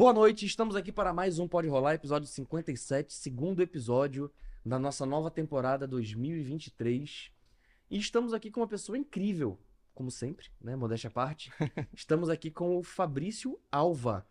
[0.00, 4.32] Boa noite, estamos aqui para mais um Pode Rolar, episódio 57, segundo episódio
[4.64, 7.30] da nossa nova temporada 2023.
[7.90, 9.58] E estamos aqui com uma pessoa incrível,
[9.94, 10.74] como sempre, né?
[10.74, 11.52] Modéstia à parte.
[11.92, 14.26] estamos aqui com o Fabrício Alva.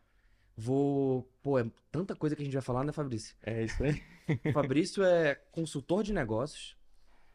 [0.58, 1.32] Vou.
[1.44, 3.36] Pô, é tanta coisa que a gente vai falar, né, Fabrício?
[3.44, 4.02] É isso aí.
[4.46, 6.76] O Fabrício é consultor de negócios,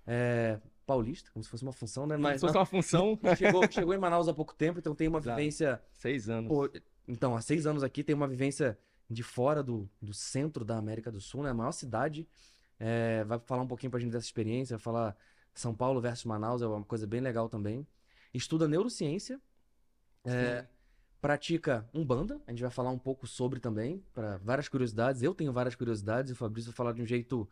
[0.08, 2.16] é paulista, como se fosse uma função, né?
[2.16, 3.16] Mas se fosse uma função.
[3.38, 5.80] Chegou, chegou em Manaus há pouco tempo, então tem uma vivência.
[5.92, 6.48] Seis anos.
[6.48, 6.68] Pô,
[7.06, 11.10] então, há seis anos aqui tem uma vivência de fora do, do centro da América
[11.12, 11.50] do Sul, né?
[11.50, 12.26] A maior cidade.
[12.78, 15.16] É, vai falar um pouquinho pra gente dessa experiência, vai falar
[15.54, 17.86] São Paulo versus Manaus, é uma coisa bem legal também.
[18.32, 19.40] Estuda neurociência,
[20.24, 20.66] é,
[21.20, 25.22] pratica Umbanda, a gente vai falar um pouco sobre também, para várias curiosidades.
[25.22, 27.48] Eu tenho várias curiosidades e o Fabrício vai falar de um jeito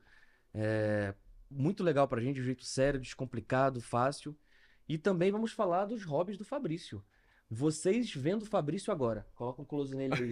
[0.52, 1.14] é,
[1.48, 4.36] muito legal pra gente, de um jeito sério, descomplicado, fácil.
[4.88, 7.02] E também vamos falar dos hobbies do Fabrício.
[7.54, 9.26] Vocês vendo o Fabrício agora.
[9.34, 10.30] Coloca um close nele aí.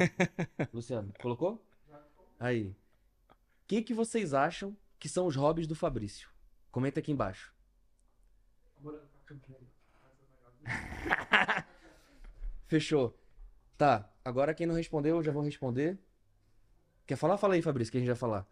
[0.72, 1.62] Luciano, colocou?
[2.38, 2.68] Aí.
[2.68, 2.74] O
[3.66, 6.30] que, que vocês acham que são os hobbies do Fabrício?
[6.70, 7.54] Comenta aqui embaixo.
[12.66, 13.14] Fechou.
[13.76, 15.98] Tá, agora quem não respondeu, eu já vou responder.
[17.06, 17.36] Quer falar?
[17.36, 18.46] Fala aí, Fabrício, que a gente vai falar.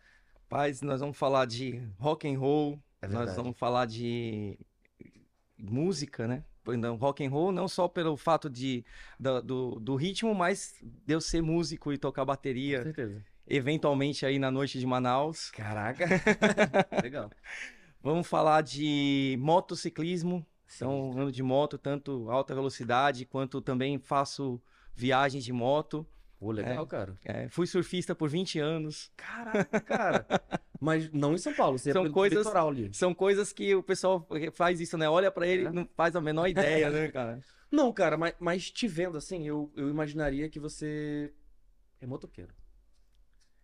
[0.47, 4.59] Paz, nós vamos falar de rock and roll, É nós vamos falar de
[5.57, 6.45] música, né?
[6.77, 8.85] Não, rock and roll não só pelo fato de,
[9.19, 13.25] da- do, do ritmo, mas de eu ser músico e tocar Com bateria, certeza.
[13.47, 15.51] eventualmente aí na noite de Manaus.
[15.51, 16.05] Caraca.
[17.03, 17.31] Legal.
[18.03, 24.61] Vamos falar de motociclismo, então ando de moto, tanto alta velocidade quanto também faço
[24.95, 26.07] viagens de moto.
[26.39, 27.17] Pô, legal, cara.
[27.25, 29.11] É, fui surfista por 20 anos.
[29.17, 30.27] Caraca, cara.
[30.81, 32.95] Mas não em São Paulo, você São é coisas- litoral ali.
[32.95, 35.09] São coisas que o pessoal faz isso, né?
[35.11, 35.71] Olha pra ele, É.
[35.73, 37.41] não faz a menor ideia, né, cara?
[37.71, 41.31] Não, cara, mas, mas te vendo assim, eu, eu imaginaria que você
[42.01, 42.55] é motoqueiro.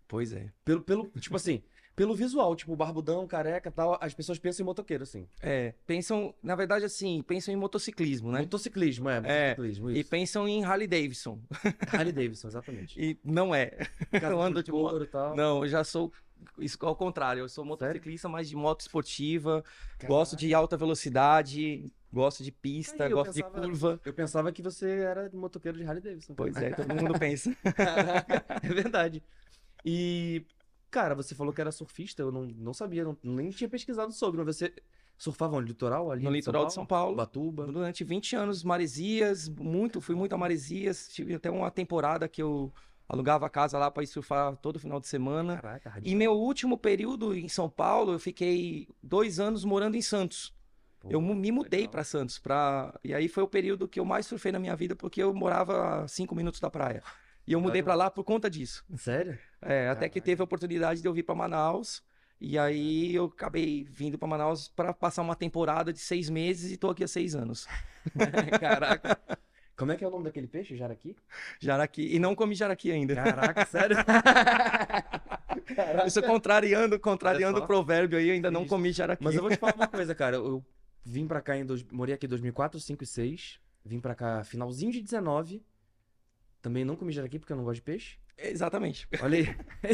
[0.06, 0.52] Pois é.
[0.62, 1.62] Pelo, pelo, tipo assim,
[1.96, 5.26] pelo visual, tipo, barbudão, careca e tal, as pessoas pensam em motoqueiro, assim.
[5.40, 8.40] É, pensam, na verdade, assim, pensam em motociclismo, né?
[8.40, 10.10] Motociclismo, é, É, motociclismo, E isso.
[10.10, 11.38] pensam em Harley Davidson.
[11.92, 13.00] Harley Davidson, exatamente.
[13.00, 13.66] E não é.
[14.10, 14.90] Casa eu ando de moto.
[14.90, 15.36] couro e tal.
[15.36, 16.12] Não, eu já sou
[16.58, 17.40] isso ao contrário.
[17.40, 19.62] Eu sou motociclista, mas de moto esportiva.
[19.98, 20.06] Caraca.
[20.08, 24.00] Gosto de alta velocidade, gosto de pista, Aí, gosto pensava- de curva.
[24.04, 26.34] Eu pensava que você era motoqueiro de Harley Davidson.
[26.34, 27.54] Pois é, todo mundo pensa.
[27.74, 29.22] Caraca, é verdade.
[29.84, 30.44] E,
[30.94, 34.44] cara, você falou que era surfista, eu não, não sabia, não, nem tinha pesquisado sobre,
[34.44, 34.72] mas você
[35.18, 37.16] surfava no litoral ali No de litoral de São Paulo.
[37.16, 37.66] Batuba.
[37.66, 41.08] Durante 20 anos, Maresias, muito, fui muito a Maresias.
[41.08, 42.72] Tive até uma temporada que eu
[43.08, 45.56] alugava a casa lá para ir surfar todo final de semana.
[45.56, 50.54] Caraca, E meu último período em São Paulo, eu fiquei dois anos morando em Santos.
[51.00, 52.98] Pô, eu me mudei para Santos, pra...
[53.02, 56.04] e aí foi o período que eu mais surfei na minha vida, porque eu morava
[56.04, 57.02] a cinco minutos da praia.
[57.46, 58.84] E eu mudei para lá por conta disso.
[58.96, 59.38] Sério?
[59.60, 60.24] É, até que Caraca.
[60.24, 62.02] teve a oportunidade de eu vir para Manaus.
[62.40, 66.76] E aí eu acabei vindo para Manaus para passar uma temporada de seis meses e
[66.76, 67.66] tô aqui há seis anos.
[68.60, 69.18] Caraca.
[69.76, 70.76] Como é que é o nome daquele peixe?
[70.76, 71.16] Jaraqui?
[71.58, 72.14] Jaraqui.
[72.14, 73.14] E não comi jaraqui ainda.
[73.14, 73.96] Caraca, sério?
[76.06, 77.64] Isso contrariando, contrariando só.
[77.64, 79.24] o provérbio aí, ainda não comi jaraqui.
[79.24, 80.36] Mas eu vou te falar uma coisa, cara.
[80.36, 80.64] Eu
[81.04, 81.64] vim pra cá em.
[81.64, 81.82] Dois...
[81.90, 83.58] Morei aqui em 2004, 5 e 6.
[83.84, 85.62] Vim pra cá finalzinho de 19.
[86.64, 88.16] Também não comi jaraqui porque eu não gosto de peixe.
[88.38, 89.06] Exatamente.
[89.20, 89.46] Olha aí.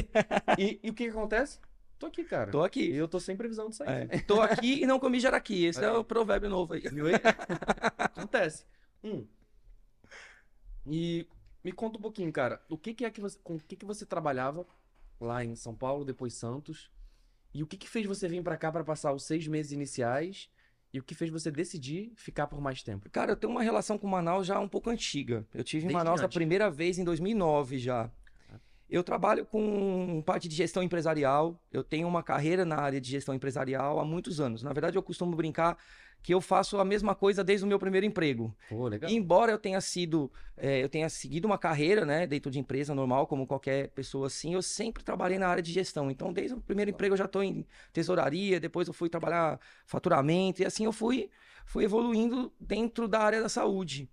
[0.57, 1.59] e, e o que que acontece?
[1.99, 2.53] Tô aqui, cara.
[2.53, 2.95] Tô E aqui.
[2.95, 4.07] eu tô sem previsão de sair.
[4.09, 5.65] É, tô aqui e não comi jaraqui.
[5.65, 5.97] Esse é aí.
[5.97, 6.81] o provérbio novo aí.
[6.83, 7.15] Viu aí?
[7.99, 8.65] Acontece.
[9.03, 9.27] Hum.
[10.87, 11.27] E
[11.65, 12.63] me conta um pouquinho, cara.
[12.69, 14.65] O que que é que você, com o que que você trabalhava
[15.21, 16.89] lá em São Paulo, depois Santos?
[17.53, 20.49] E o que que fez você vir pra cá pra passar os seis meses iniciais?
[20.93, 23.09] E o que fez você decidir ficar por mais tempo?
[23.11, 25.47] Cara, eu tenho uma relação com Manaus já um pouco antiga.
[25.55, 28.11] Eu tive em Desde Manaus a primeira vez em 2009 já.
[28.91, 31.57] Eu trabalho com parte de gestão empresarial.
[31.73, 34.65] Eu tenho uma carreira na área de gestão empresarial há muitos anos.
[34.65, 35.79] Na verdade, eu costumo brincar
[36.23, 38.55] que eu faço a mesma coisa desde o meu primeiro emprego.
[38.69, 39.09] Pô, legal.
[39.09, 43.27] Embora eu tenha sido, eh, eu tenha seguido uma carreira, né, dentro de empresa normal,
[43.27, 46.11] como qualquer pessoa assim, eu sempre trabalhei na área de gestão.
[46.11, 50.61] Então, desde o primeiro emprego eu já estou em tesouraria, depois eu fui trabalhar faturamento
[50.61, 51.31] e assim eu fui,
[51.65, 54.11] fui evoluindo dentro da área da saúde.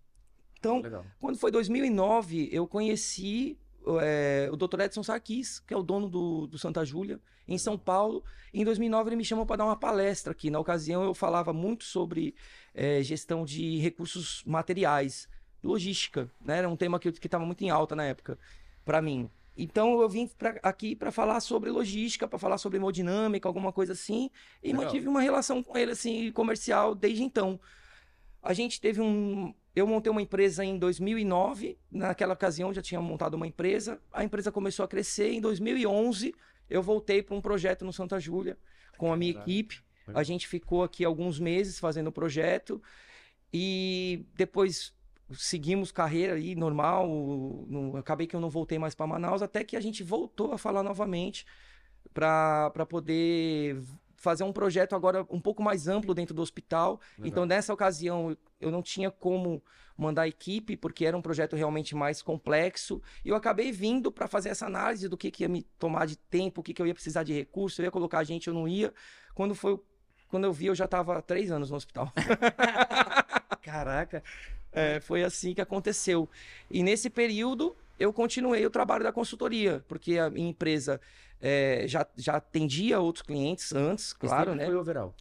[0.59, 0.81] Então,
[1.19, 3.59] quando foi 2009, eu conheci
[4.01, 4.81] é, o Dr.
[4.81, 8.23] Edson Sarkis, que é o dono do, do Santa Júlia, em São Paulo.
[8.53, 10.49] Em 2009 ele me chamou para dar uma palestra aqui.
[10.49, 12.35] Na ocasião eu falava muito sobre
[12.73, 15.29] é, gestão de recursos materiais,
[15.63, 16.57] logística, né?
[16.59, 18.37] Era um tema que estava muito em alta na época
[18.83, 19.29] para mim.
[19.57, 23.93] Então eu vim pra, aqui para falar sobre logística, para falar sobre hemodinâmica, alguma coisa
[23.93, 24.29] assim,
[24.61, 24.85] e Legal.
[24.85, 27.59] mantive uma relação com ele assim comercial desde então.
[28.41, 33.35] A gente teve um eu montei uma empresa em 2009, naquela ocasião já tinha montado
[33.35, 36.33] uma empresa, a empresa começou a crescer, em 2011
[36.67, 38.57] eu voltei para um projeto no Santa Júlia
[38.97, 39.51] com a minha Caraca.
[39.51, 39.83] equipe.
[40.15, 42.81] A gente ficou aqui alguns meses fazendo o projeto
[43.53, 44.95] e depois
[45.33, 47.07] seguimos carreira aí normal.
[47.67, 50.57] No, acabei que eu não voltei mais para Manaus até que a gente voltou a
[50.57, 51.45] falar novamente
[52.13, 53.79] para poder
[54.17, 56.99] fazer um projeto agora um pouco mais amplo dentro do hospital.
[57.17, 57.27] Legal.
[57.27, 59.63] Então, nessa ocasião, eu não tinha como
[59.95, 63.01] mandar equipe, porque era um projeto realmente mais complexo.
[63.23, 66.17] E eu acabei vindo para fazer essa análise do que, que ia me tomar de
[66.17, 68.67] tempo, o que, que eu ia precisar de recurso, eu ia colocar gente, eu não
[68.67, 68.93] ia.
[69.33, 69.79] Quando foi.
[70.27, 72.11] Quando eu vi, eu já estava três anos no hospital.
[73.63, 74.21] Caraca!
[74.71, 76.29] É, foi assim que aconteceu.
[76.69, 80.99] E nesse período, eu continuei o trabalho da consultoria, porque a minha empresa
[81.41, 84.65] é, já, já atendia outros clientes antes, claro, né?
[84.65, 85.15] foi overall?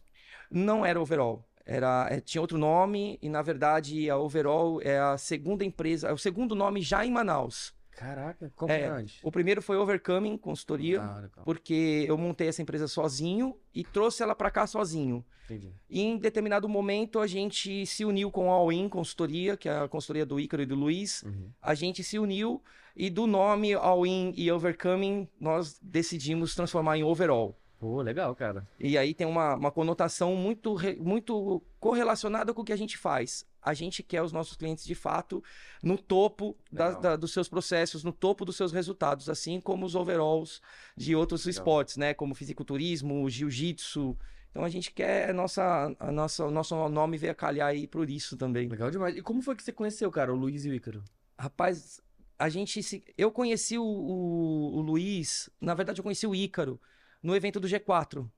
[0.49, 1.43] Não era overall.
[1.65, 6.13] Era, é, tinha outro nome e, na verdade, a Overall é a segunda empresa, é
[6.13, 7.75] o segundo nome já em Manaus.
[7.97, 9.19] Caraca, como é, antes?
[9.23, 14.35] O primeiro foi Overcoming Consultoria, ah, porque eu montei essa empresa sozinho e trouxe ela
[14.35, 15.25] para cá sozinho.
[15.45, 15.73] Entendi.
[15.89, 19.79] E em determinado momento a gente se uniu com a All In Consultoria, que é
[19.79, 21.23] a consultoria do Ícaro e do Luiz.
[21.23, 21.49] Uhum.
[21.59, 22.61] A gente se uniu
[22.95, 27.59] e do nome All In e Overcoming, nós decidimos transformar em Overall.
[27.79, 28.67] Pô, legal, cara.
[28.79, 33.45] E aí tem uma, uma conotação muito, muito correlacionada com o que a gente faz.
[33.61, 35.43] A gente quer os nossos clientes, de fato,
[35.83, 39.93] no topo da, da, dos seus processos, no topo dos seus resultados, assim como os
[39.93, 40.59] overalls
[40.95, 41.59] de outros legal.
[41.59, 42.13] esportes, né?
[42.13, 44.17] Como fisiculturismo, jiu-jitsu.
[44.49, 47.85] Então a gente quer a nossa, a nossa, o nosso nome veio a calhar aí
[47.85, 48.67] por isso também.
[48.67, 49.15] Legal demais.
[49.15, 51.03] E como foi que você conheceu, cara, o Luiz e o Ícaro?
[51.37, 52.01] Rapaz,
[52.39, 53.03] a gente se...
[53.15, 56.79] eu conheci o, o, o, Luiz, na verdade eu conheci o Ícaro
[57.21, 58.29] no evento do G4.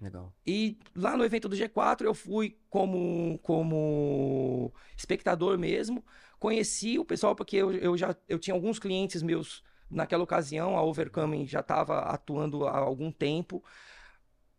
[0.00, 0.32] Legal.
[0.46, 6.04] E lá no evento do G4 eu fui como, como espectador mesmo,
[6.38, 10.82] conheci o pessoal porque eu, eu já eu tinha alguns clientes meus naquela ocasião, a
[10.82, 13.64] Overcoming já estava atuando há algum tempo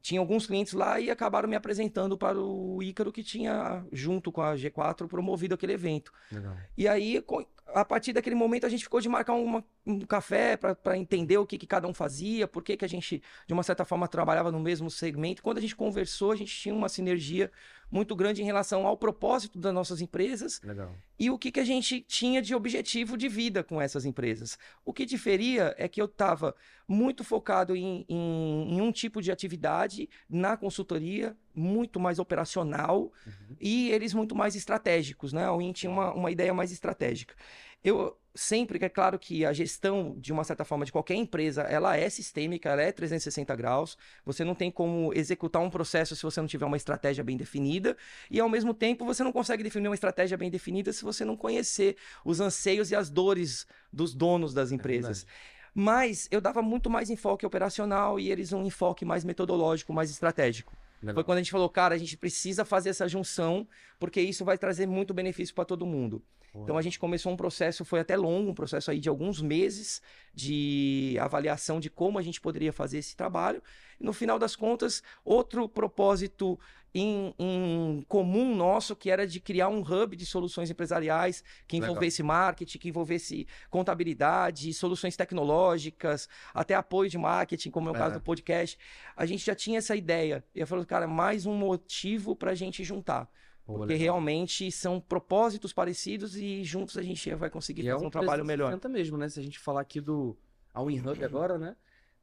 [0.01, 4.41] tinha alguns clientes lá e acabaram me apresentando para o Ícaro que tinha, junto com
[4.41, 6.11] a G4, promovido aquele evento.
[6.31, 6.55] Legal.
[6.77, 7.23] E aí,
[7.73, 11.45] a partir daquele momento, a gente ficou de marcar uma, um café para entender o
[11.45, 14.51] que, que cada um fazia, por que, que a gente, de uma certa forma, trabalhava
[14.51, 15.43] no mesmo segmento.
[15.43, 17.51] Quando a gente conversou, a gente tinha uma sinergia
[17.91, 20.95] muito grande em relação ao propósito das nossas empresas Legal.
[21.17, 24.57] e o que, que a gente tinha de objetivo de vida com essas empresas.
[24.85, 26.55] O que diferia é que eu estava
[26.87, 33.55] muito focado em, em, em, um tipo de atividade na consultoria, muito mais operacional, uhum.
[33.59, 35.45] e eles muito mais estratégicos, né?
[35.45, 37.35] A Win tinha uma, uma ideia mais estratégica.
[37.83, 41.63] Eu sempre que é claro que a gestão de uma certa forma de qualquer empresa,
[41.63, 43.97] ela é sistêmica, ela é 360 graus.
[44.25, 47.97] Você não tem como executar um processo se você não tiver uma estratégia bem definida,
[48.29, 51.35] e ao mesmo tempo você não consegue definir uma estratégia bem definida se você não
[51.35, 55.23] conhecer os anseios e as dores dos donos das é empresas.
[55.23, 60.09] É Mas eu dava muito mais enfoque operacional e eles um enfoque mais metodológico, mais
[60.09, 60.73] estratégico.
[61.01, 61.15] Legal.
[61.15, 64.57] Foi quando a gente falou, cara, a gente precisa fazer essa junção, porque isso vai
[64.57, 66.21] trazer muito benefício para todo mundo.
[66.55, 70.01] Então a gente começou um processo, foi até longo, um processo aí de alguns meses
[70.33, 73.61] de avaliação de como a gente poderia fazer esse trabalho.
[73.99, 76.59] E no final das contas, outro propósito
[76.93, 82.21] em, em, comum nosso, que era de criar um hub de soluções empresariais que envolvesse
[82.21, 82.37] Legal.
[82.37, 87.99] marketing, que envolvesse contabilidade, soluções tecnológicas, até apoio de marketing, como é o é.
[87.99, 88.77] caso do podcast.
[89.15, 90.43] A gente já tinha essa ideia.
[90.53, 93.29] E eu falei, cara, mais um motivo para a gente juntar.
[93.65, 98.05] Porque realmente são propósitos parecidos e juntos a gente vai conseguir e é fazer é
[98.05, 98.75] um, um trabalho melhor.
[98.89, 99.29] mesmo, né?
[99.29, 100.35] Se a gente falar aqui do
[100.73, 101.75] a WinHub agora, né?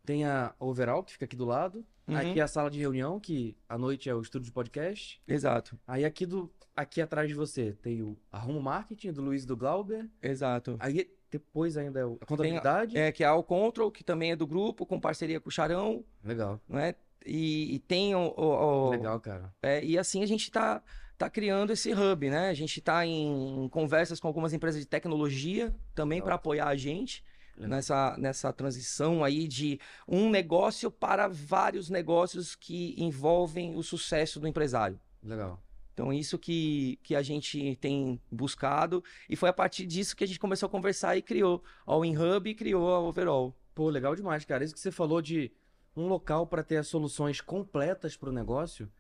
[0.07, 1.85] Tem a Overall, que fica aqui do lado.
[2.07, 2.17] Uhum.
[2.17, 5.21] Aqui é a sala de reunião, que à noite é o estúdio de podcast.
[5.27, 5.77] Exato.
[5.85, 10.09] Aí aqui do aqui atrás de você tem o Arrumo Marketing, do Luiz do Glauber.
[10.23, 10.77] Exato.
[10.79, 12.93] Aí depois ainda é a contabilidade.
[12.93, 15.53] Tem, é, que é a Control, que também é do grupo, com parceria com o
[15.53, 16.05] Charão.
[16.23, 16.61] Legal.
[16.69, 16.95] Né?
[17.25, 18.91] E, e tem o, o, o...
[18.91, 19.53] Legal, cara.
[19.61, 20.81] É, e assim a gente tá
[21.15, 22.51] está criando esse hub, né?
[22.51, 27.25] A gente está em conversas com algumas empresas de tecnologia também para apoiar a gente
[27.59, 34.47] nessa, nessa transição aí de um negócio para vários negócios que envolvem o sucesso do
[34.47, 35.01] empresário.
[35.23, 35.63] Legal.
[35.97, 39.03] Então, isso que, que a gente tem buscado.
[39.31, 42.05] E foi a partir disso que a gente começou a conversar e criou a All
[42.05, 43.57] In Hub e criou a Overall.
[43.75, 44.63] Pô, legal demais, cara.
[44.63, 45.51] Isso que você falou de
[45.97, 48.93] um local para ter as soluções completas para o negócio.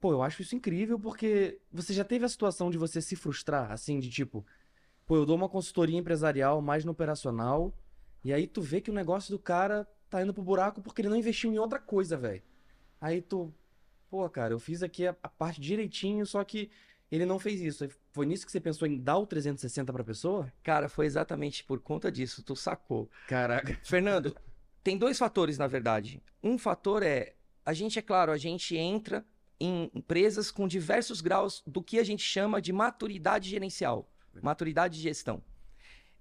[0.00, 3.72] Pô, eu acho isso incrível porque você já teve a situação de você se frustrar,
[3.72, 4.46] assim, de tipo,
[5.06, 7.72] pô, eu dou uma consultoria empresarial mais no operacional,
[8.24, 11.08] e aí tu vê que o negócio do cara tá indo pro buraco porque ele
[11.08, 12.42] não investiu em outra coisa, velho.
[13.00, 13.52] Aí tu,
[14.08, 16.70] pô, cara, eu fiz aqui a, a, parte direitinho, só que
[17.10, 17.88] ele não fez isso.
[18.12, 20.52] Foi nisso que você pensou em dar o 360 pra pessoa?
[20.62, 23.10] Cara, foi exatamente por conta disso, tu sacou.
[23.28, 23.78] Caraca.
[23.84, 24.34] Fernando,
[24.82, 26.22] tem dois fatores, na verdade.
[26.42, 27.34] Um fator é,
[27.64, 29.24] a gente, é claro, a gente entra
[29.58, 34.08] em empresas com diversos graus do que a gente chama de maturidade gerencial,
[34.42, 35.42] maturidade de gestão.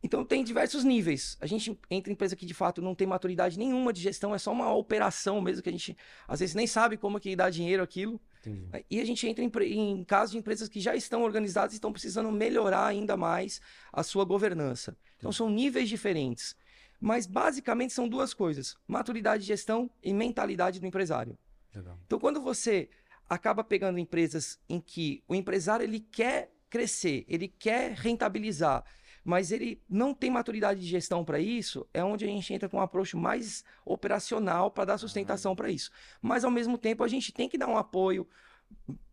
[0.03, 1.38] Então tem diversos níveis.
[1.39, 4.38] A gente entra em empresa que de fato não tem maturidade nenhuma de gestão, é
[4.38, 7.82] só uma operação mesmo que a gente às vezes nem sabe como que dá dinheiro
[7.82, 8.20] aquilo.
[8.41, 8.67] Entendi.
[8.91, 11.93] E a gente entra em, em casos de empresas que já estão organizadas e estão
[11.93, 13.62] precisando melhorar ainda mais
[13.93, 14.91] a sua governança.
[14.91, 15.17] Então, Entendi.
[15.20, 16.53] Então são níveis diferentes.
[17.00, 21.38] Mas basicamente são duas coisas: maturidade de gestão e mentalidade do empresário.
[21.74, 21.98] Legal.
[22.05, 22.89] Então quando você
[23.29, 28.84] acaba pegando empresas em que o empresário ele quer crescer, ele quer rentabilizar,
[29.24, 32.77] mas ele não tem maturidade de gestão para isso, é onde a gente entra com
[32.77, 35.92] um approach mais operacional para dar sustentação para isso.
[36.20, 38.27] Mas, ao mesmo tempo, a gente tem que dar um apoio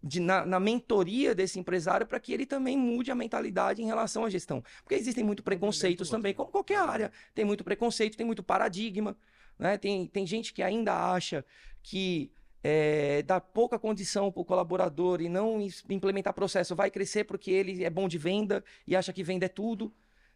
[0.02, 4.24] de, na, na, mentoria desse empresário para que ele também mude a mentalidade em relação
[4.24, 4.64] à gestão.
[4.82, 7.12] Porque existem muito preconceitos também, como qualquer área.
[7.34, 9.14] Tem muito preconceito, tem muito paradigma.
[9.58, 9.76] Né?
[9.76, 11.44] Tem, tem gente que ainda acha
[11.82, 17.50] que é, dar pouca condição para o colaborador e não implementar processo, vai crescer porque
[17.50, 19.92] ele é bom de venda e acha que venda é tudo.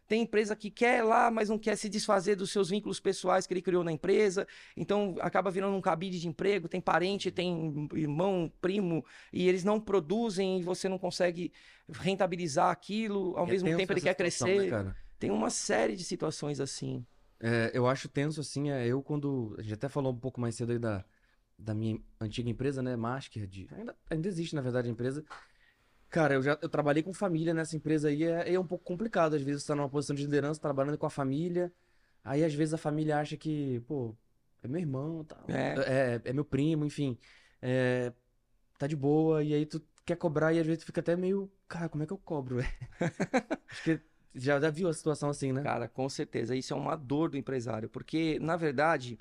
[0.07, 3.53] Tem empresa que quer lá, mas não quer se desfazer dos seus vínculos pessoais que
[3.53, 6.67] ele criou na empresa, então acaba virando um cabide de emprego.
[6.67, 9.03] Tem parente, tem irmão, primo,
[9.33, 11.51] e eles não produzem e você não consegue
[11.89, 13.35] rentabilizar aquilo.
[13.35, 14.83] Ao é mesmo tempo, ele quer situação, crescer.
[14.83, 17.03] Né, tem uma série de situações assim.
[17.39, 19.55] É, eu acho tenso assim, é eu quando.
[19.57, 21.03] A gente até falou um pouco mais cedo aí da
[21.57, 22.95] da minha antiga empresa, né?
[22.95, 25.23] Masker, de, ainda, ainda existe, na verdade, a empresa.
[26.09, 29.35] Cara, eu já eu trabalhei com família nessa empresa aí, é, é um pouco complicado.
[29.35, 31.71] Às vezes você tá numa posição de liderança, trabalhando com a família.
[32.23, 34.15] Aí, às vezes, a família acha que, pô,
[34.63, 36.21] é meu irmão, tá, é.
[36.25, 37.17] é, é meu primo, enfim.
[37.61, 38.11] É,
[38.77, 41.51] tá de boa, e aí tu quer cobrar e às vezes tu fica até meio,
[41.67, 42.59] cara, como é que eu cobro?
[43.69, 44.01] Acho que
[44.33, 45.63] já, já viu a situação assim, né?
[45.63, 46.55] Cara, com certeza.
[46.55, 49.17] Isso é uma dor do empresário, porque, na verdade,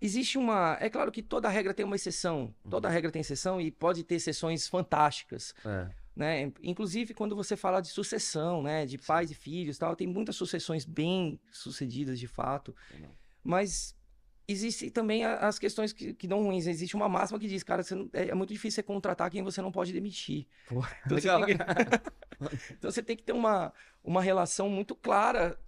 [0.00, 0.76] Existe uma.
[0.80, 2.54] É claro que toda regra tem uma exceção.
[2.70, 2.94] Toda uhum.
[2.94, 5.54] regra tem exceção e pode ter exceções fantásticas.
[5.64, 5.88] É.
[6.14, 6.52] Né?
[6.62, 8.86] Inclusive, quando você fala de sucessão, né?
[8.86, 12.74] De pais e filhos tal, tem muitas sucessões bem sucedidas de fato.
[13.42, 13.96] Mas
[14.48, 16.66] existem também as questões que, que dão ruins.
[16.66, 19.60] Existe uma máxima que diz, cara, não, é, é, muito difícil você contratar quem você
[19.60, 20.46] não pode demitir.
[20.66, 21.52] Pô, então, você que...
[22.72, 25.58] então, você tem que ter uma, uma relação muito clara,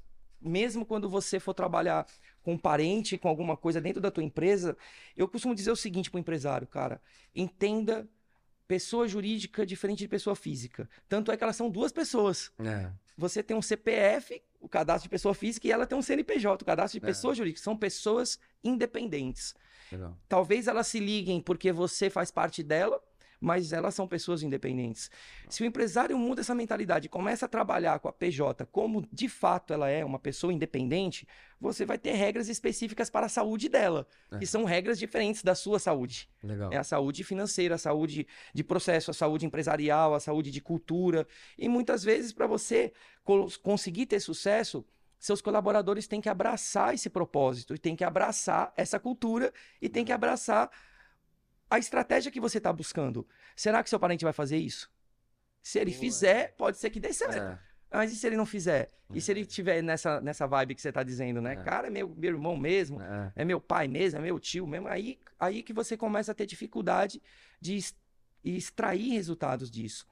[0.40, 2.06] mesmo quando você for trabalhar
[2.42, 4.76] com um parente, com alguma coisa dentro da tua empresa,
[5.16, 7.00] eu costumo dizer o seguinte para o empresário, cara,
[7.34, 8.08] entenda
[8.66, 10.88] pessoa jurídica diferente de pessoa física.
[11.08, 12.52] Tanto é que elas são duas pessoas.
[12.60, 12.90] É.
[13.18, 16.64] Você tem um CPF, o cadastro de pessoa física, e ela tem um CNPJ, o
[16.64, 17.08] cadastro de é.
[17.08, 17.60] pessoa jurídica.
[17.60, 19.54] São pessoas independentes.
[19.90, 20.16] Legal.
[20.28, 23.02] Talvez elas se liguem porque você faz parte dela,
[23.40, 25.10] mas elas são pessoas independentes.
[25.48, 29.28] Se o empresário muda essa mentalidade e começa a trabalhar com a PJ como de
[29.28, 31.26] fato ela é uma pessoa independente,
[31.60, 34.38] você vai ter regras específicas para a saúde dela, é.
[34.38, 36.28] que são regras diferentes da sua saúde.
[36.42, 36.72] Legal.
[36.72, 41.26] É a saúde financeira, a saúde de processo, a saúde empresarial, a saúde de cultura.
[41.58, 42.92] E muitas vezes, para você
[43.62, 44.84] conseguir ter sucesso,
[45.18, 50.02] seus colaboradores têm que abraçar esse propósito e têm que abraçar essa cultura e têm
[50.02, 50.70] que abraçar
[51.70, 53.26] a estratégia que você está buscando.
[53.54, 54.90] Será que seu parente vai fazer isso?
[55.62, 56.00] Se ele Boa.
[56.00, 57.38] fizer, pode ser que dê certo.
[57.38, 57.58] É.
[57.92, 58.88] Mas e se ele não fizer?
[59.12, 61.54] E se ele tiver nessa, nessa vibe que você está dizendo, né?
[61.54, 61.56] É.
[61.56, 63.32] Cara, é meu, meu irmão mesmo, é.
[63.36, 63.44] é.
[63.44, 64.88] meu pai mesmo, é meu tio mesmo.
[64.88, 67.20] Aí, aí que você começa a ter dificuldade
[67.60, 67.78] de
[68.44, 70.06] extrair resultados disso.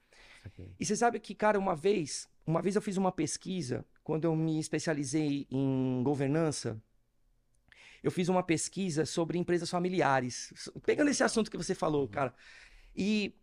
[0.46, 0.74] Okay.
[0.78, 4.34] E você sabe que, cara, uma vez, uma vez eu fiz uma pesquisa, quando eu
[4.34, 6.80] me especializei em governança,
[8.02, 10.52] eu fiz uma pesquisa sobre empresas familiares.
[10.84, 12.08] Pegando esse assunto que você falou, uhum.
[12.08, 12.34] cara.
[12.94, 13.34] E,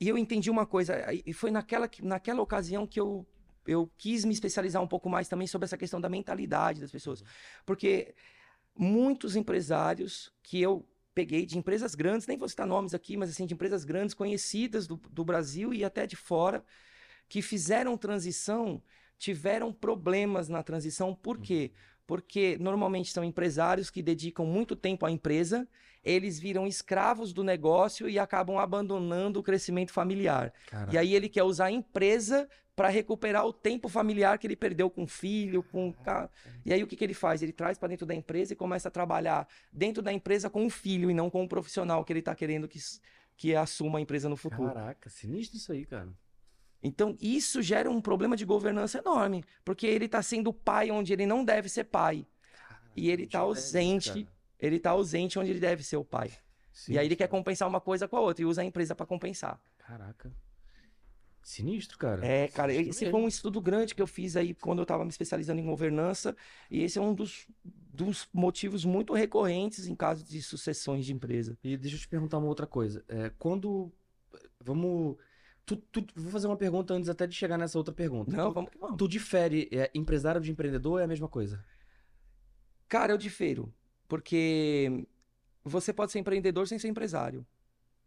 [0.00, 3.26] e eu entendi uma coisa, e foi naquela, naquela ocasião que eu,
[3.66, 7.20] eu quis me especializar um pouco mais também sobre essa questão da mentalidade das pessoas.
[7.20, 7.26] Uhum.
[7.64, 8.14] Porque
[8.74, 13.46] muitos empresários que eu peguei de empresas grandes, nem vou citar nomes aqui, mas assim,
[13.46, 16.64] de empresas grandes conhecidas do, do Brasil e até de fora,
[17.28, 18.82] que fizeram transição,
[19.18, 21.14] tiveram problemas na transição.
[21.14, 21.42] Por uhum.
[22.12, 25.66] Porque normalmente são empresários que dedicam muito tempo à empresa,
[26.04, 30.52] eles viram escravos do negócio e acabam abandonando o crescimento familiar.
[30.66, 30.92] Caraca.
[30.92, 34.90] E aí ele quer usar a empresa para recuperar o tempo familiar que ele perdeu
[34.90, 35.94] com o filho, com.
[36.66, 37.40] E aí o que, que ele faz?
[37.40, 40.70] Ele traz para dentro da empresa e começa a trabalhar dentro da empresa com o
[40.70, 42.78] filho e não com o profissional que ele está querendo que,
[43.38, 44.74] que assuma a empresa no futuro.
[44.74, 46.12] Caraca, sinistro isso aí, cara.
[46.82, 51.26] Então, isso gera um problema de governança enorme, porque ele está sendo pai onde ele
[51.26, 52.26] não deve ser pai.
[52.96, 56.30] E ele tá Cara, ausente, ele está ausente onde ele deve ser o pai.
[56.72, 57.38] Sim, e aí ele quer cara.
[57.38, 59.60] compensar uma coisa com a outra e usa a empresa para compensar.
[59.78, 60.32] Caraca.
[61.42, 62.24] Sinistro, cara.
[62.24, 63.18] É, cara, Sinistro esse mesmo.
[63.18, 66.36] foi um estudo grande que eu fiz aí quando eu estava me especializando em governança,
[66.70, 71.58] e esse é um dos, dos motivos muito recorrentes em casos de sucessões de empresa.
[71.62, 73.04] E deixa eu te perguntar uma outra coisa.
[73.08, 73.92] É, quando.
[74.60, 75.16] Vamos.
[75.64, 78.36] Tu, tu- vou fazer uma pergunta antes até de chegar nessa outra pergunta.
[78.36, 78.96] Não, Tu, vamos que vamos.
[78.96, 81.64] tu difere é, empresário de empreendedor é a mesma coisa?
[82.88, 83.72] Cara, eu difero,
[84.06, 85.06] porque
[85.64, 87.46] você pode ser empreendedor sem ser empresário.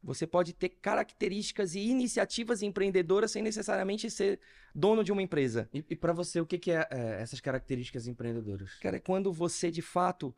[0.03, 4.39] Você pode ter características e iniciativas empreendedoras sem necessariamente ser
[4.73, 5.67] dono de uma empresa.
[5.73, 8.75] E, e para você, o que, que é, é, essas características empreendedoras?
[8.81, 10.35] Cara, é quando você de fato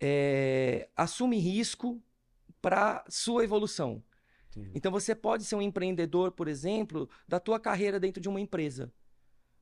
[0.00, 2.02] é, assume risco
[2.62, 4.02] para sua evolução.
[4.50, 4.70] Entendi.
[4.74, 8.92] Então você pode ser um empreendedor, por exemplo, da tua carreira dentro de uma empresa.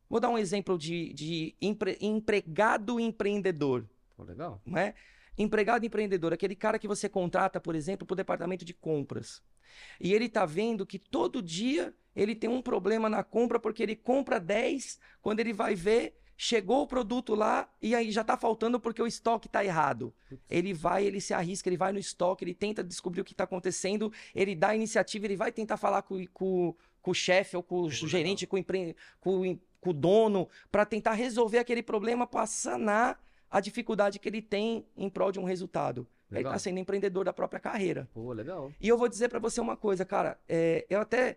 [0.08, 3.86] Vou dar um exemplo de, de empre- empregado empreendedor.
[4.16, 4.60] Pô, legal.
[4.64, 4.94] não é?
[5.36, 9.42] Empregado empreendedor, aquele cara que você contrata, por exemplo, para o departamento de compras.
[10.00, 13.94] E ele está vendo que todo dia ele tem um problema na compra, porque ele
[13.94, 18.78] compra 10, quando ele vai ver, chegou o produto lá e aí já está faltando
[18.78, 20.14] porque o estoque está errado.
[20.48, 23.42] Ele vai, ele se arrisca, ele vai no estoque, ele tenta descobrir o que está
[23.42, 27.62] acontecendo, ele dá a iniciativa, ele vai tentar falar com, com, com o chefe ou
[27.62, 28.96] com o gerente, com o, empre...
[29.20, 34.42] com com o dono, para tentar resolver aquele problema, para sanar a dificuldade que ele
[34.42, 36.06] tem em prol de um resultado.
[36.30, 36.52] Ele Legal.
[36.52, 38.08] está sendo empreendedor da própria carreira.
[38.12, 38.72] Pô, legal.
[38.80, 40.38] E eu vou dizer para você uma coisa, cara.
[40.48, 41.36] é, eu até,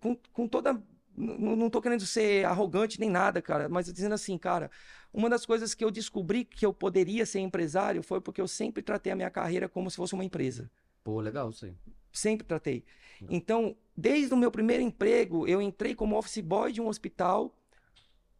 [0.00, 0.82] com, com toda.
[1.16, 4.70] N- Não tô querendo ser arrogante nem nada, cara, mas dizendo assim, cara,
[5.12, 8.82] uma das coisas que eu descobri que eu poderia ser empresário foi porque eu sempre
[8.82, 10.70] tratei a minha carreira como se fosse uma empresa.
[11.02, 11.74] Pô, legal isso aí.
[12.12, 12.84] Sempre tratei.
[13.20, 13.28] Não.
[13.30, 17.54] Então, desde o meu primeiro emprego, eu entrei como office boy de um hospital.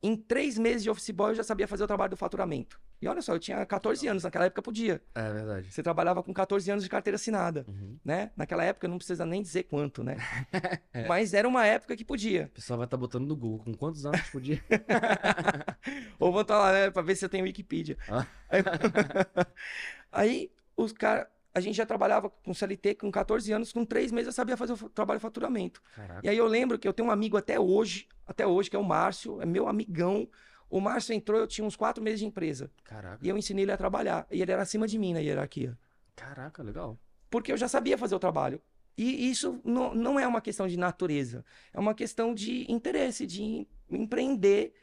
[0.02, 2.80] Em três meses de office boy, eu já sabia fazer o trabalho do faturamento.
[3.02, 5.02] E olha só, eu tinha 14 anos, naquela época podia.
[5.14, 5.70] É verdade.
[5.70, 7.98] Você trabalhava com 14 anos de carteira assinada, Uhum.
[8.04, 8.30] né?
[8.36, 10.16] Naquela época não precisa nem dizer quanto, né?
[10.94, 11.06] É.
[11.08, 12.44] Mas era uma época que podia.
[12.44, 13.64] O pessoal vai estar botando no Google.
[13.64, 14.62] Com quantos anos podia?
[16.18, 17.96] Ou vou estar lá, né, pra ver se eu tenho Wikipedia.
[18.08, 18.24] Ah.
[18.48, 18.62] Aí,
[20.12, 24.26] aí, os caras, a gente já trabalhava com CLT com 14 anos, com três meses
[24.28, 25.82] eu sabia fazer o trabalho de faturamento.
[25.94, 26.20] Caraca.
[26.22, 28.78] E aí eu lembro que eu tenho um amigo até hoje, até hoje, que é
[28.78, 30.28] o Márcio, é meu amigão.
[30.74, 32.68] O Márcio entrou, eu tinha uns quatro meses de empresa.
[32.82, 33.20] Caraca.
[33.24, 34.26] E eu ensinei ele a trabalhar.
[34.28, 35.78] E ele era acima de mim na hierarquia.
[36.16, 36.98] Caraca, legal.
[37.30, 38.60] Porque eu já sabia fazer o trabalho.
[38.98, 41.44] E isso não, não é uma questão de natureza.
[41.72, 44.74] É uma questão de interesse, de em- empreender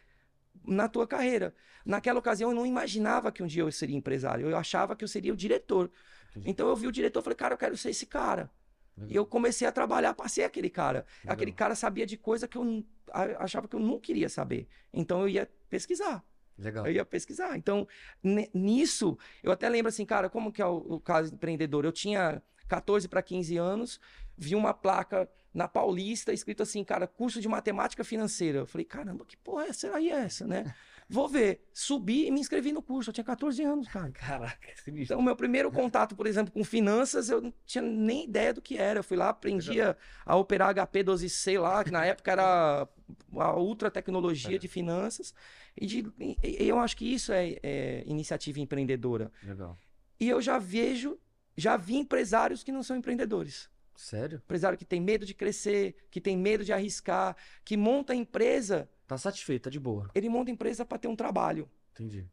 [0.65, 1.54] na tua carreira.
[1.86, 4.49] Naquela ocasião, eu não imaginava que um dia eu seria empresário.
[4.49, 5.91] Eu achava que eu seria o diretor.
[6.30, 6.51] Entendi.
[6.51, 8.49] Então eu vi o diretor e falei, cara, eu quero ser esse cara.
[9.08, 11.06] E eu comecei a trabalhar para ser aquele cara.
[11.23, 11.34] Legal.
[11.34, 14.67] Aquele cara sabia de coisa que eu achava que eu não queria saber.
[14.93, 16.24] Então eu ia pesquisar.
[16.58, 16.86] Legal.
[16.86, 17.58] Eu ia pesquisar.
[17.58, 17.88] Então,
[18.54, 21.86] nisso, eu até lembro assim, cara, como que é o, o caso empreendedor?
[21.86, 24.00] Eu tinha 14 para 15 anos,
[24.38, 28.60] vi uma placa na Paulista escrito assim, cara, curso de matemática financeira.
[28.60, 30.74] Eu falei, caramba, que porra é, será aí essa, né?
[31.13, 31.67] Vou ver.
[31.74, 33.10] Subi e me inscrevi no curso.
[33.10, 34.10] Eu tinha 14 anos, cara.
[34.15, 35.15] Caraca, sinistro.
[35.15, 38.78] Então, meu primeiro contato, por exemplo, com finanças, eu não tinha nem ideia do que
[38.78, 39.00] era.
[39.00, 39.95] Eu fui lá, aprendi a,
[40.26, 42.88] a operar HP12C lá, que na época era
[43.36, 44.60] a ultra tecnologia É.
[44.60, 45.34] de finanças.
[45.80, 49.32] E, de- e- eu acho que isso é, é iniciativa empreendedora.
[49.43, 49.78] Legal.
[50.19, 51.19] E eu já vejo,
[51.58, 53.69] já vi empresários que não são empreendedores.
[53.95, 54.41] Sério?
[54.45, 58.89] Empresário que tem medo de crescer, que tem medo de arriscar, que monta empresa.
[59.12, 60.10] Tá satisfeito, tá de boa.
[60.15, 61.69] Ele monta empresa para ter um trabalho.
[61.91, 62.26] Entendi.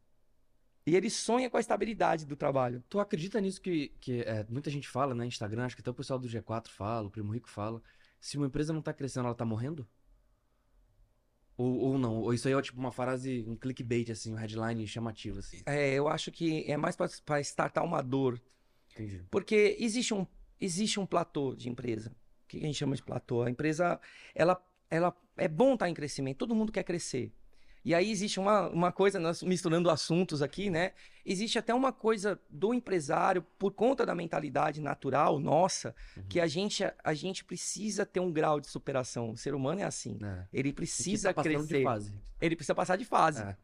[0.85, 2.81] E ele sonha com a estabilidade do trabalho.
[2.87, 5.25] Tu acredita nisso que, que é, muita gente fala, né?
[5.25, 7.83] Instagram, acho que até o pessoal do G4 fala, o Primo Rico fala.
[8.17, 9.85] Se uma empresa não tá crescendo, ela tá morrendo?
[11.57, 12.15] Ou, ou não?
[12.21, 15.61] Ou isso aí é tipo uma frase, um clickbait, assim, um headline chamativo, assim.
[15.65, 18.41] É, eu acho que é mais para startar uma dor.
[18.93, 19.25] Entendi.
[19.29, 20.25] Porque existe um,
[20.61, 22.09] existe um platô de empresa.
[22.45, 23.41] O que a gente chama de platô?
[23.41, 23.99] A empresa,
[24.33, 24.55] ela,
[24.89, 27.31] ela é bom estar em crescimento, todo mundo quer crescer.
[27.85, 30.91] E aí existe uma, uma coisa, nós misturando assuntos aqui, né?
[31.25, 36.23] Existe até uma coisa do empresário, por conta da mentalidade natural nossa, Uhum.
[36.27, 39.31] que a gente, a gente precisa ter um grau de superação.
[39.31, 40.19] O ser humano é assim.
[40.21, 40.45] É.
[40.51, 41.77] Ele que precisa tá crescer.
[41.77, 42.13] de fase.
[42.41, 43.41] Ele precisa passar de fase.
[43.43, 43.55] É.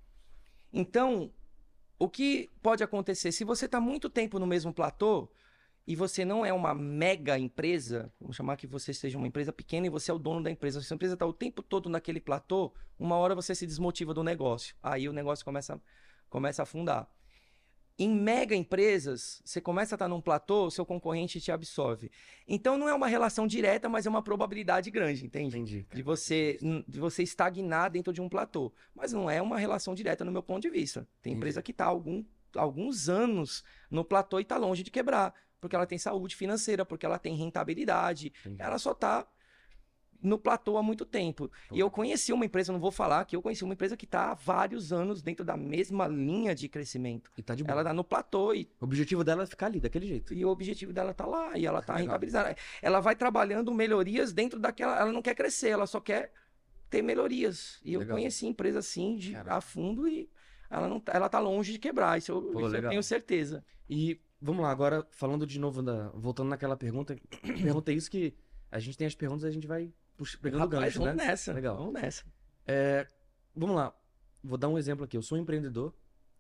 [0.72, 1.30] Então,
[2.00, 3.32] o que pode acontecer?
[3.34, 5.30] Se você está muito tempo no mesmo platô
[5.88, 9.86] e você não é uma mega empresa, vamos chamar que você seja uma empresa pequena
[9.86, 10.82] e você é o dono da empresa.
[10.82, 14.24] Se a empresa está o tempo todo naquele platô, uma hora você se desmotiva do
[14.24, 14.76] negócio.
[14.82, 15.80] Aí o negócio começa,
[16.28, 17.08] começa a afundar.
[17.98, 22.12] Em mega empresas, você começa a estar num platô, seu concorrente te absorve.
[22.46, 25.56] Então não é uma relação direta, mas é uma probabilidade grande, entende?
[25.56, 25.88] Entendi.
[25.94, 28.74] De você, de você estagnar dentro de um platô.
[28.94, 31.08] Mas não é uma relação direta no meu ponto de vista.
[31.22, 31.38] Tem Entendi.
[31.38, 35.34] empresa que está algum, alguns anos no platô e está longe de quebrar.
[35.66, 38.32] Porque ela tem saúde financeira, porque ela tem rentabilidade.
[38.46, 38.62] Entendi.
[38.62, 39.28] Ela só está
[40.22, 41.52] no platô há muito tempo.
[41.72, 44.32] E eu conheci uma empresa, não vou falar, que eu conheci uma empresa que está
[44.32, 47.32] há vários anos dentro da mesma linha de crescimento.
[47.38, 47.74] E tá de boa.
[47.74, 50.34] Ela está no platô e O objetivo dela é ficar ali, daquele jeito.
[50.34, 52.08] e o objetivo dela tá lá, e ela tá Legal.
[52.08, 52.56] rentabilizando.
[52.82, 55.00] Ela vai trabalhando melhorias dentro daquela.
[55.00, 56.32] Ela não quer crescer, ela só quer
[56.90, 57.80] ter melhorias.
[57.84, 58.18] E eu Legal.
[58.18, 59.58] conheci empresa assim, de, Caraca.
[59.58, 60.30] a fundo, e
[60.70, 62.18] ela, não, ela tá longe de quebrar.
[62.18, 63.64] Isso, eu, Pô, isso eu tenho certeza.
[63.88, 68.34] E vamos lá, agora falando de novo, da, voltando naquela pergunta, pergunta isso que
[68.72, 71.26] a gente tem as perguntas e a gente vai puxa- pegando Rapaz, gancho, vamos né?
[71.26, 71.54] nessa.
[71.54, 71.78] Legal.
[71.78, 72.24] Vamos nessa.
[72.68, 73.08] É,
[73.56, 73.94] vamos lá,
[74.44, 75.16] vou dar um exemplo aqui.
[75.18, 75.94] Eu sou um empreendedor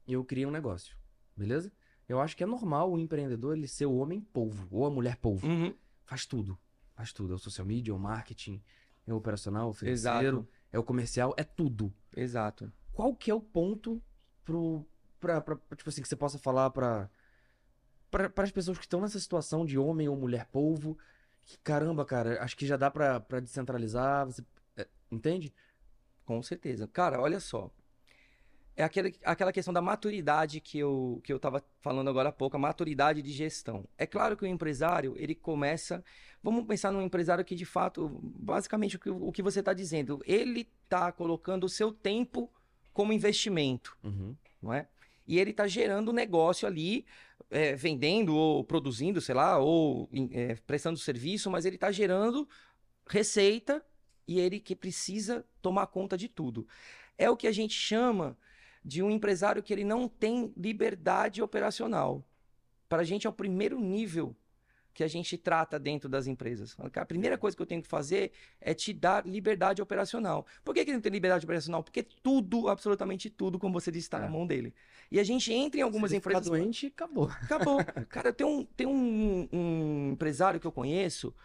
[0.08, 0.96] e eu criei um negócio,
[1.36, 1.72] beleza?
[2.08, 5.18] Eu acho que é normal o empreendedor ele ser o homem polvo ou a mulher
[5.18, 5.46] polvo.
[5.48, 5.74] Uhum.
[6.04, 6.58] Faz tudo,
[6.94, 7.34] faz tudo.
[7.34, 8.62] É o social media, é o marketing,
[9.08, 10.48] é o operacional, o financeiro, Exato.
[10.72, 11.92] é o comercial, é tudo.
[12.16, 12.72] Exato.
[12.94, 14.00] qual que é o ponto
[14.44, 14.86] pro,
[15.20, 17.10] pra, pra, tipo assim, que você possa falar pra,
[18.12, 20.98] pra, as pessoas que estão nessa situação de homem ou mulher polvo,
[21.44, 24.44] que caramba, cara, acho que já dá pra descentralizar, você,
[24.78, 25.54] é, entende?
[26.26, 26.88] Com certeza.
[26.88, 27.70] Cara, olha só.
[28.78, 32.58] É aquele, aquela questão da maturidade que eu, que eu tava falando agora há pouco,
[32.58, 33.88] a maturidade de gestão.
[33.98, 36.04] É claro que o empresário, ele começa.
[36.44, 40.22] Vamos pensar num empresário que, de fato, basicamente o que, o que você está dizendo,
[40.26, 42.52] ele está colocando o seu tempo
[42.91, 44.36] como investimento, Uhum.
[44.62, 44.89] não é?
[45.28, 47.06] E ele está gerando negócio ali,
[47.50, 52.48] é, vendendo ou produzindo, sei lá, ou é, prestando serviço, mas ele está gerando
[53.08, 53.84] receita
[54.28, 56.68] e ele que precisa tomar conta de tudo.
[57.18, 58.38] É o que a gente chama
[58.84, 62.24] de um empresário que ele não tem liberdade operacional.
[62.88, 64.36] Para a gente é o primeiro nível
[64.96, 66.76] que a gente trata dentro das empresas.
[66.96, 68.32] A primeira coisa que eu tenho que fazer
[68.62, 70.48] é te dar liberdade operacional.
[70.64, 71.84] Por que, que ele não tem liberdade operacional?
[71.84, 74.22] Porque tudo, absolutamente tudo, como você disse, está É.
[74.22, 74.74] na mão dele.
[75.12, 76.50] E a gente entra em algumas Se ele ficar empresas.
[76.50, 77.30] doente, acabou.
[77.44, 77.78] Acabou.
[78.10, 81.36] Cara, tem um, tem um, um empresário que eu conheço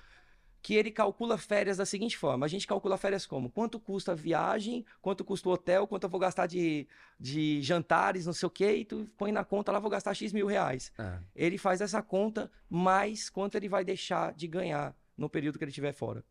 [0.62, 3.50] que ele calcula férias da seguinte forma: a gente calcula férias como?
[3.50, 6.86] Quanto custa a viagem, quanto custa o hotel, quanto eu vou gastar de,
[7.18, 10.32] de jantares, não sei o quê, e tu põe na conta lá, vou gastar X
[10.32, 10.92] mil reais.
[10.98, 15.64] É, Ele faz essa conta mais quanto ele vai deixar de ganhar no período que
[15.64, 16.24] ele estiver fora.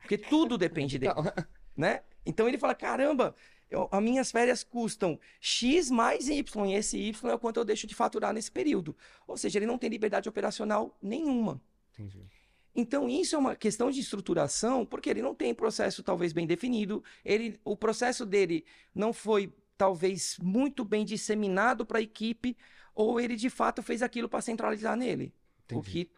[0.00, 1.14] Porque tudo depende dele
[1.76, 2.02] né?
[2.26, 3.34] Então ele fala: caramba,
[3.70, 7.64] eu, as minhas férias custam X mais Y, e esse Y é o quanto eu
[7.64, 8.96] deixo de faturar nesse período.
[9.26, 11.60] Ou seja, ele não tem liberdade operacional nenhuma.
[11.92, 12.26] entendi.
[12.74, 17.04] Então, isso é uma questão de estruturação, porque ele não tem processo talvez bem definido,
[17.24, 22.56] ele, o processo dele não foi talvez muito bem disseminado para a equipe,
[22.94, 25.32] ou ele de fato fez aquilo para centralizar nele.
[25.70, 25.90] O Entendi.
[25.90, 26.10] que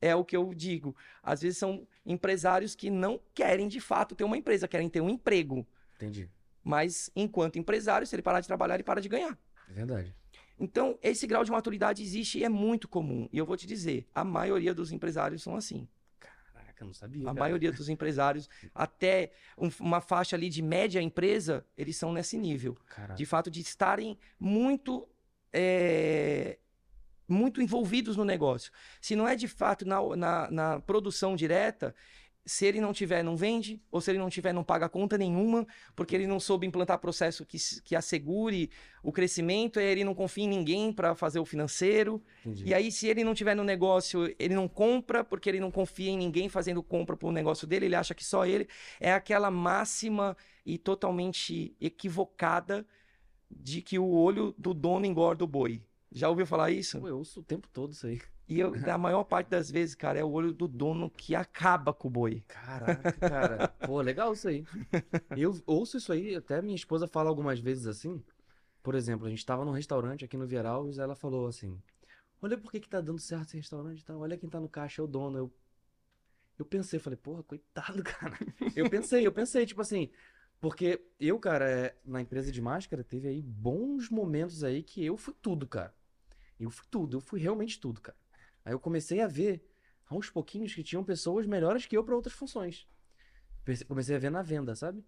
[0.00, 0.94] é o que eu digo.
[1.22, 5.08] Às vezes são empresários que não querem de fato ter uma empresa, querem ter um
[5.10, 5.66] emprego.
[5.96, 6.28] Entendi.
[6.62, 9.38] Mas enquanto empresário, se ele parar de trabalhar, ele para de ganhar.
[9.68, 10.14] É verdade.
[10.62, 13.28] Então, esse grau de maturidade existe e é muito comum.
[13.32, 15.88] E eu vou te dizer, a maioria dos empresários são assim.
[16.20, 17.22] Caraca, eu não sabia.
[17.22, 17.40] A cara.
[17.40, 22.76] maioria dos empresários, até um- uma faixa ali de média empresa, eles são nesse nível.
[22.86, 23.14] Caraca.
[23.14, 25.08] De fato, de estarem muito,
[25.52, 26.58] é,
[27.26, 28.70] muito envolvidos no negócio.
[29.00, 31.92] Se não é de fato na, na, na produção direta,
[32.44, 35.66] se ele não tiver, não vende, ou se ele não tiver, não paga conta nenhuma,
[35.94, 38.70] porque ele não soube implantar processo que, que assegure
[39.02, 42.22] o crescimento, aí ele não confia em ninguém para fazer o financeiro.
[42.44, 42.64] Entendi.
[42.66, 46.10] E aí, se ele não tiver no negócio, ele não compra, porque ele não confia
[46.10, 48.68] em ninguém fazendo compra para o negócio dele, ele acha que só ele.
[48.98, 52.84] É aquela máxima e totalmente equivocada
[53.48, 55.82] de que o olho do dono engorda o boi.
[56.10, 57.00] Já ouviu falar isso?
[57.00, 58.20] Pô, eu ouço o tempo todo isso aí.
[58.48, 61.92] E eu, na maior parte das vezes, cara, é o olho do dono que acaba
[61.92, 62.44] com o boi.
[62.48, 63.68] Caraca, cara.
[63.86, 64.64] Pô, legal isso aí.
[65.36, 68.22] Eu ouço isso aí, até minha esposa fala algumas vezes assim.
[68.82, 71.80] Por exemplo, a gente tava num restaurante aqui no Vieral e ela falou assim:
[72.42, 74.18] Olha por que que tá dando certo esse restaurante e tal.
[74.18, 75.38] Olha quem tá no caixa, é o dono.
[75.38, 75.52] Eu,
[76.58, 78.36] eu pensei, falei, porra, coitado, cara.
[78.74, 80.10] Eu pensei, eu pensei, tipo assim.
[80.60, 85.16] Porque eu, cara, é, na empresa de máscara, teve aí bons momentos aí que eu
[85.16, 85.94] fui tudo, cara.
[86.58, 88.16] Eu fui tudo, eu fui realmente tudo, cara.
[88.64, 89.64] Aí eu comecei a ver
[90.06, 92.86] aos pouquinhos que tinham pessoas melhores que eu para outras funções.
[93.86, 95.04] Comecei a ver na venda, sabe?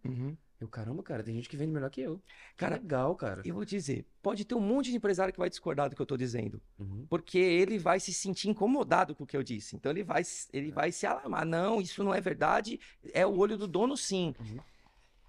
[0.60, 2.22] Eu, caramba, cara, tem gente que vende melhor que eu.
[2.56, 3.42] Cara, Legal, cara.
[3.44, 6.06] eu vou dizer, pode ter um monte de empresário que vai discordar do que eu
[6.06, 6.62] tô dizendo.
[6.78, 7.04] Uhum.
[7.10, 9.74] Porque ele vai se sentir incomodado com o que eu disse.
[9.74, 11.44] Então ele vai, ele vai se alarmar.
[11.44, 12.78] Não, isso não é verdade.
[13.12, 14.34] É o olho do dono, sim.
[14.38, 14.58] Uhum.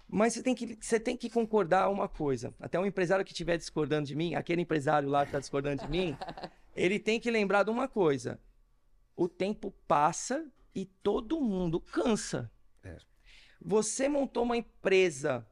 [0.08, 2.54] Mas você tem, que, você tem que concordar uma coisa.
[2.60, 5.90] Até um empresário que estiver discordando de mim, aquele empresário lá que está discordando de
[5.90, 6.16] mim,
[6.76, 8.40] ele tem que lembrar de uma coisa.
[9.16, 12.50] O tempo passa e todo mundo cansa.
[12.82, 12.98] É.
[13.60, 15.46] Você montou uma empresa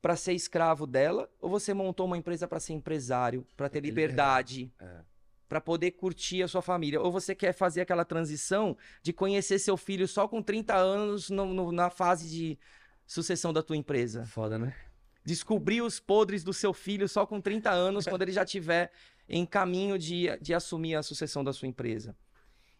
[0.00, 4.72] para ser escravo dela ou você montou uma empresa para ser empresário, para ter liberdade,
[4.80, 5.00] É.
[5.48, 7.00] para poder curtir a sua família?
[7.00, 11.52] Ou você quer fazer aquela transição de conhecer seu filho só com 30 anos no-
[11.52, 12.58] no- na fase de
[13.06, 14.24] sucessão da tua empresa?
[14.26, 14.74] Foda, né?
[15.24, 18.90] Descobrir os podres do seu filho só com 30 anos, quando ele já estiver
[19.28, 22.16] em caminho de, de assumir a sucessão da sua empresa.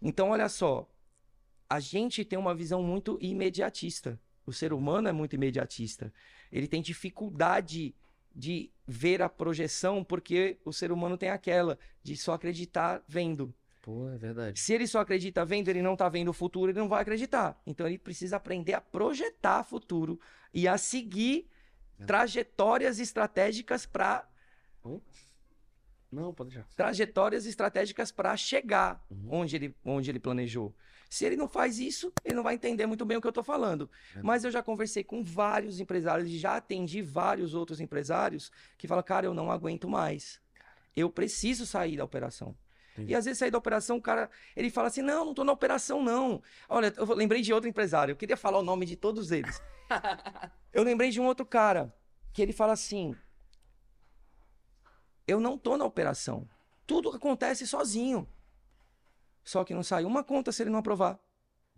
[0.01, 0.89] Então, olha só,
[1.69, 4.21] a gente tem uma visão muito imediatista.
[4.45, 6.13] O ser humano é muito imediatista.
[6.51, 7.95] Ele tem dificuldade
[8.35, 13.55] de ver a projeção, porque o ser humano tem aquela de só acreditar vendo.
[13.81, 14.59] Pô, é verdade.
[14.61, 17.61] Se ele só acredita vendo, ele não tá vendo o futuro, ele não vai acreditar.
[17.67, 20.21] Então ele precisa aprender a projetar futuro
[20.53, 21.49] e a seguir
[22.07, 24.29] trajetórias estratégicas para
[26.12, 26.68] Não, pode deixar.
[26.77, 29.29] trajetórias estratégicas para chegar Uhum.
[29.31, 30.75] onde ele, onde ele planejou.
[31.09, 33.44] Se ele não faz isso, ele não vai entender muito bem o que eu estou
[33.44, 33.90] falando.
[34.16, 34.22] É.
[34.22, 39.03] Mas eu já conversei com vários empresários e já atendi vários outros empresários que falam,
[39.03, 40.40] cara, eu não aguento mais.
[40.96, 42.55] Eu preciso sair da operação.
[42.92, 43.12] Entendi.
[43.12, 45.53] E às vezes sair da operação, o cara, ele fala assim, não, não tô na
[45.53, 46.42] operação não.
[46.68, 49.61] Olha, eu lembrei de outro empresário, eu queria falar o nome de todos eles.
[50.72, 51.94] eu lembrei de um outro cara,
[52.33, 53.14] que ele fala assim,
[55.33, 56.49] eu não tô na operação.
[56.87, 58.29] Tudo acontece sozinho.
[59.45, 61.18] Só que não sai uma conta se ele não aprovar.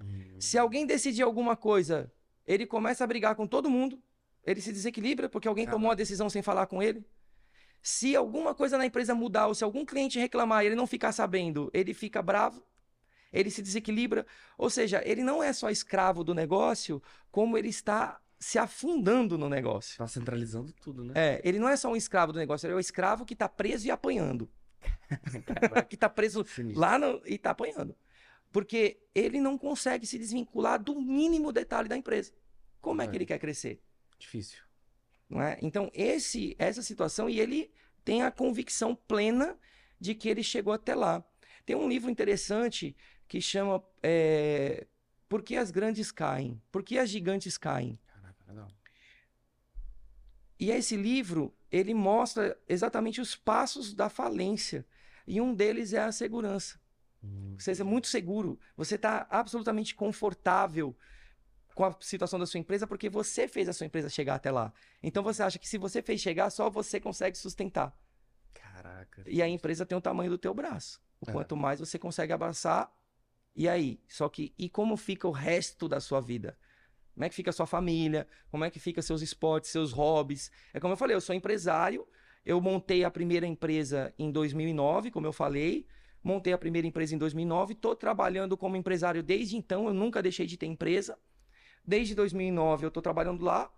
[0.00, 0.40] Hum.
[0.40, 2.12] Se alguém decidir alguma coisa,
[2.46, 4.02] ele começa a brigar com todo mundo,
[4.44, 7.04] ele se desequilibra porque alguém tomou a decisão sem falar com ele.
[7.82, 11.12] Se alguma coisa na empresa mudar, ou se algum cliente reclamar e ele não ficar
[11.12, 12.62] sabendo, ele fica bravo,
[13.32, 14.26] ele se desequilibra.
[14.56, 19.48] Ou seja, ele não é só escravo do negócio, como ele está se afundando no
[19.48, 19.96] negócio.
[19.96, 21.14] Tá centralizando tudo, né?
[21.16, 23.48] É, ele não é só um escravo do negócio, ele é o escravo que está
[23.48, 24.50] preso e apanhando.
[25.88, 26.78] que está preso Sinistro.
[26.80, 27.96] lá no- e tá apanhando.
[28.52, 32.32] Porque ele não consegue se desvincular do mínimo detalhe da empresa.
[32.80, 33.16] Como é que É.
[33.16, 33.80] ele quer crescer?
[34.18, 34.62] Difícil.
[35.28, 35.58] Não é?
[35.62, 37.72] Então, esse, essa situação, e ele
[38.04, 39.58] tem a convicção plena
[39.98, 41.24] de que ele chegou até lá.
[41.64, 42.94] Tem um livro interessante
[43.26, 44.86] que chama é,
[45.30, 46.60] Por que as grandes caem?
[46.70, 47.98] Por que as gigantes caem?
[48.54, 48.70] Legal.
[50.58, 54.86] E esse livro, ele mostra exatamente os passos da falência.
[55.26, 56.78] E um deles é a segurança.
[57.22, 57.56] Hum.
[57.58, 58.58] Você é muito seguro.
[58.76, 60.96] Você está absolutamente confortável
[61.74, 64.72] com a situação da sua empresa porque você fez a sua empresa chegar até lá.
[65.02, 67.98] Então você acha que se você fez chegar, só você consegue sustentar.
[68.52, 69.24] Caraca.
[69.26, 71.02] E a empresa tem o tamanho do teu braço.
[71.20, 71.32] O É.
[71.32, 72.92] quanto mais você consegue abraçar,
[73.56, 74.00] e aí?
[74.08, 76.56] Só que e como fica o resto da sua vida?
[77.14, 78.26] Como é que fica a sua família?
[78.50, 80.50] Como é que fica seus esportes, seus hobbies?
[80.72, 82.06] É como eu falei, eu sou empresário.
[82.44, 85.86] Eu montei a primeira empresa em 2009, como eu falei.
[86.22, 87.74] Montei a primeira empresa em 2009.
[87.74, 89.86] Estou trabalhando como empresário desde então.
[89.86, 91.18] Eu nunca deixei de ter empresa.
[91.86, 93.70] Desde 2009 eu estou trabalhando lá.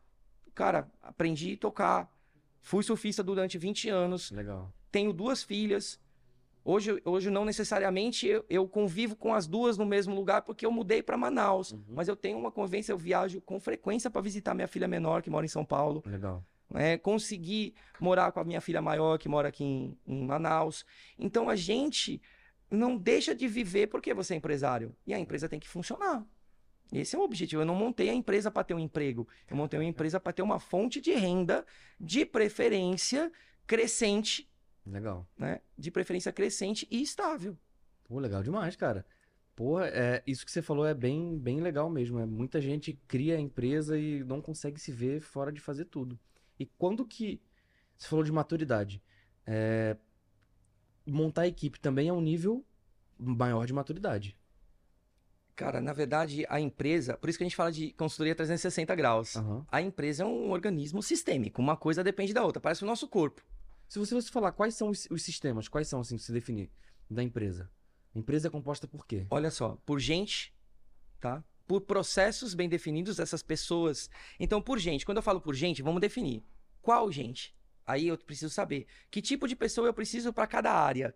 [0.55, 2.12] Cara, aprendi a tocar.
[2.61, 4.72] Fui surfista durante 20 anos Legal.
[4.90, 6.01] tenho duas filhas.
[6.68, 10.72] Hoje, hoje não necessariamente eu, eu convivo com as duas no mesmo lugar porque eu
[10.72, 11.70] mudei para Manaus.
[11.70, 11.85] Uhum.
[11.90, 15.31] Mas eu tenho uma convivência, eu viajo com frequência para visitar minha filha menor que
[15.31, 16.02] mora em São Paulo.
[16.05, 16.44] Legal.
[16.68, 16.98] né?
[16.98, 20.85] Consegui morar com a minha filha maior que mora aqui em, em Manaus.
[21.16, 22.20] Então a gente
[22.68, 26.26] não deixa de viver porque você é empresário e a empresa tem que funcionar.
[26.92, 27.62] Esse é o objetivo.
[27.62, 29.29] Eu não montei a empresa para ter um emprego.
[29.48, 31.64] Eu montei uma empresa para ter uma fonte de renda,
[32.00, 33.31] de preferência
[33.68, 34.48] crescente
[34.87, 35.27] Legal.
[35.37, 35.61] né?
[35.77, 37.57] De preferência crescente e estável.
[38.05, 39.05] Pô, legal demais, cara.
[39.55, 42.18] Porra, é, isso que você falou é bem, bem legal mesmo.
[42.20, 46.18] É, muita gente cria a empresa e não consegue se ver fora de fazer tudo.
[46.59, 47.40] E quando que.
[47.96, 49.03] Você falou de maturidade.
[49.46, 49.96] é,
[51.07, 52.64] montar a equipe também é um nível
[53.18, 54.37] maior de maturidade.
[55.55, 59.37] Cara, na verdade, a empresa, por isso que a gente fala de consultoria 360 graus.
[59.37, 59.64] Aham.
[59.70, 63.42] A empresa é um organismo sistêmico, uma coisa depende da outra, parece o nosso corpo.
[63.88, 66.70] Se você fosse falar quais são os, os sistemas, quais são, assim, se definir,
[67.09, 67.70] da empresa?
[68.14, 69.27] A empresa é composta por quê?
[69.31, 70.55] Olha só, por gente,
[71.20, 71.44] tá?
[71.66, 74.09] Por processos bem definidos dessas pessoas.
[74.40, 76.42] Então, por gente, quando eu falo por gente, vamos definir.
[76.81, 77.55] Qual gente?
[77.87, 81.14] Aí eu preciso saber que tipo de pessoa eu preciso para cada área.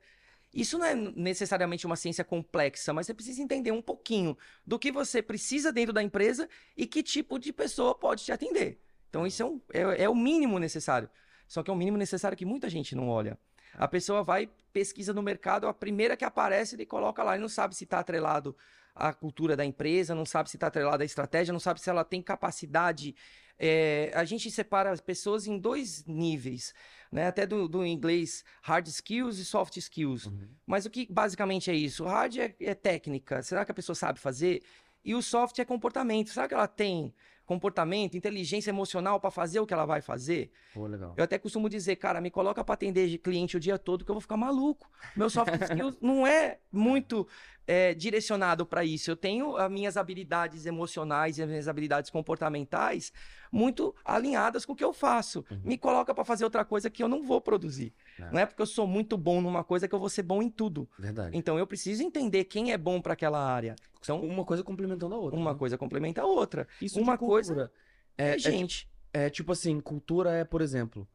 [0.53, 4.91] Isso não é necessariamente uma ciência complexa, mas você precisa entender um pouquinho do que
[4.91, 8.81] você precisa dentro da empresa e que tipo de pessoa pode te atender.
[9.09, 11.09] Então, isso é, um, é, é o mínimo necessário.
[11.51, 13.37] Só que é o mínimo necessário que muita gente não olha.
[13.75, 17.49] A pessoa vai, pesquisa no mercado, a primeira que aparece, ele coloca lá e não
[17.49, 18.57] sabe se está atrelado
[18.95, 22.05] à cultura da empresa, não sabe se está atrelado à estratégia, não sabe se ela
[22.05, 23.17] tem capacidade.
[23.59, 26.73] É, a gente separa as pessoas em dois níveis,
[27.11, 27.27] né?
[27.27, 30.27] Até do, do inglês hard skills e soft skills.
[30.27, 30.51] Uhum.
[30.65, 32.05] Mas o que basicamente é isso?
[32.05, 33.43] O hard é, é técnica.
[33.43, 34.63] Será que a pessoa sabe fazer?
[35.05, 36.31] E o soft é comportamento.
[36.31, 37.13] Será que ela tem
[37.51, 40.53] comportamento, inteligência emocional para fazer o que ela vai fazer.
[40.73, 41.15] Pô, legal.
[41.17, 44.15] Eu até costumo dizer, cara, me coloca para atender cliente o dia todo que eu
[44.15, 44.89] vou ficar maluco.
[45.17, 47.27] Meu soft skills não é muito
[47.67, 49.11] é, direcionado para isso.
[49.11, 53.13] Eu tenho as minhas habilidades emocionais e as minhas habilidades comportamentais
[53.53, 55.45] muito alinhadas com o que eu faço.
[55.51, 55.61] Uhum.
[55.65, 57.93] Me coloca para fazer outra coisa que eu não vou produzir.
[58.19, 58.31] É.
[58.31, 60.49] Não é porque eu sou muito bom numa coisa que eu vou ser bom em
[60.49, 60.89] tudo.
[60.99, 61.37] Verdade.
[61.37, 63.77] Então eu preciso entender quem é bom para aquela área.
[64.03, 65.39] Então Uma coisa complementando a outra.
[65.39, 65.59] uma né?
[65.59, 66.67] coisa complementa a outra.
[66.81, 67.73] Isso uma coisa cultura.
[68.17, 68.91] É, É, é, gente.
[69.13, 71.07] é tipo assim, cultura é, por exemplo.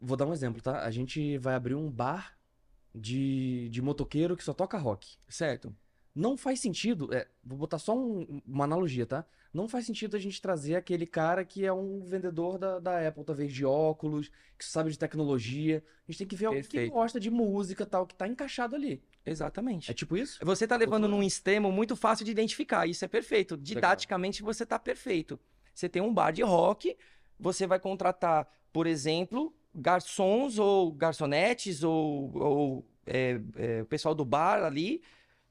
[0.00, 0.82] Vou dar um exemplo, tá?
[0.82, 2.39] A gente vai abrir um bar
[2.94, 5.16] de, de motoqueiro que só toca rock.
[5.28, 5.74] Certo.
[6.14, 9.24] Não faz sentido, é, vou botar só um- uma analogia, tá?
[9.52, 13.24] Não faz sentido a gente trazer aquele cara que é um vendedor da, da Apple,
[13.24, 15.82] talvez de óculos, que sabe de tecnologia.
[16.08, 16.92] A gente tem que ver alguém que Perfeito.
[16.92, 19.02] gosta de música tal, que tá encaixado ali.
[19.26, 19.90] Exatamente.
[19.90, 20.38] É tipo isso?
[20.44, 21.16] Você tá levando Cultura.
[21.20, 22.86] num extremo muito fácil de identificar.
[22.86, 23.56] Isso é perfeito.
[23.56, 25.38] Didaticamente você tá perfeito.
[25.74, 26.96] Você tem um bar de rock,
[27.38, 34.24] você vai contratar, por exemplo, garçons ou garçonetes ou, ou é, é, o pessoal do
[34.24, 35.02] bar ali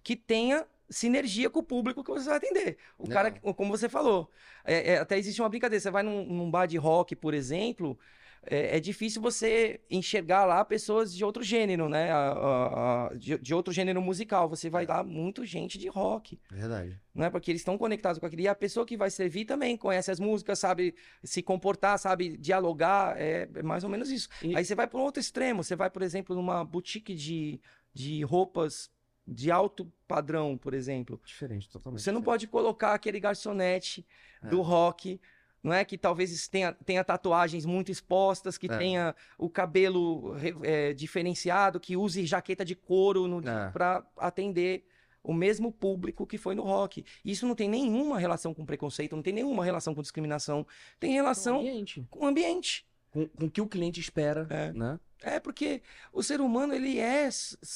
[0.03, 2.77] que tenha sinergia com o público que você vai atender.
[2.97, 3.13] O Legal.
[3.13, 4.29] cara, que- como você falou,
[4.65, 5.79] é- é, até existe uma brincadeira.
[5.79, 7.97] Você vai num, num bar de rock, por exemplo,
[8.43, 12.11] é, é difícil você enxergar lá pessoas de outro gênero, né?
[12.11, 14.47] A- a- a- de, de outro gênero musical.
[14.49, 16.99] Você vai lá muito gente de rock, Verdade.
[17.13, 17.29] não é?
[17.29, 18.41] Porque eles estão conectados com aquilo.
[18.41, 23.19] E a pessoa que vai servir também conhece as músicas, sabe se comportar, sabe dialogar.
[23.19, 24.29] É, é mais ou menos isso.
[24.41, 25.63] E- Aí você vai para um outro extremo.
[25.63, 27.59] Você vai, por exemplo, numa boutique de,
[27.93, 28.89] de roupas
[29.27, 31.21] de alto padrão, por exemplo.
[31.23, 32.01] Diferente, totalmente.
[32.01, 32.25] Você não diferente.
[32.25, 34.03] pode colocar aquele garçonete
[34.41, 34.47] É.
[34.47, 35.21] do rock,
[35.63, 35.83] não é?
[35.85, 38.77] Que talvez tenha, tenha tatuagens muito expostas, que É.
[38.77, 43.69] tenha o cabelo é, diferenciado, que use jaqueta de couro É.
[43.71, 44.85] para atender
[45.21, 47.03] o mesmo público que foi no rock.
[47.25, 50.65] Isso não tem nenhuma relação com preconceito, não tem nenhuma relação com discriminação,
[50.99, 52.05] tem relação Ambiente.
[52.09, 52.85] com o ambiente.
[53.11, 54.71] Com, com o que o cliente espera, É.
[54.71, 54.99] né?
[55.21, 55.81] É porque
[56.13, 57.27] o ser humano ele é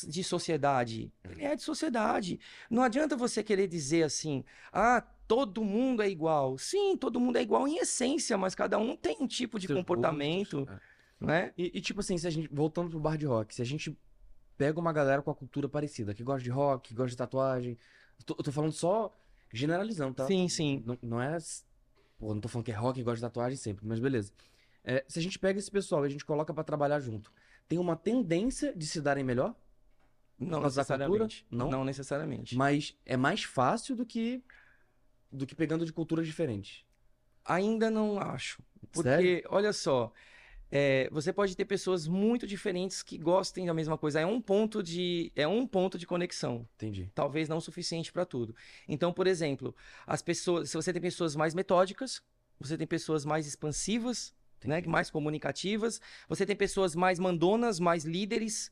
[0.08, 2.40] de sociedade, ele é de sociedade.
[2.70, 5.04] Não adianta você querer dizer assim, ah,
[5.36, 6.60] todo mundo é igual.
[6.60, 9.80] Sim, todo mundo é igual em essência, mas cada um tem um tipo de Seus
[9.80, 10.82] comportamento, gostos,
[11.22, 11.26] é.
[11.26, 11.54] né?
[11.58, 13.98] E, e, tipo assim, se a gente, voltando pro bar de rock, se a gente
[14.56, 17.80] pega uma galera com a cultura parecida, que gosta de rock, que gosta de tatuagem,
[18.20, 19.12] eu tô, eu tô falando só
[19.52, 20.28] generalizando, tá?
[20.28, 20.84] Sim, sim.
[20.86, 21.36] Não, não é.
[22.20, 24.32] Pô, não tô falando que é rock e gosta de tatuagem sempre, mas beleza.
[24.84, 27.32] É, se a gente pega esse pessoal e a gente coloca pra trabalhar junto,
[27.68, 29.56] tem uma tendência de se darem melhor,
[30.38, 30.68] Não da cultura?
[30.68, 31.48] necessariamente.
[31.50, 31.72] Não?
[31.72, 32.56] Não necessariamente.
[32.56, 34.44] mas é mais fácil do que
[35.34, 36.86] do que pegando de culturas diferentes.
[37.44, 38.62] Ainda não acho.
[38.92, 39.44] Porque, Sério?
[39.50, 40.14] olha só,
[40.72, 44.20] é, você pode ter pessoas muito diferentes que gostem da mesma coisa.
[44.20, 46.68] É um ponto de, é um ponto de conexão.
[46.76, 47.12] Entendi.
[47.14, 48.56] talvez não o suficiente para tudo.
[48.88, 49.76] Então, por exemplo,
[50.08, 52.22] as pessoas, se você tem pessoas mais metódicas,
[52.60, 58.72] você tem pessoas mais expansivas, né, mais comunicativas, você tem pessoas mais mandonas, mais líderes,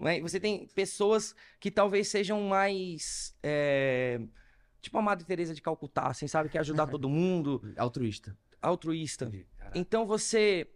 [0.00, 0.20] né?
[0.20, 4.20] Você tem pessoas que talvez sejam mais é,
[4.80, 8.36] tipo a Madre Teresa de Calcutá, assim, sabe, que ajudar todo mundo, Altruísta.
[8.60, 9.30] altruísta.
[9.74, 10.66] Então você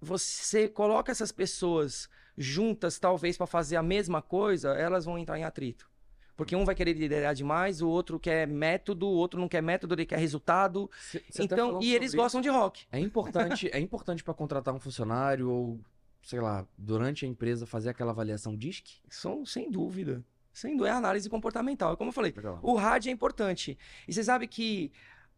[0.00, 5.44] você coloca essas pessoas juntas, talvez para fazer a mesma coisa, elas vão entrar em
[5.44, 5.88] atrito.
[6.36, 9.94] Porque um vai querer liderar demais, o outro quer método, o outro não quer método,
[9.94, 10.90] ele quer resultado.
[11.00, 12.84] Cê- cê Então, e eles gostam de rock.
[12.92, 15.80] É importante, é importante para contratar um funcionário ou,
[16.22, 19.00] sei lá, durante a empresa fazer aquela avaliação DISC?
[19.08, 20.22] São, sem dúvida.
[20.62, 21.92] Dúvida, é análise comportamental.
[21.92, 22.58] É Como eu falei, Legal.
[22.62, 23.76] o rádio é importante.
[24.08, 24.90] E você sabe que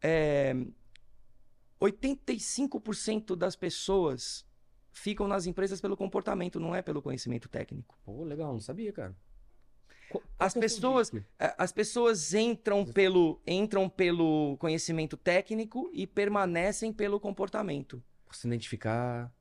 [0.02, 0.54] é,
[1.80, 4.46] 85% das pessoas
[4.92, 7.96] ficam nas empresas pelo comportamento, não é pelo conhecimento técnico.
[8.04, 9.16] Pô, legal, não sabia, cara.
[10.10, 11.12] Qu- qual As que é seu pessoas-?
[11.38, 18.02] É, As pessoas entram pelo, entram pelo conhecimento técnico e permanecem pelo comportamento.
[18.26, 19.32] Por se identificar.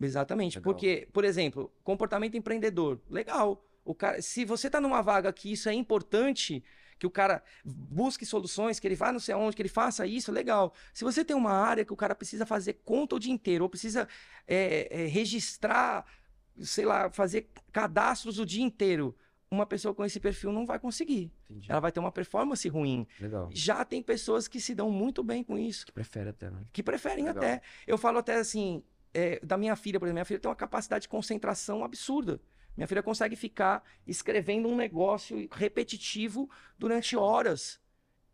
[0.00, 0.58] Exatamente.
[0.58, 0.72] Legal.
[0.72, 3.00] Porque, por exemplo, comportamento empreendedor.
[3.10, 3.64] Legal.
[3.88, 6.62] O cara, se você está numa vaga que isso é importante,
[6.98, 10.30] que o cara busque soluções, que ele vá não sei aonde, que ele faça isso,
[10.30, 10.74] legal.
[10.92, 13.70] Se você tem uma área que o cara precisa fazer conta o dia inteiro, ou
[13.70, 14.06] precisa
[14.46, 16.04] é, é, registrar
[16.60, 19.16] sei lá, fazer cadastros o dia inteiro.
[19.50, 21.32] Uma pessoa com esse perfil não vai conseguir.
[21.48, 21.70] Entendi.
[21.70, 23.06] Ela vai ter uma performance ruim.
[23.18, 23.48] Legal.
[23.50, 26.60] Já tem pessoas que se dão muito bem com isso, Que prefere até, né?
[26.72, 27.42] que preferem Legal.
[27.42, 27.62] até.
[27.86, 28.82] Eu falo até assim,
[29.14, 32.38] é, da minha filha, por exemplo, minha filha tem uma capacidade de concentração absurda.
[32.78, 36.48] Minha filha consegue ficar escrevendo um negócio repetitivo
[36.78, 37.80] durante horas.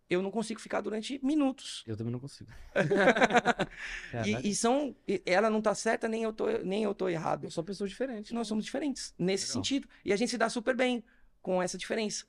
[0.09, 1.83] Eu não consigo ficar durante minutos.
[1.87, 2.51] Eu também não consigo.
[4.27, 4.95] E, e são.
[5.25, 7.51] ela não tá certa, nem eu tô, nem eu tô errado.
[7.51, 8.33] São pessoas diferentes.
[8.33, 9.55] Nós somos diferentes nesse Legal.
[9.55, 9.89] sentido.
[10.05, 11.03] E a gente se dá super bem
[11.41, 12.27] com essa diferença.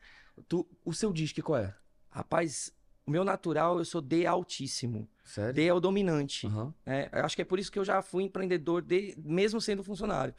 [0.48, 1.76] Tu, o seu disque qual é?
[2.10, 2.74] Rapaz,
[3.06, 5.10] o meu natural, eu sou D altíssimo.
[5.22, 5.54] Sério?
[5.54, 6.48] D é o dominante.
[6.86, 7.10] Né?
[7.12, 10.34] Eu acho que é por isso que eu já fui empreendedor, de, mesmo sendo funcionário.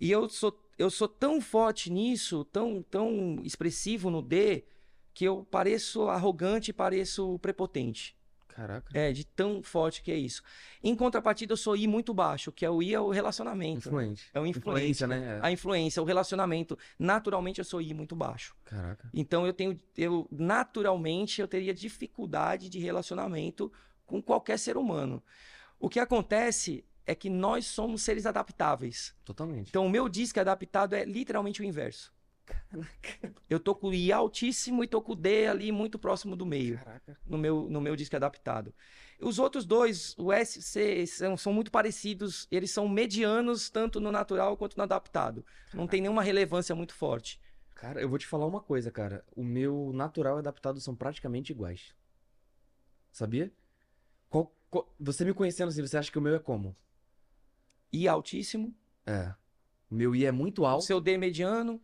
[0.00, 4.64] E eu sou, eu sou tão forte nisso, tão, tão expressivo no D,
[5.14, 8.16] que eu pareço arrogante e pareço prepotente.
[8.48, 8.90] Caraca.
[8.98, 10.42] É, de tão forte que é isso.
[10.82, 13.88] Em contrapartida, eu sou I muito baixo, que é o I é o relacionamento.
[13.88, 14.30] Influente.
[14.32, 15.06] É o influência.
[15.06, 15.38] né?
[15.42, 15.46] É.
[15.46, 16.78] A influência, o relacionamento.
[16.98, 18.56] Naturalmente, eu sou I muito baixo.
[18.64, 19.10] Caraca.
[19.12, 23.70] Então, eu tenho, eu naturalmente, eu teria dificuldade de relacionamento
[24.06, 25.22] com qualquer ser humano.
[25.78, 29.14] O que acontece é que nós somos seres adaptáveis.
[29.24, 29.68] Totalmente.
[29.68, 32.12] Então, o meu disco adaptado é literalmente o inverso.
[33.48, 36.44] Eu tô com o I altíssimo e tô com o D ali muito próximo do
[36.44, 37.16] meio Caraca.
[37.26, 38.74] no meu, no meu disco adaptado.
[39.20, 42.46] Os outros dois, o S e C, são, são muito parecidos.
[42.50, 45.44] Eles são medianos, tanto no natural quanto no adaptado.
[45.72, 47.40] Não tem nenhuma relevância muito forte.
[47.74, 49.24] Cara, eu vou te falar uma coisa, cara.
[49.34, 51.94] O meu natural e adaptado são praticamente iguais.
[53.12, 53.52] Sabia?
[54.28, 56.76] Qual- qual- você me conhecendo assim, você acha que o meu é como?
[57.92, 58.74] I altíssimo,
[59.06, 59.34] É.
[59.90, 61.80] O meu I é muito o alto, seu D mediano.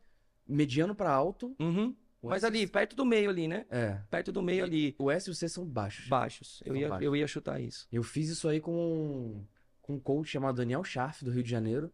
[0.47, 1.55] mediano pra alto.
[1.61, 1.95] uhum.
[2.21, 3.65] o Mas ali, perto do meio ali, né?
[3.71, 4.01] É.
[4.11, 6.09] Perto do meio ali, O S e o C são baixos.
[6.09, 6.61] baixos.
[6.65, 7.05] Eu São ia, baixos.
[7.07, 7.87] eu ia chutar isso.
[7.93, 9.45] Eu fiz isso aí com,
[9.81, 11.93] com um coach chamado Daniel Scharf, do Rio de Janeiro.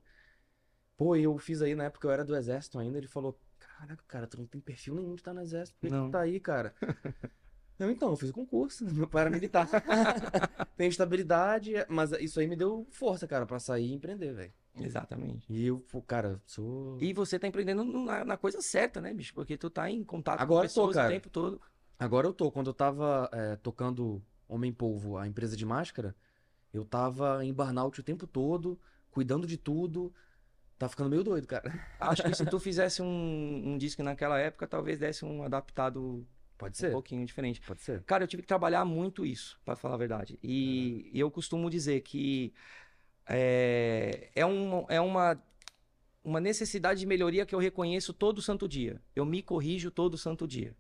[0.97, 2.99] Pô, eu fiz aí na época eu era do exército ainda.
[2.99, 5.79] Ele falou: Caraca, cara, tu não tem perfil nenhum de estar no exército.
[5.79, 6.09] Por que Não.
[6.09, 6.75] tu tá aí, cara?
[7.79, 9.69] Eu, então, eu fiz o concurso, meu pai era militar.
[10.77, 14.53] Tem estabilidade, mas isso aí me deu força, cara, pra sair e empreender, velho.
[14.81, 15.53] Exatamente.
[15.53, 16.99] E eu, cara, sou.
[17.01, 19.35] E você tá empreendendo na, na coisa certa, né, bicho?
[19.35, 21.09] Porque tu tá em contato Agora com eu tô, pessoas cara.
[21.09, 21.61] o tempo todo.
[21.99, 22.51] Agora eu tô.
[22.51, 26.15] Quando eu tava é, tocando Homem Polvo, a empresa de máscara,
[26.73, 28.79] eu tava em burnout o tempo todo,
[29.11, 30.13] cuidando de tudo.
[30.79, 31.75] Tá ficando meio doido, cara.
[31.99, 36.25] Acho que se tu fizesse um, um disco naquela época, talvez desse um adaptado
[36.59, 37.61] Pode um ser, pouquinho diferente.
[37.61, 38.03] pode ser.
[38.03, 40.39] Cara, eu tive que trabalhar muito isso, pra falar a verdade.
[40.43, 42.53] E eu costumo dizer que
[43.29, 45.41] é, é, um, é uma,
[46.25, 49.01] uma necessidade de melhoria que eu reconheço todo santo dia.
[49.15, 50.75] Eu me corrijo todo santo dia.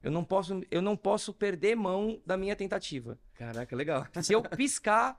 [0.00, 3.18] Eu não posso, eu não posso perder mão da minha tentativa.
[3.34, 4.06] Caraca, legal.
[4.22, 5.18] Se eu piscar,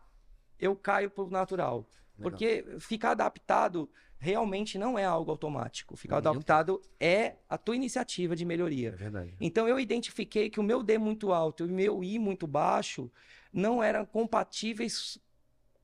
[0.59, 1.89] eu caio pro natural.
[2.17, 2.31] Legal.
[2.31, 3.89] Porque ficar adaptado
[4.25, 5.95] realmente não é algo automático.
[5.95, 6.31] Ficar Não.
[6.31, 8.91] adaptado é a tua iniciativa de É melhoria.
[8.91, 9.35] verdade.
[9.39, 13.11] Então eu identifiquei que o meu D muito alto e o meu I muito baixo
[13.53, 15.19] não eram compatíveis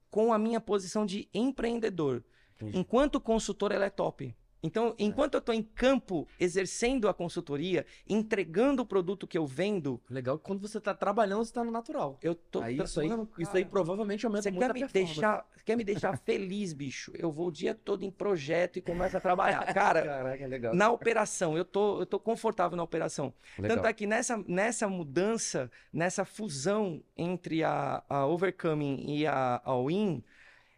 [0.10, 2.24] com a minha posição de empreendedor.
[2.56, 2.78] Entendi.
[2.80, 4.36] Enquanto consultor, ela é top.
[4.64, 10.00] Então, enquanto eu estou em campo exercendo a consultoria, entregando o produto que eu vendo,
[10.10, 12.20] Legal que quando você tá trabalhando, você tá no natural.
[12.22, 13.10] eu tô Aí isso aí,
[13.40, 17.12] isso aí provavelmente aumenta Você muito quer a me deixar, quer me deixar feliz, bicho?
[17.16, 19.74] Eu vou o dia todo em projeto e começo a trabalhar.
[19.74, 20.76] Cara, Caraca, legal.
[20.76, 23.34] na operação, eu tô, eu tô confortável na operação.
[23.58, 23.78] Legal.
[23.78, 30.24] Tanto é que nessa, nessa mudança, nessa fusão entre a, a Overcoming e a All-In,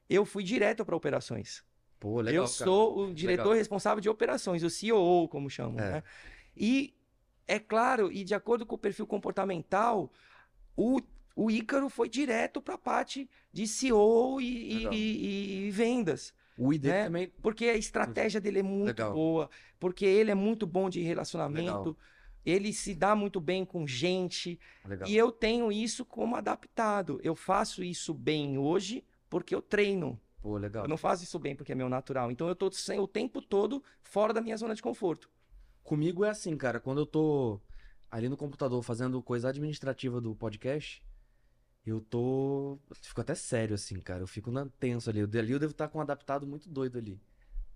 [0.10, 1.64] eu fui direto para operações.
[2.04, 2.66] Pô, legal, eu cara.
[2.66, 3.58] sou o diretor Legal.
[3.58, 5.80] responsável de operações, o COO, como chamam.
[5.80, 5.92] É.
[5.94, 6.04] Né?
[6.56, 6.94] E
[7.48, 10.12] é claro, e de acordo com o perfil comportamental,
[10.76, 11.00] o,
[11.34, 16.34] o Ícaro foi direto para a parte de CEO e, e- e- vendas.
[16.58, 17.06] O ID né?
[17.06, 17.32] também.
[17.42, 19.14] Porque a estratégia dele é muito Legal.
[19.14, 19.50] boa,
[19.80, 21.96] porque ele é muito bom de relacionamento,
[22.46, 25.08] ele se dá muito bem com gente, Legal.
[25.08, 27.18] e eu tenho isso como adaptado.
[27.24, 30.20] Eu faço isso bem hoje porque eu treino.
[30.44, 30.84] Pô, legal.
[30.84, 32.30] Eu não faço isso bem porque é meu natural.
[32.30, 35.30] Então eu tô sem- o tempo todo fora da minha zona de conforto.
[35.82, 36.82] Comigo é assim, cara.
[36.82, 37.62] Quando eu tô
[38.12, 41.02] ali no computador fazendo coisa administrativa do podcast,
[41.86, 42.78] eu tô.
[42.90, 44.22] eu Fico até sério, assim, cara.
[44.22, 45.20] Eu fico na- tenso ali.
[45.22, 47.22] Eu- Ali eu devo estar com um adaptado muito doido ali.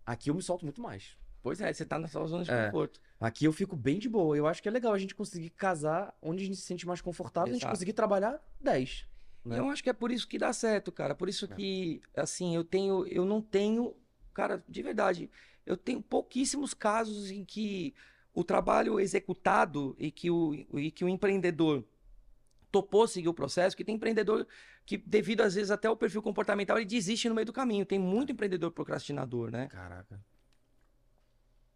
[0.05, 1.17] Aqui eu me solto muito mais.
[1.41, 2.65] Pois é, você tá na sua zona de É.
[2.65, 2.99] conforto.
[3.17, 4.35] Aqui eu fico bem de boa.
[4.35, 6.99] Eu acho que é legal a gente conseguir casar onde a gente se sente mais
[6.99, 7.75] confortável e a gente Exato.
[7.75, 9.05] conseguir trabalhar 10.
[9.47, 9.59] Né?
[9.59, 11.15] Eu acho que é por isso que dá certo, cara.
[11.15, 11.55] Por isso É.
[11.55, 13.95] que, assim, eu tenho, eu não tenho,
[14.33, 15.29] cara, de verdade,
[15.65, 17.93] eu tenho pouquíssimos casos em que
[18.33, 21.83] o trabalho executado e que o, e que o empreendedor
[22.71, 24.45] topou seguir o processo, que tem empreendedor
[24.85, 27.85] que, devido às vezes até o perfil comportamental, ele desiste no meio do caminho.
[27.85, 29.67] Tem muito empreendedor procrastinador, né?
[29.67, 30.19] Caraca.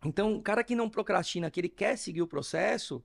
[0.04, 3.04] Então, o cara que não procrastina, que ele quer seguir o processo,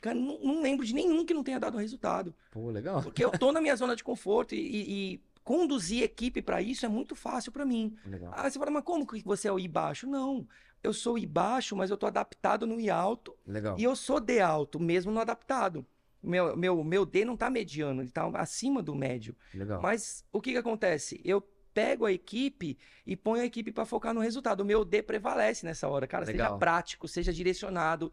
[0.00, 2.34] cara, não, não lembro de nenhum que não tenha dado resultado.
[2.50, 3.02] Pô, legal.
[3.02, 6.88] Porque eu tô na minha zona de conforto e, e- conduzir equipe para isso é
[6.88, 7.96] muito fácil para mim.
[8.06, 8.32] Legal.
[8.36, 10.06] Ah, você fala, mas como que você é o I baixo?
[10.06, 10.46] Não,
[10.82, 13.76] eu sou I baixo, mas eu tô adaptado no I alto Legal.
[13.78, 15.84] e eu sou D alto, mesmo no adaptado.
[16.22, 19.34] Meu, meu, meu D não tá mediano, ele tá acima do médio.
[19.54, 19.80] Legal.
[19.80, 21.20] Mas o que que acontece?
[21.24, 21.42] Eu
[21.72, 24.60] pego a equipe e ponho a equipe para focar no resultado.
[24.60, 26.06] O meu D prevalece nessa hora.
[26.06, 26.58] Cara, seja Legal.
[26.58, 28.12] prático, seja direcionado,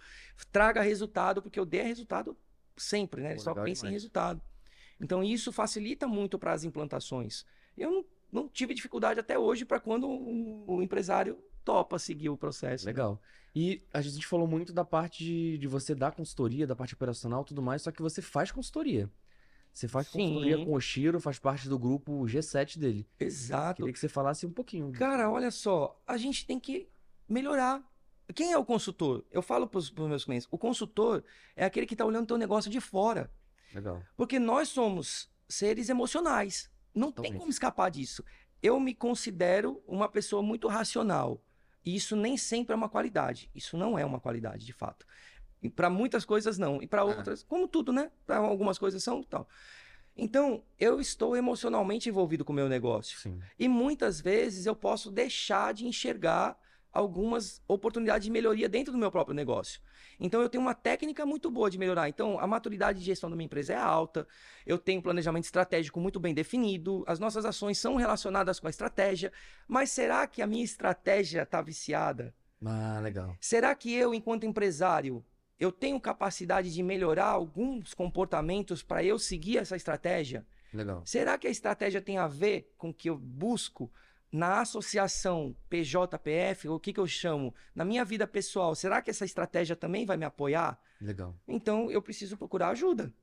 [0.52, 2.38] traga resultado, porque o D é resultado
[2.76, 3.30] sempre, né?
[3.30, 4.42] Ele Pô, só pensa em resultado.
[5.00, 7.46] Então isso facilita muito para as implantações.
[7.78, 12.38] Eu não, não tive dificuldade até hoje para quando o, o empresário topa seguir o
[12.38, 12.86] processo.
[12.86, 12.92] né?
[12.92, 13.22] Legal.
[13.54, 17.42] E a gente falou muito da parte de, de você dar consultoria, da parte operacional
[17.42, 19.10] e tudo mais, só que você faz consultoria.
[19.78, 20.66] Você faz consultoria Sim.
[20.66, 23.08] com o Shiro, faz parte do grupo G7 dele.
[23.20, 23.76] Exato.
[23.76, 24.92] Queria que você falasse um pouquinho.
[24.92, 26.90] Cara, olha só, a gente tem que
[27.30, 27.88] melhorar.
[28.34, 29.24] Quem é o consultor?
[29.30, 31.24] Eu falo para os meus clientes, o consultor
[31.56, 33.32] é aquele que está olhando o teu negócio de fora.
[33.72, 34.02] Legal.
[34.16, 36.72] Porque nós somos seres emocionais.
[36.92, 37.38] Não tem Totalmente.
[37.38, 38.24] como escapar disso.
[38.64, 41.40] Eu me considero uma pessoa muito racional.
[41.86, 43.52] E isso nem sempre é uma qualidade.
[43.54, 45.06] Isso não é uma qualidade, de fato.
[45.62, 46.82] E para muitas coisas não.
[46.82, 48.12] E para outras, como tudo, né?
[48.26, 49.48] Para algumas coisas são tal.
[50.16, 53.20] Então, eu estou emocionalmente envolvido com o meu negócio.
[53.20, 53.40] Sim.
[53.58, 56.60] E muitas vezes eu posso deixar de enxergar
[56.92, 59.80] algumas oportunidades de melhoria dentro do meu próprio negócio.
[60.20, 62.10] Então eu tenho uma técnica muito boa de melhorar.
[62.10, 64.28] Então a maturidade de gestão da minha empresa é alta,
[64.66, 68.70] eu tenho um planejamento estratégico muito bem definido, as nossas ações são relacionadas com a
[68.72, 69.32] estratégia.
[69.68, 72.34] Mas será que a minha estratégia está viciada?
[72.66, 73.38] Ah, legal.
[73.40, 75.24] Será que eu, enquanto empresário,
[75.60, 80.46] eu tenho capacidade de melhorar alguns comportamentos para eu seguir essa estratégia?
[80.74, 81.02] Legal.
[81.06, 83.92] Será que a estratégia tem a ver com o que eu busco
[84.32, 88.76] na associação PJPF, ou o que, que eu chamo, na minha vida pessoal?
[88.76, 90.80] Será que essa estratégia também vai me apoiar?
[91.02, 91.36] Legal.
[91.48, 93.14] Então eu preciso procurar ajuda.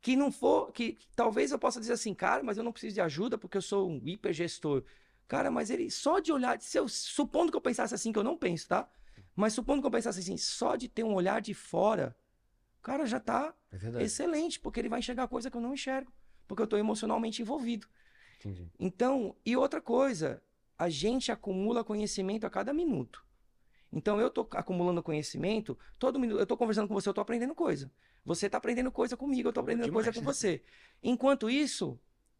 [0.00, 3.00] Que não for, que talvez eu possa dizer assim, cara, mas eu não preciso de
[3.00, 4.84] ajuda porque eu sou um hipergestor.
[5.26, 8.24] Cara, mas ele só de olhar, se eu, supondo que eu pensasse assim, que eu
[8.24, 8.88] não penso, tá?
[9.38, 12.16] Mas supondo que eu pensasse assim, só de ter um olhar de fora,
[12.82, 16.12] cara, já tá É excelente, porque ele vai enxergar coisa que eu não enxergo,
[16.48, 17.86] porque eu estou emocionalmente envolvido.
[18.40, 18.68] Entendi.
[18.80, 20.42] Então, e outra coisa,
[20.76, 23.24] a gente acumula conhecimento a cada minuto.
[23.92, 27.54] Então, eu estou acumulando conhecimento, todo minuto, eu estou conversando com você, eu estou aprendendo
[27.54, 27.92] coisa.
[28.24, 30.04] Você está aprendendo coisa comigo, eu estou Pô, aprendendo demais.
[30.04, 30.64] coisa com você.
[31.00, 31.96] Enquanto isso,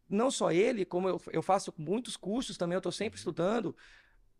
[0.09, 3.21] não só ele, como eu, eu faço muitos cursos também, eu estou sempre Uhum.
[3.21, 3.73] estudando,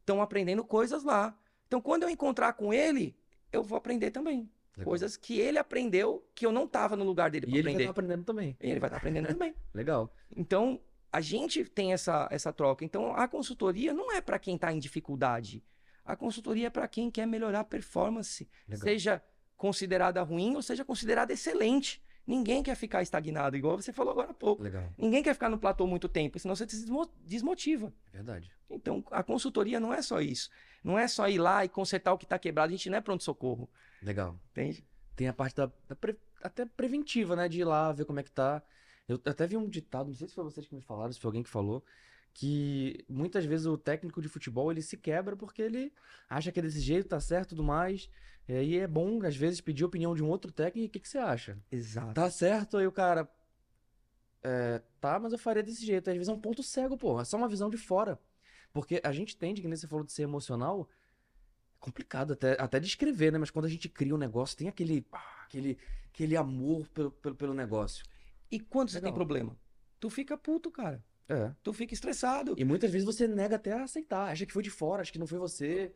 [0.02, 1.40] estão aprendendo coisas lá.
[1.70, 3.16] Então, quando eu encontrar com ele,
[3.54, 4.50] eu vou aprender também.
[4.76, 4.86] Legal.
[4.90, 7.84] Coisas que ele aprendeu que eu não estava no lugar dele E ele vai aprender.
[7.84, 8.58] estar aprendendo também.
[8.60, 9.54] E ele vai estar aprendendo também.
[9.72, 10.12] Legal.
[10.36, 10.80] Então,
[11.14, 12.84] a gente tem essa, essa troca.
[12.84, 15.64] Então, a consultoria não é para quem está em dificuldade.
[16.04, 18.84] A consultoria é para quem quer melhorar a performance, Legal.
[18.84, 19.24] seja
[19.56, 22.02] considerada ruim ou seja considerada excelente.
[22.28, 24.62] Ninguém quer ficar estagnado, igual você falou agora há pouco.
[24.62, 24.94] Legal.
[24.98, 26.86] Ninguém quer ficar no platô muito tempo, senão você se
[27.26, 27.92] desmotiva.
[28.14, 28.52] É verdade.
[28.70, 30.50] Então, a consultoria não é só isso.
[30.84, 32.70] Não é só ir lá e consertar o que está quebrado.
[32.72, 33.68] A gente não é pronto-socorro,
[34.02, 34.40] Legal.
[34.52, 34.86] entende?
[35.16, 37.50] Tem a parte da, da pre- até preventiva, né?
[37.50, 38.62] De ir lá ver como é que tá.
[39.08, 41.30] Eu até vi um ditado, não sei se foi vocês que me falaram, se foi
[41.30, 41.84] alguém que falou,
[42.32, 45.92] que muitas vezes o técnico de futebol ele se quebra porque ele
[46.30, 48.08] acha que é desse jeito, tá certo e tudo mais.
[48.50, 50.88] E aí é bom, às vezes, pedir a opinião de um outro técnico.
[50.88, 51.56] O que, que você acha?
[51.72, 52.16] Exato.
[52.16, 52.78] Tá certo?
[52.78, 53.30] Aí o cara.
[54.42, 56.10] É, tá, mas eu faria desse jeito.
[56.10, 57.22] Às vezes é um ponto cego, pô.
[57.22, 58.20] É só uma visão de fora.
[58.74, 62.80] Porque a gente tende, que nem você falou de ser emocional, é complicado até, até
[62.80, 63.38] descrever, né?
[63.38, 65.78] Mas quando a gente cria um negócio, tem aquele, ah, aquele,
[66.12, 68.04] aquele amor pelo, pelo, pelo negócio.
[68.50, 69.16] E quando você tem Legal.
[69.16, 69.60] problema?
[70.00, 71.06] Tu fica puto, cara.
[71.28, 71.54] É.
[71.62, 72.56] Tu fica estressado.
[72.58, 74.32] E muitas vezes você nega até aceitar.
[74.32, 75.94] Acha que foi de fora, acha que não foi você.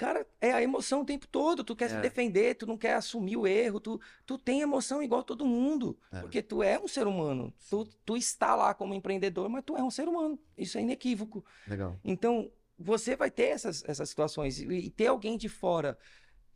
[0.00, 1.62] Cara, é a emoção o tempo todo.
[1.62, 2.00] Tu quer se É.
[2.00, 3.78] defender, tu não quer assumir o erro.
[3.78, 5.94] Tu, tu tem emoção igual todo mundo.
[6.10, 6.20] É.
[6.20, 7.52] Porque tu é um ser humano.
[7.68, 10.38] Tu, tu está lá como empreendedor, mas tu é um ser humano.
[10.56, 11.44] Isso é inequívoco.
[11.68, 12.00] Legal.
[12.02, 14.58] Então, você vai ter essas, essas situações.
[14.58, 15.98] E, e ter alguém de fora.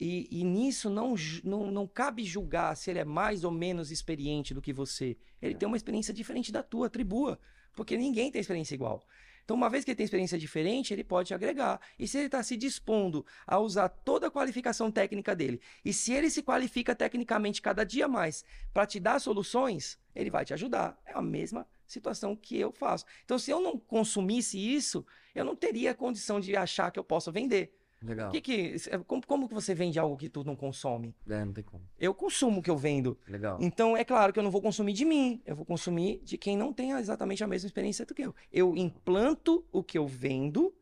[0.01, 1.15] E, e nisso não,
[1.45, 5.19] não, não cabe julgar se ele é mais ou menos experiente do que você.
[5.43, 5.57] Ele É.
[5.59, 7.39] tem uma experiência diferente da tua, atribua.
[7.77, 9.05] Porque ninguém tem experiência igual.
[9.45, 11.81] Então, uma vez que ele tem experiência diferente, ele pode agregar.
[11.99, 16.13] E se ele está se dispondo a usar toda a qualificação técnica dele, e se
[16.13, 20.99] ele se qualifica tecnicamente cada dia mais para te dar soluções, ele vai te ajudar.
[21.05, 23.05] É a mesma situação que eu faço.
[23.25, 27.31] Então, se eu não consumisse isso, eu não teria condição de achar que eu posso
[27.31, 27.77] vender.
[28.05, 28.31] Legal.
[28.31, 28.77] Que que,
[29.07, 31.15] como, como que você vende algo que tu não consome?
[31.29, 31.83] É, não tem como.
[31.99, 33.19] Eu consumo o que eu vendo.
[33.27, 33.59] Legal.
[33.61, 36.57] Então, é claro que eu não vou consumir de mim, eu vou consumir de quem
[36.57, 38.35] não tem exatamente a mesma experiência do que eu.
[38.53, 40.75] Eu implanto o que eu vendo,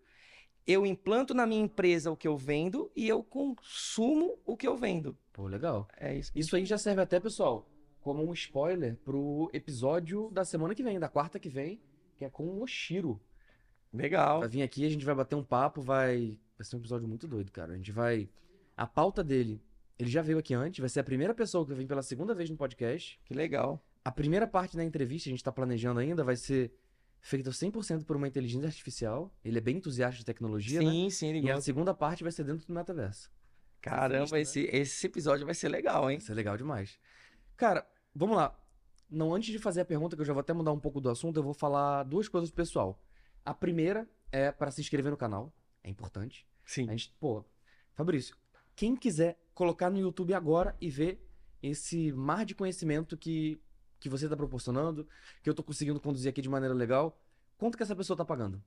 [0.66, 4.76] eu implanto na minha empresa o que eu vendo e eu consumo o que eu
[4.76, 5.16] vendo.
[5.32, 5.88] Pô, legal.
[5.96, 6.32] É isso.
[6.34, 7.68] Isso aí já serve até, pessoal,
[8.00, 11.80] como um spoiler pro episódio da semana que vem, da quarta que vem,
[12.16, 13.20] que é com o Oshiro.
[13.92, 14.40] Legal.
[14.40, 16.38] Vai vir aqui, a gente vai bater um papo, vai.
[16.62, 17.72] Vai ser um episódio muito doido, cara.
[17.72, 18.28] A gente vai.
[18.76, 19.60] A pauta dele,
[19.98, 22.48] ele já veio aqui antes, vai ser a primeira pessoa que vem pela segunda vez
[22.48, 23.18] no podcast.
[23.24, 23.84] Que legal.
[24.04, 26.72] A primeira parte da entrevista, a gente tá planejando ainda, vai ser
[27.20, 29.34] feita 100% por uma inteligência artificial.
[29.44, 30.88] Ele é bem entusiasta de tecnologia, né?
[30.88, 31.62] Sim, sim, ele E a gosta.
[31.62, 33.28] segunda parte vai ser dentro do metaverso.
[33.80, 34.68] Caramba, Sinistro, né?
[34.68, 36.18] esse, esse episódio vai ser legal, hein?
[36.18, 36.96] Isso é legal demais.
[37.56, 37.84] Cara,
[38.14, 38.56] vamos lá.
[39.10, 41.10] Não, antes de fazer a pergunta, que eu já vou até mudar um pouco do
[41.10, 43.02] assunto, eu vou falar duas coisas pro pessoal.
[43.44, 45.52] A primeira é para se inscrever no canal.
[45.84, 46.46] É importante.
[46.64, 46.88] Sim.
[46.88, 47.44] A gente, pô,
[47.94, 48.36] Fabrício,
[48.74, 51.24] quem quiser colocar no YouTube agora e ver
[51.62, 53.60] esse mar de conhecimento que,
[54.00, 55.06] que você tá proporcionando,
[55.42, 57.20] que eu tô conseguindo conduzir aqui de maneira legal,
[57.56, 58.62] quanto que essa pessoa tá pagando?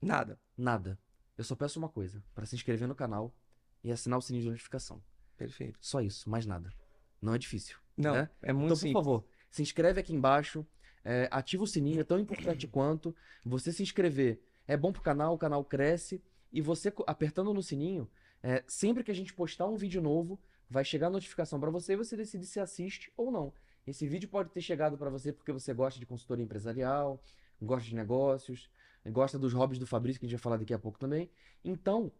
[0.00, 0.38] Nada.
[0.56, 0.98] Nada.
[1.36, 3.34] Eu só peço uma coisa, para se inscrever no canal
[3.82, 5.02] e assinar o sininho de notificação.
[5.36, 5.78] Perfeito.
[5.80, 6.72] Só isso, mais nada.
[7.20, 7.76] Não é difícil.
[7.96, 8.30] Não, né?
[8.40, 8.92] é muito Então, por simples.
[9.04, 10.66] favor, se inscreve aqui embaixo,
[11.04, 13.14] é, ativa o sininho, é tão importante quanto.
[13.44, 16.22] Você se inscrever é bom pro canal, o canal cresce.
[16.52, 18.08] E você apertando no sininho,
[18.42, 20.38] é, sempre que a gente postar um vídeo novo,
[20.68, 23.52] vai chegar a notificação para você e você decide se assiste ou não.
[23.86, 27.20] Esse vídeo pode ter chegado para você porque você gosta de consultoria empresarial,
[27.60, 28.70] gosta de negócios,
[29.06, 31.30] gosta dos hobbies do Fabrício, que a gente vai falar daqui a pouco também.
[31.64, 32.12] Então,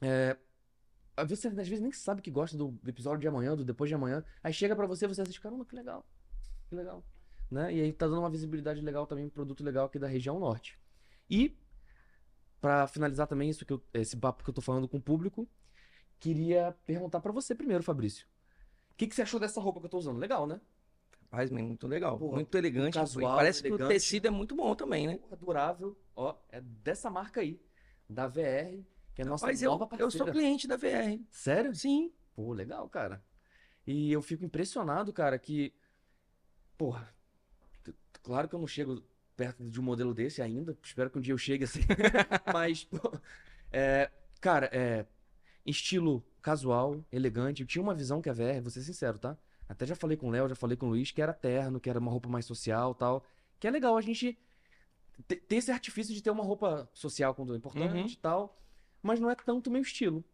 [0.00, 0.36] é,
[1.26, 4.24] você às vezes nem sabe que gosta do episódio de amanhã, do depois de amanhã.
[4.42, 6.04] Aí chega pra você, você assiste, caramba, que legal.
[6.68, 7.04] Que legal.
[7.50, 7.74] Né?
[7.74, 10.78] E aí tá dando uma visibilidade legal também, um produto legal aqui da região norte.
[11.30, 11.56] E,
[12.66, 15.48] pra finalizar também isso que eu- esse papo que eu tô falando com o público,
[16.18, 18.26] queria perguntar pra você primeiro, Fabrício.
[18.90, 20.18] O que, que você achou dessa roupa que eu tô usando?
[20.18, 20.60] Legal, né?
[21.22, 22.18] Rapaz, muito legal.
[22.18, 22.94] Porra, muito elegante.
[22.94, 23.92] casual, Parece que o elegante.
[23.92, 25.16] tecido é muito bom também, né?
[25.18, 25.96] Porra, durável.
[26.16, 27.60] Ó, é dessa marca aí,
[28.10, 30.10] da VR, que é a nossa Mas eu, nova eu parceira.
[30.10, 31.24] sou cliente da VR.
[31.30, 31.72] Sério?
[31.72, 32.12] Sim.
[32.34, 33.22] Pô, legal, cara.
[33.86, 35.72] E eu fico impressionado, cara, que.
[36.76, 37.14] Porra.
[38.24, 39.04] Claro que eu não chego
[39.36, 40.76] perto de um modelo desse ainda.
[40.82, 41.80] Espero que um dia eu chegue assim.
[42.52, 43.12] Mas, pô,
[43.72, 44.10] é,
[44.40, 45.06] cara, é.
[45.64, 47.60] Estilo casual, elegante.
[47.62, 49.36] Eu tinha uma visão que a VR, vou ser sincero, tá?
[49.68, 51.90] Até já falei com o Léo, já falei com o Luiz, que era terno, que
[51.90, 53.24] era uma roupa mais social tal.
[53.58, 54.38] Que é legal a gente
[55.26, 58.06] te- ter esse artifício de ter uma roupa social quando é importante Uhum.
[58.06, 58.56] e tal.
[59.02, 60.24] Mas não é tanto meu estilo.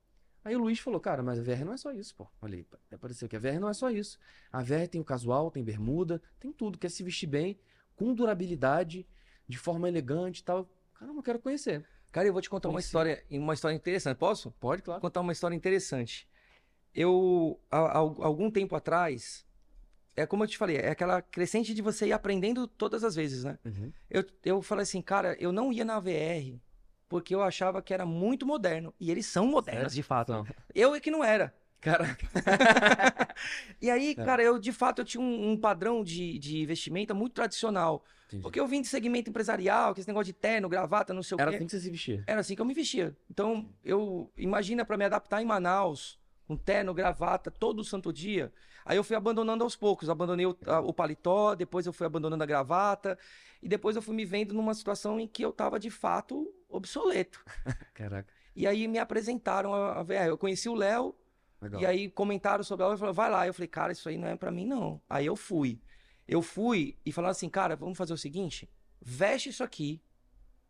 [0.44, 2.26] Aí o Luiz falou, cara, mas a VR não é só isso, pô.
[2.42, 4.18] Olha aí, apareceu que a VR não é só isso.
[4.52, 6.76] A VR tem o casual, tem bermuda, tem tudo.
[6.78, 7.58] Quer se vestir bem,
[7.96, 9.06] com durabilidade,
[9.48, 10.68] de forma elegante e tal.
[10.94, 11.84] Caramba, eu quero conhecer.
[12.10, 12.88] Cara, eu vou te contar uma Conheci.
[12.88, 14.16] história, uma história interessante.
[14.18, 14.50] Posso?
[14.52, 15.00] Pode, claro.
[15.00, 16.28] Contar uma história interessante.
[16.94, 19.46] Eu, há, há algum tempo atrás,
[20.14, 23.44] é como eu te falei, é aquela crescente de você ir aprendendo todas as vezes,
[23.44, 23.58] né?
[23.64, 23.92] Uhum.
[24.10, 26.60] Eu, eu falei assim, cara, eu não ia na VR
[27.12, 28.94] porque eu achava que era muito moderno.
[28.98, 30.32] E eles são modernos, de fato.
[30.32, 30.46] Não.
[30.74, 31.54] Eu é que não era.
[31.82, 32.26] Caraca.
[33.80, 34.14] E aí, É.
[34.14, 38.04] cara, eu de fato eu tinha um, um padrão de, de vestimenta muito tradicional.
[38.28, 38.42] Entendi.
[38.42, 41.40] Porque eu vim de segmento empresarial, que esse negócio de terno, gravata, não sei o
[41.40, 41.56] Era quê.
[41.56, 42.24] assim que você se vestia.
[42.26, 43.16] Era assim que eu me vestia.
[43.28, 48.52] Então, eu imagina para me adaptar em Manaus, com terno, gravata, todo santo dia.
[48.84, 52.42] Aí eu fui abandonando aos poucos, abandonei o, a- o paletó, depois eu fui abandonando
[52.42, 53.18] a gravata,
[53.62, 57.44] e depois eu fui me vendo numa situação em que eu tava de fato obsoleto.
[57.92, 58.32] Caraca.
[58.54, 60.28] E aí me apresentaram a, a VR.
[60.28, 61.14] Eu conheci o Léo,
[61.62, 61.80] Legal.
[61.80, 63.46] e aí comentaram sobre ela e falaram, vai lá.
[63.46, 65.00] Eu falei, cara, isso aí não é pra mim, não.
[65.08, 65.80] Aí eu fui.
[66.26, 68.68] Eu fui e falaram assim, cara, vamos fazer o seguinte:
[69.00, 70.00] veste isso aqui,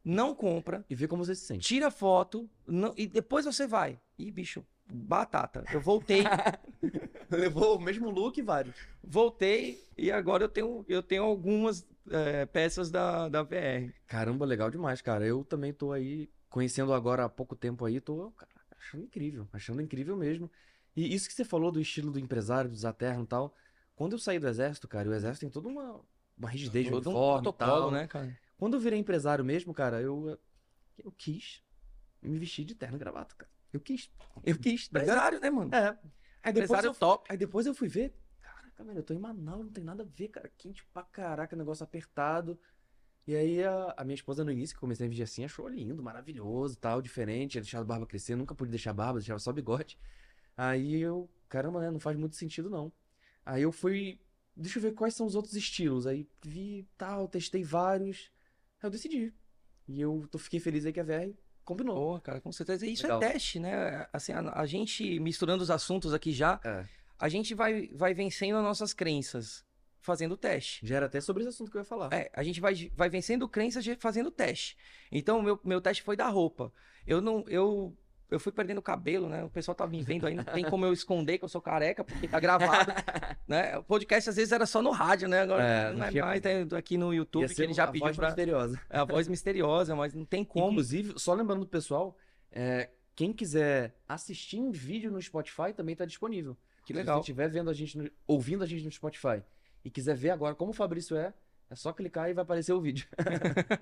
[0.05, 1.67] não compra, E vê como você se sente.
[1.67, 4.01] tira foto não- e depois você vai.
[4.19, 5.65] Ih, bicho, batata.
[5.73, 6.23] Eu voltei,
[7.31, 8.77] Levou o mesmo look e vários.
[9.03, 13.93] voltei e agora eu tenho, eu tenho algumas é, peças da, da VR.
[14.07, 15.25] Caramba, legal demais, cara.
[15.27, 19.81] Eu também tô aí, conhecendo agora há pouco tempo aí, tô cara, achando incrível, achando
[19.81, 20.51] incrível mesmo.
[20.95, 23.55] E isso que você falou do estilo do empresário, do Zaterno e tal.
[23.95, 26.01] Quando eu saí do exército, cara, o exército tem toda uma,
[26.37, 28.37] uma rigidez, Todo um protocolo, né, cara?
[28.59, 30.39] Quando eu virei empresário mesmo, cara, eu,
[30.99, 31.63] eu quis
[32.23, 33.51] me vestir de terno e gravata, cara.
[33.73, 34.11] Eu quis.
[34.45, 34.87] Eu quis?
[34.87, 35.75] Empresário, né, mano?
[35.75, 35.99] É.
[36.43, 37.27] Aí depois, Empresário eu, top.
[37.31, 38.15] aí depois eu fui ver.
[38.41, 40.51] Caraca, velho, eu tô em Manaus, não tem nada a ver, cara.
[40.59, 42.59] Quente pra caraca, negócio apertado.
[43.27, 46.03] E aí a, a minha esposa no início, que comecei a vestir assim, achou lindo,
[46.03, 47.53] maravilhoso, tal, diferente.
[47.53, 49.99] Tinha deixado a barba crescer, nunca pude deixar barba, deixava só bigode.
[50.57, 52.93] Aí eu, caramba, né, não faz muito sentido não.
[53.45, 54.21] Aí eu fui,
[54.57, 56.07] deixa eu ver quais são os outros estilos.
[56.07, 58.31] Aí vi, tal, testei vários.
[58.83, 59.33] Aí eu decidi.
[59.89, 61.33] E eu tô, fiquei feliz aí que a VR
[61.65, 61.95] combinou.
[61.97, 62.87] Boa, cara, com certeza.
[62.87, 63.23] Isso Legal.
[63.23, 64.07] é teste, né?
[64.13, 66.85] Assim, a, a gente, misturando os assuntos aqui já, É.
[67.19, 69.65] a gente vai, vai vencendo as nossas crenças
[70.01, 70.85] fazendo teste.
[70.87, 72.13] Já era até sobre esse assunto que eu ia falar.
[72.13, 74.77] É, a gente vai, vai vencendo crenças fazendo teste.
[75.11, 76.73] Então, meu, meu teste foi da roupa.
[77.07, 77.45] Eu não.
[77.49, 77.97] Eu,
[78.33, 79.45] eu fui perdendo cabelo, né?
[79.45, 82.03] O pessoal tá me vendo aí, não tem como eu esconder que eu sou careca,
[82.03, 82.93] porque tá gravado.
[83.47, 83.77] né?
[83.79, 85.41] O podcast às vezes era só no rádio, né?
[85.43, 88.07] Agora É, não é tinha mais, tem aqui no YouTube, que ele já a pediu
[88.07, 88.27] voz pra.
[88.29, 88.81] misteriosa.
[88.91, 90.73] É a voz misteriosa, mas não tem como.
[90.73, 92.17] Inclusive, só lembrando do pessoal,
[92.51, 96.57] é, quem quiser assistir em vídeo no Spotify também tá disponível.
[96.85, 97.17] Que Se legal.
[97.19, 99.43] você estiver vendo a gente, no- ouvindo a gente no Spotify
[99.85, 101.33] e quiser ver agora como o Fabrício é,
[101.71, 103.07] é só clicar e vai aparecer o vídeo.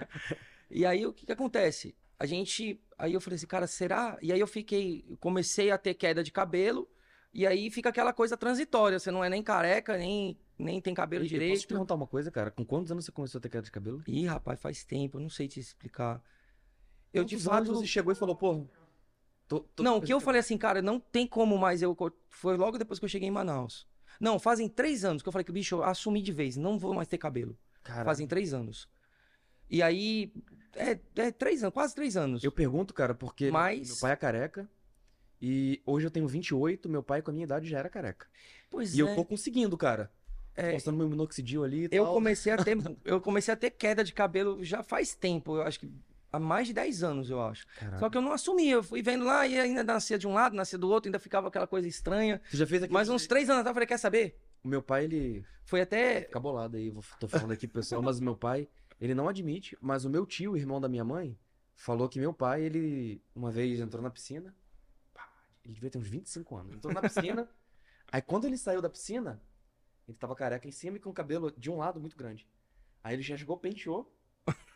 [0.71, 1.97] E aí o que que acontece?
[2.21, 4.19] A gente, aí eu falei assim, cara, será?
[4.23, 6.89] E aí eu fiquei, comecei a ter queda de cabelo,
[7.35, 11.25] e aí fica aquela coisa transitória, você não é nem careca, nem nem tem cabelo
[11.25, 11.69] E eu posso te direito.
[11.69, 12.51] perguntar uma coisa, cara?
[12.51, 14.03] Com quantos anos você começou a ter queda de cabelo?
[14.07, 16.23] Ih, rapaz, faz tempo, eu não sei te explicar.
[17.13, 18.67] Eu de Quantos fato, você chegou e falou, pô...
[19.49, 21.97] tô- tô- não, o que eu falei assim, cara, não tem como mais eu
[22.29, 23.87] foi logo depois que eu cheguei em Manaus.
[24.21, 26.95] Não, fazem três anos que eu falei que, bicho, eu assumi de vez, não vou
[26.95, 27.57] mais ter cabelo.
[28.05, 28.89] Fazem três anos.
[29.71, 30.33] E aí,
[30.75, 32.43] é, é três anos, quase três anos.
[32.43, 34.69] eu pergunto, cara, porque Mas- meu pai é careca
[35.41, 38.27] e hoje eu tenho 28, meu pai com a minha idade já era careca.
[38.71, 39.03] Pois E é.
[39.03, 40.11] eu tô conseguindo, cara.
[40.55, 40.73] É.
[40.73, 42.15] Postando meu minoxidil ali e Eu tal.
[42.15, 45.81] comecei a ter, eu comecei a ter queda de cabelo já faz tempo, eu acho
[45.81, 45.91] que
[46.33, 47.67] há mais de 10 anos, eu acho.
[47.79, 47.99] Caraca.
[47.99, 50.55] Só que eu não assumia, eu fui vendo lá e ainda nascia de um lado,
[50.57, 52.41] nascia do outro, ainda ficava aquela coisa estranha.
[52.51, 52.93] Você já fez aqui?
[52.93, 54.39] Mas uns três anos atrás eu falei, quer saber?
[54.63, 56.23] O meu pai, ele Foi até.
[56.23, 58.69] fica bolado aí, tô falando aqui pro pessoal, mas o meu pai,
[59.01, 61.39] ele não admite, mas o meu tio, irmão da minha mãe,
[61.75, 64.55] falou que meu pai, ele uma vez entrou na piscina,
[65.65, 67.49] ele devia ter uns 25 anos, entrou na piscina,
[68.13, 69.43] aí quando ele saiu da piscina,
[70.07, 72.47] ele tava careca em cima e com o cabelo de um lado muito grande.
[73.03, 74.13] Aí ele já chegou, penteou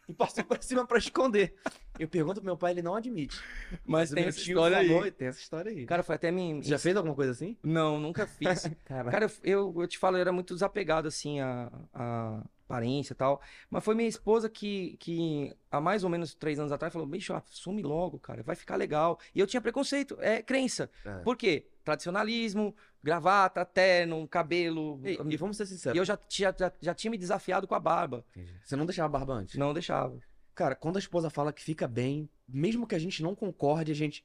[0.09, 1.55] e passou pra cima pra esconder.
[1.99, 3.41] Eu pergunto pro meu pai, ele não admite.
[3.85, 5.11] Mas o tem essa história aí.
[5.11, 5.87] Tem essa história aí.
[5.87, 6.31] Cara, foi até.
[6.31, 7.57] Você já fez alguma coisa assim?
[7.63, 8.71] Não, nunca fiz.
[8.85, 12.45] Cara, eu, eu te falo, eu era muito desapegado, assim, a, a
[12.75, 13.41] aparência e tal.
[13.71, 17.33] Mas foi minha esposa que, que há mais ou menos três anos atrás, falou: bicho,
[17.33, 19.19] assume logo, cara, vai ficar legal.
[19.35, 20.91] E eu tinha preconceito, é crença.
[21.05, 21.19] É.
[21.19, 21.67] Por quê?
[21.85, 25.01] Tradicionalismo, gravata, terno, cabelo.
[25.05, 25.99] E, e vamos ser E sinceros.
[25.99, 28.25] eu já, tinha- já, já tinha me desafiado com a barba.
[28.31, 28.53] Entendi.
[28.65, 29.57] Você não deixava a barba antes?
[29.57, 30.19] Não deixava.
[30.55, 33.95] Cara, quando a esposa fala que fica bem, mesmo que a gente não concorde, a
[33.95, 34.25] gente.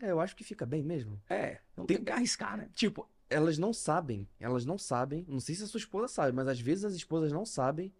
[0.00, 1.20] É, eu acho que fica bem mesmo.
[1.28, 2.68] É, não Tem- tem que arriscar, né?
[2.74, 6.48] Tipo, elas não sabem, elas não sabem, não sei se a sua esposa sabe, mas
[6.48, 7.92] às vezes as esposas não sabem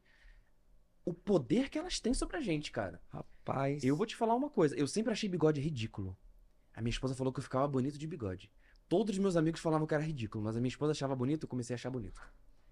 [1.04, 3.00] o poder que elas têm sobre a gente, cara.
[3.08, 3.82] Rapaz.
[3.82, 6.16] Eu vou te falar uma coisa, eu sempre achei bigode ridículo.
[6.74, 8.50] A minha esposa falou que eu ficava bonito de bigode.
[8.88, 11.48] Todos os meus amigos falavam que era ridículo, mas a minha esposa achava bonito, eu
[11.48, 12.20] comecei a achar bonito.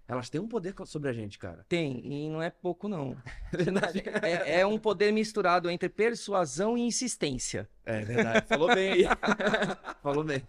[0.07, 1.65] Elas têm um poder sobre a gente, cara.
[1.67, 3.17] Tem, e não é pouco, não.
[3.51, 4.01] Verdade.
[4.21, 7.67] É, é um poder misturado entre persuasão e insistência.
[7.83, 8.47] É verdade.
[8.47, 9.03] Falou bem aí.
[10.01, 10.41] Falou bem.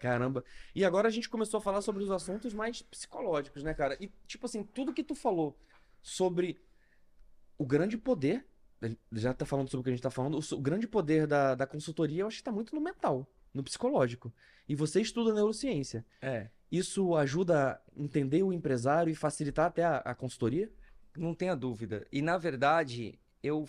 [0.00, 0.42] Caramba.
[0.74, 3.96] E agora a gente começou a falar sobre os assuntos mais psicológicos, né, cara?
[4.00, 5.56] E, tipo assim, tudo que tu falou
[6.02, 6.58] sobre
[7.58, 8.46] o grande poder,
[9.12, 11.54] já tá falando sobre o que a gente tá falando, o, o grande poder da,
[11.54, 14.32] da consultoria, eu acho que tá muito no mental, no psicológico.
[14.66, 16.04] E você estuda neurociência.
[16.22, 16.48] É.
[16.72, 20.72] Isso ajuda a entender o empresário e facilitar até a, a consultoria?
[21.14, 22.06] Não tenha dúvida.
[22.10, 23.68] E, na verdade, eu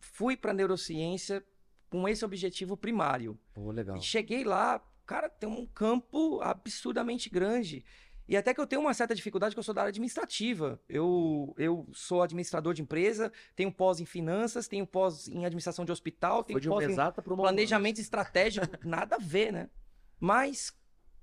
[0.00, 1.44] fui para neurociência
[1.88, 3.38] com esse objetivo primário.
[3.54, 3.96] Pô, legal.
[3.96, 7.84] E cheguei lá, cara, tem um campo absurdamente grande.
[8.28, 10.80] E até que eu tenho uma certa dificuldade, que eu sou da área administrativa.
[10.88, 15.92] Eu, eu sou administrador de empresa, tenho pós em finanças, tenho pós em administração de
[15.92, 19.68] hospital, tenho Foi de pós em planejamento estratégico, nada a ver, né?
[20.20, 20.72] Mas,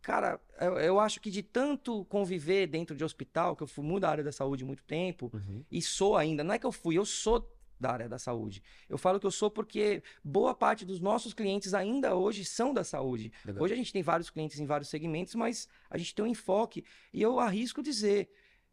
[0.01, 4.01] cara, eu, eu acho que de tanto conviver dentro de hospital, que eu fui muito
[4.01, 5.63] da área da saúde muito tempo, Uhum.
[5.71, 7.49] e sou ainda, não é que eu fui, eu sou
[7.79, 8.61] da área da saúde.
[8.87, 12.83] Eu falo que eu sou porque boa parte dos nossos clientes ainda hoje são da
[12.83, 13.31] saúde.
[13.45, 13.63] Legal.
[13.63, 16.83] Hoje a gente tem vários clientes em vários segmentos, mas a gente tem um enfoque.
[17.13, 18.29] E eu arrisco dizer,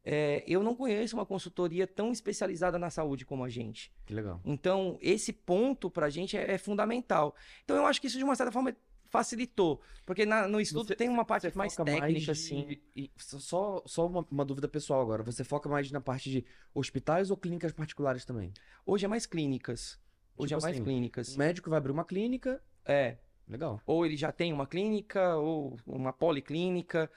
[0.09, 3.93] é, eu não conheço uma consultoria tão especializada na saúde como a gente.
[4.07, 4.41] Que legal.
[4.45, 7.35] Então, esse ponto pra gente é, é fundamental.
[7.65, 8.75] Então, eu acho que isso, de uma certa forma,
[9.11, 9.81] facilitou.
[10.05, 12.79] Porque na- no estudo Você- tem uma parte mais técnica, de- assim.
[12.95, 15.23] e- só só uma, uma dúvida pessoal agora.
[15.23, 16.45] Você foca mais na parte de
[16.75, 18.53] hospitais ou clínicas particulares também?
[18.85, 19.99] Hoje é mais clínicas.
[20.37, 21.35] Hoje Tipo é mais assim, clínicas.
[21.35, 22.63] O médico vai abrir uma clínica.
[22.85, 23.17] É.
[23.49, 23.81] Legal.
[23.87, 27.11] Ou ele já tem uma clínica, ou uma policlínica.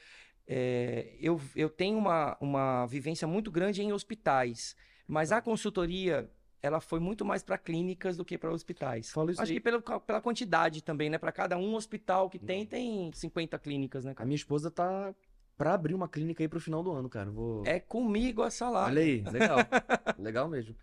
[0.48, 4.76] É, eu, eu tenho uma, uma vivência muito grande em hospitais.
[5.08, 6.30] Mas a consultoria,
[6.62, 9.12] ela foi muito mais para clínicas do que para hospitais.
[9.12, 9.58] Fala isso Acho aí.
[9.58, 11.18] que pela, pela quantidade também, né?
[11.18, 14.28] Para cada um hospital que tem, tem 50 clínicas, né, A cara?
[14.28, 15.14] minha esposa tá
[15.58, 17.30] pra abrir uma clínica aí pro final do ano, cara.
[17.30, 17.64] Vou...
[17.66, 18.86] É comigo essa lá.
[18.86, 19.58] Olha aí, legal.
[20.18, 20.76] legal mesmo.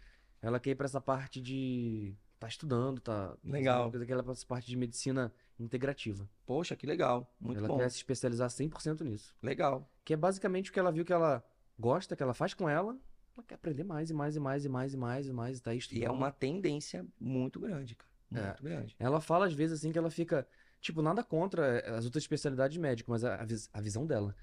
[0.42, 3.34] Ela quer ir pra essa parte de tá estudando, tá.
[3.42, 3.90] Legal.
[3.90, 6.28] Coisa que ela faz parte de medicina integrativa.
[6.44, 7.30] Poxa, que legal.
[7.40, 7.78] Muito ela bom.
[7.78, 9.34] quer se especializar 100% nisso.
[9.42, 9.90] Legal.
[10.04, 11.42] Que é basicamente o que ela viu que ela
[11.78, 12.96] gosta, que ela faz com ela.
[13.36, 15.62] Ela quer aprender mais e mais e mais e mais e mais e mais, e
[15.62, 16.02] tá estudando.
[16.02, 18.10] E é uma tendência muito grande, cara.
[18.32, 18.46] É.
[18.46, 18.96] Muito grande.
[18.98, 20.46] Ela fala às vezes assim que ela fica.
[20.80, 24.34] Tipo, nada contra as outras especialidades médicas, mas a, a visão dela.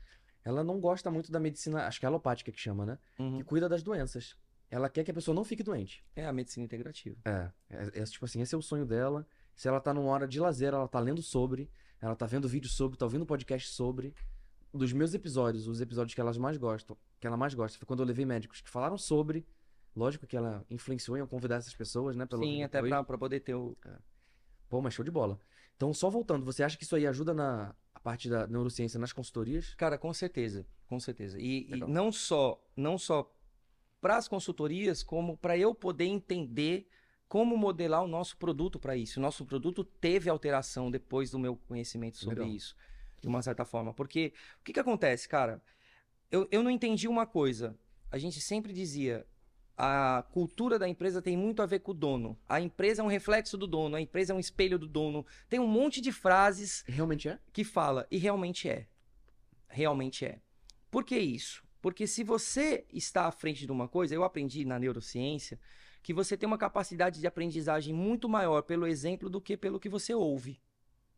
[0.44, 3.00] Ela não gosta muito da medicina, acho que é alopática que chama, né?
[3.18, 3.38] Uhum.
[3.38, 4.36] Que cuida das doenças.
[4.70, 6.04] Ela quer que a pessoa não fique doente.
[6.16, 7.16] É a medicina integrativa.
[7.24, 9.26] É, é, é, tipo assim, esse é o sonho dela.
[9.56, 11.70] Se ela tá numa hora de lazer, ela tá lendo sobre,
[12.02, 14.14] ela tá vendo vídeo sobre, tá ouvindo podcast sobre.
[14.74, 18.00] Dos meus episódios, os episódios que elas mais gostam, que ela mais gosta, foi quando
[18.00, 19.46] eu levei médicos que falaram sobre.
[19.96, 22.26] Lógico que ela influenciou em convidar essas pessoas, né?
[22.26, 23.78] Pelo Sim, até pra, pra poder ter o.
[24.68, 25.40] Pô, mas show de bola.
[25.76, 29.14] Então, só voltando, você acha que isso aí ajuda na a parte da neurociência nas
[29.14, 29.76] consultorias?
[29.76, 31.40] Cara, com certeza, com certeza.
[31.40, 33.32] E, e não só, não só
[34.02, 36.88] para as consultorias, como para eu poder entender
[37.28, 39.20] como modelar o nosso produto para isso.
[39.20, 42.56] O nosso produto teve alteração depois do meu conhecimento sobre Legal.
[42.56, 42.76] isso,
[43.24, 43.94] de uma certa forma.
[43.94, 45.62] Porque o que, que acontece, cara?
[46.30, 47.76] Eu, eu não entendi uma coisa.
[48.12, 49.26] A gente sempre dizia.
[49.76, 52.38] A cultura da empresa tem muito a ver com o dono.
[52.48, 55.26] A empresa é um reflexo do dono, a empresa é um espelho do dono.
[55.50, 57.40] Tem um monte de frases Realmente é?
[57.52, 58.86] que fala, e realmente é.
[59.68, 60.40] Realmente é.
[60.92, 61.64] Por que isso?
[61.82, 65.60] Porque se você está à frente de uma coisa, eu aprendi na neurociência
[66.04, 69.90] que você tem uma capacidade de aprendizagem muito maior pelo exemplo do que pelo que
[69.90, 70.62] você ouve.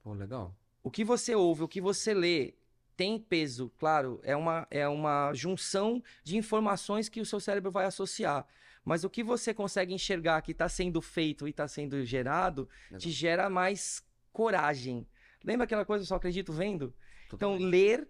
[0.02, 0.56] Pô, legal.
[0.86, 2.54] O que você ouve, o que você lê,
[2.96, 7.88] tem peso, claro, é uma, é uma junção de informações que o seu cérebro vai
[7.88, 8.46] associar.
[8.84, 12.70] Mas o que você consegue enxergar que está sendo feito e está sendo gerado,
[13.00, 13.12] te Legal.
[13.12, 15.08] gera mais coragem.
[15.44, 16.94] Lembra aquela coisa, eu só acredito vendo?
[17.26, 17.66] Então, Totalmente.
[17.68, 18.08] ler,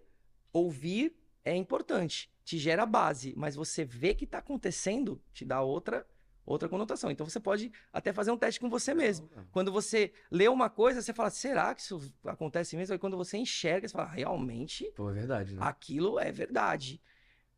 [0.52, 1.16] ouvir
[1.46, 6.06] é importante, te gera base, mas você vê que está acontecendo, te dá outra
[6.46, 7.10] outra conotação.
[7.10, 9.28] Então você pode até fazer um teste com você mesmo.
[9.50, 12.92] Quando você lê uma coisa, você fala, será que isso acontece mesmo?
[12.92, 15.60] Aí quando você enxerga, você fala, realmente, Pô, é verdade, né?
[15.62, 17.02] aquilo é verdade.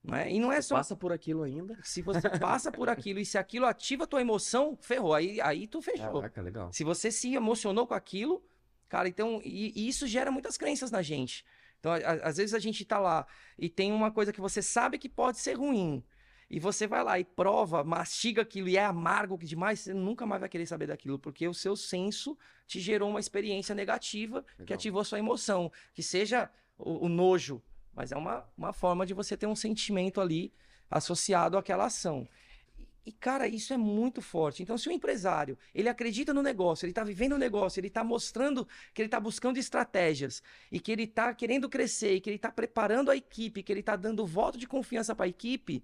[0.03, 0.33] Não é?
[0.33, 1.77] E não é Você só passa por aquilo ainda.
[1.83, 5.13] se você passa por aquilo e se aquilo ativa a tua emoção, ferrou.
[5.13, 6.15] Aí, aí tu fechou.
[6.15, 6.73] Caraca, legal.
[6.73, 8.43] Se você se emocionou com aquilo,
[8.89, 9.41] cara, então.
[9.45, 11.45] E, e isso gera muitas crenças na gente.
[11.81, 13.27] Então, a- a- às vezes a gente tá lá
[13.59, 16.03] e tem uma coisa que você sabe que pode ser ruim.
[16.51, 20.25] E você vai lá e prova, mastiga aquilo e é amargo que demais, você nunca
[20.25, 24.63] mais vai querer saber daquilo, porque o seu senso te gerou uma experiência negativa que
[24.63, 24.77] Legal.
[24.77, 25.71] ativou a sua emoção.
[25.93, 27.63] Que seja o, o nojo,
[27.95, 30.51] mas é uma, uma forma de você ter um sentimento ali
[30.91, 32.27] associado àquela ação.
[32.79, 34.63] E- E, cara, isso é muito forte.
[34.63, 38.03] Então, se o empresário, ele acredita no negócio, ele está vivendo o negócio, ele está
[38.05, 40.43] mostrando que ele está buscando estratégias
[40.73, 43.81] e que ele está querendo crescer e que ele está preparando a equipe, que ele
[43.81, 45.83] está dando voto de confiança para a equipe,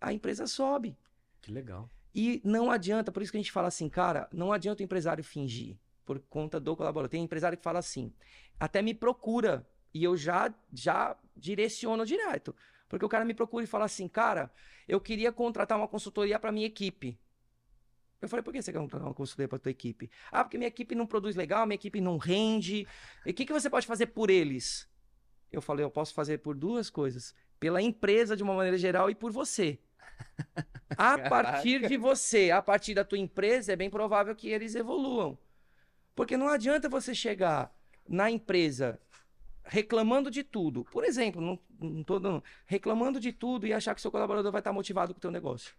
[0.00, 0.96] a empresa sobe.
[1.40, 1.88] Que legal.
[2.14, 5.22] E não adianta, por isso que a gente fala assim, cara, não adianta o empresário
[5.22, 7.10] fingir por conta do colaborador.
[7.10, 8.12] Tem empresário que fala assim,
[8.58, 12.54] até me procura e eu já já direciono direto.
[12.88, 14.50] Porque o cara me procura e fala assim, cara,
[14.86, 17.18] eu queria contratar uma consultoria para minha equipe.
[18.20, 20.10] Eu falei, por que você quer contratar uma consultoria para tua equipe?
[20.30, 22.86] Ah, porque minha equipe não produz legal, minha equipe não rende.
[23.26, 24.88] E o que, que você pode fazer por eles?
[25.52, 27.34] Eu falei, eu posso fazer por duas coisas.
[27.60, 29.78] Pela empresa de uma maneira geral e por você.
[30.96, 35.38] A partir de você, a partir da tua empresa, é bem provável que eles evoluam.
[36.14, 37.74] Porque não adianta você chegar
[38.08, 39.00] na empresa
[39.64, 40.84] reclamando de tudo.
[40.84, 44.60] Por exemplo, não, não tô dando, reclamando de tudo e achar que seu colaborador vai
[44.60, 45.74] estar motivado com o teu negócio.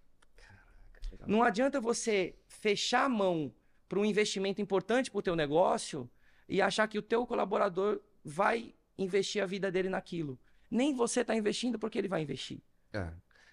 [1.12, 1.28] legal.
[1.28, 3.54] Não adianta você fechar a mão
[3.88, 6.10] para um investimento importante para o teu negócio
[6.48, 10.38] e achar que o teu colaborador vai investir a vida dele naquilo.
[10.70, 12.60] Nem você está investindo porque ele vai investir.
[12.92, 13.10] É.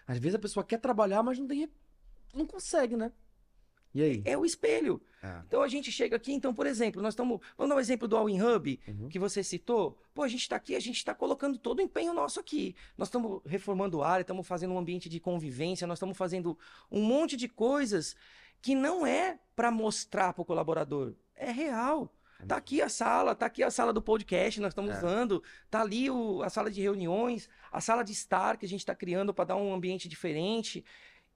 [0.07, 1.69] Às vezes a pessoa quer trabalhar, mas não tem.
[2.35, 3.13] Não consegue, né?
[3.95, 4.23] E aí?
[4.25, 5.01] É o espelho.
[5.23, 5.41] É.
[5.47, 7.41] Então a gente chega aqui, então, por exemplo, nós estamos.
[7.57, 9.09] Vamos dar um exemplo do All-in Hub, Uhum.
[9.09, 9.97] que você citou.
[10.13, 12.75] Pô, a gente está aqui, a gente está colocando todo o empenho nosso aqui.
[12.99, 16.59] Nós estamos reformando a área, estamos fazendo um ambiente de convivência, nós estamos fazendo
[16.91, 18.17] um monte de coisas
[18.61, 22.13] que não é para mostrar para o colaborador, é real.
[22.47, 24.99] Tá aqui a sala, tá aqui a sala do podcast, nós estamos É.
[24.99, 28.81] usando, tá ali o- a sala de reuniões, a sala de estar que a gente
[28.81, 30.85] está criando para dar um ambiente diferente.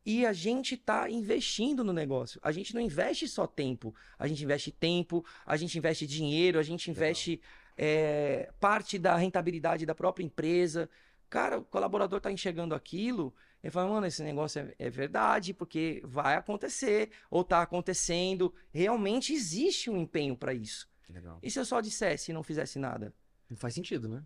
[0.05, 2.41] E a gente está investindo no negócio.
[2.43, 3.95] A gente não investe só tempo.
[4.19, 7.41] A gente investe tempo, a gente investe dinheiro, a gente investe
[7.81, 10.91] é, parte da rentabilidade da própria empresa.
[11.31, 13.33] Cara, o colaborador está enxergando aquilo,
[13.63, 18.55] ele fala, mano, esse negócio é, é verdade, porque vai acontecer, ou está acontecendo.
[18.73, 20.89] Realmente existe um empenho para isso.
[21.09, 21.39] Legal.
[21.43, 23.13] E se eu só dissesse e não fizesse nada?
[23.51, 24.25] Não faz sentido, né?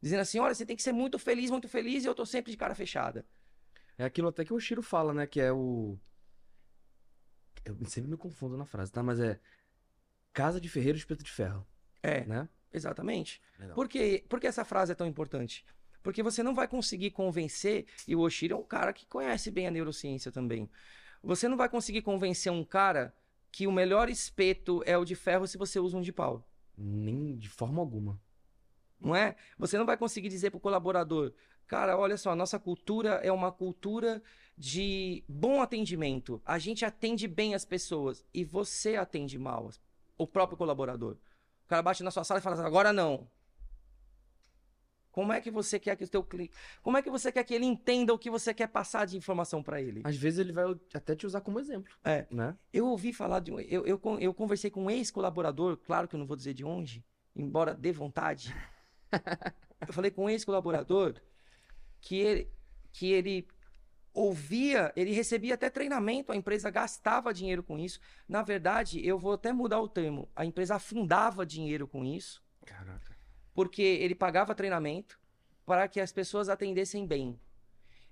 [0.00, 2.50] Dizendo assim, olha, você tem que ser muito feliz, muito feliz, e eu tô sempre
[2.50, 3.24] de cara fechada.
[3.96, 5.26] É aquilo até que o Shiro fala, né?
[5.26, 5.98] Que é o.
[7.64, 9.02] Eu sempre me confundo na frase, tá?
[9.02, 9.38] Mas é.
[10.32, 11.66] Casa de ferreiro, espeto de ferro.
[12.02, 12.48] É, Né?
[12.72, 13.40] exatamente.
[13.58, 13.74] Legal.
[13.74, 15.64] Por que, por que essa frase é tão importante?
[16.02, 19.66] Porque você não vai conseguir convencer, e o Oshiro é um cara que conhece bem
[19.66, 20.68] a neurociência também.
[21.22, 23.14] Você não vai conseguir convencer um cara
[23.50, 26.44] que o melhor espeto é o de ferro se você usa um de pau.
[26.76, 28.20] Nem de forma alguma.
[28.98, 29.36] Não é?
[29.58, 31.32] Você não vai conseguir dizer para o colaborador,
[31.66, 34.22] cara, olha só, a nossa cultura é uma cultura
[34.56, 36.40] de bom atendimento.
[36.44, 39.70] A gente atende bem as pessoas e você atende mal
[40.16, 41.16] o próprio colaborador.
[41.64, 43.28] O cara bate na sua sala e fala assim, agora não.
[45.12, 46.52] Como é que você quer que o teu cliente,
[46.82, 49.62] como é que você quer que ele entenda o que você quer passar de informação
[49.62, 50.00] para ele?
[50.04, 51.94] Às vezes ele vai até te usar como exemplo.
[52.02, 52.26] É.
[52.30, 52.56] Né?
[52.72, 53.60] Eu ouvi falar de um.
[53.60, 57.04] Eu, eu, eu conversei com um ex-colaborador, claro que eu não vou dizer de onde,
[57.36, 58.54] embora dê vontade.
[59.86, 61.14] eu falei com um ex-colaborador
[62.00, 62.50] que ele,
[62.90, 63.46] que ele
[64.14, 68.00] ouvia, ele recebia até treinamento, a empresa gastava dinheiro com isso.
[68.26, 70.28] Na verdade, eu vou até mudar o termo.
[70.34, 73.11] A empresa afundava dinheiro com isso, Caraca.
[73.54, 75.18] Porque ele pagava treinamento
[75.64, 77.38] para que as pessoas atendessem bem.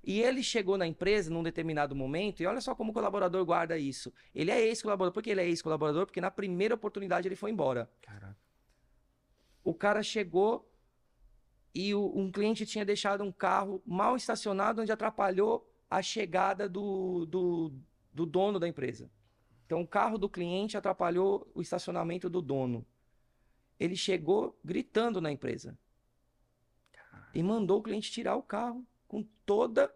[0.02, 3.76] E ele chegou na empresa num determinado momento, e olha só como o colaborador guarda
[3.76, 4.12] isso.
[4.34, 5.12] Ele é ex-colaborador.
[5.12, 6.06] Por que ele é ex-colaborador?
[6.06, 7.90] Porque na primeira oportunidade ele foi embora.
[8.00, 8.36] Caraca.
[9.62, 10.66] O cara chegou
[11.74, 17.26] e o- um cliente tinha deixado um carro mal estacionado, onde atrapalhou a chegada do,
[17.26, 17.72] do,
[18.12, 19.10] do dono da empresa.
[19.66, 22.86] Então, o carro do cliente atrapalhou o estacionamento do dono.
[23.80, 25.76] Ele chegou gritando na empresa
[27.34, 29.92] e mandou o cliente tirar o carro com toda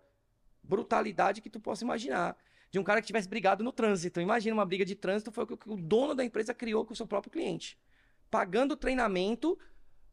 [0.62, 2.37] brutalidade que tu possa imaginar.
[2.70, 4.20] De um cara que tivesse brigado no trânsito.
[4.20, 6.97] Imagina uma briga de trânsito, foi o que o dono da empresa criou com o
[6.97, 7.78] seu próprio cliente.
[8.30, 9.57] Pagando treinamento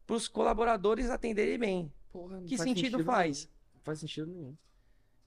[0.06, 1.92] para os colaboradores atenderem bem.
[2.12, 3.10] Porra, Que faz sentido nenhum.
[3.10, 3.48] faz?
[3.74, 4.54] Não faz sentido nenhum.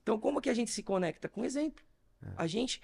[0.04, 1.28] Então, como que a gente se conecta?
[1.28, 1.84] Com exemplo.
[2.22, 2.28] É.
[2.38, 2.80] A gente.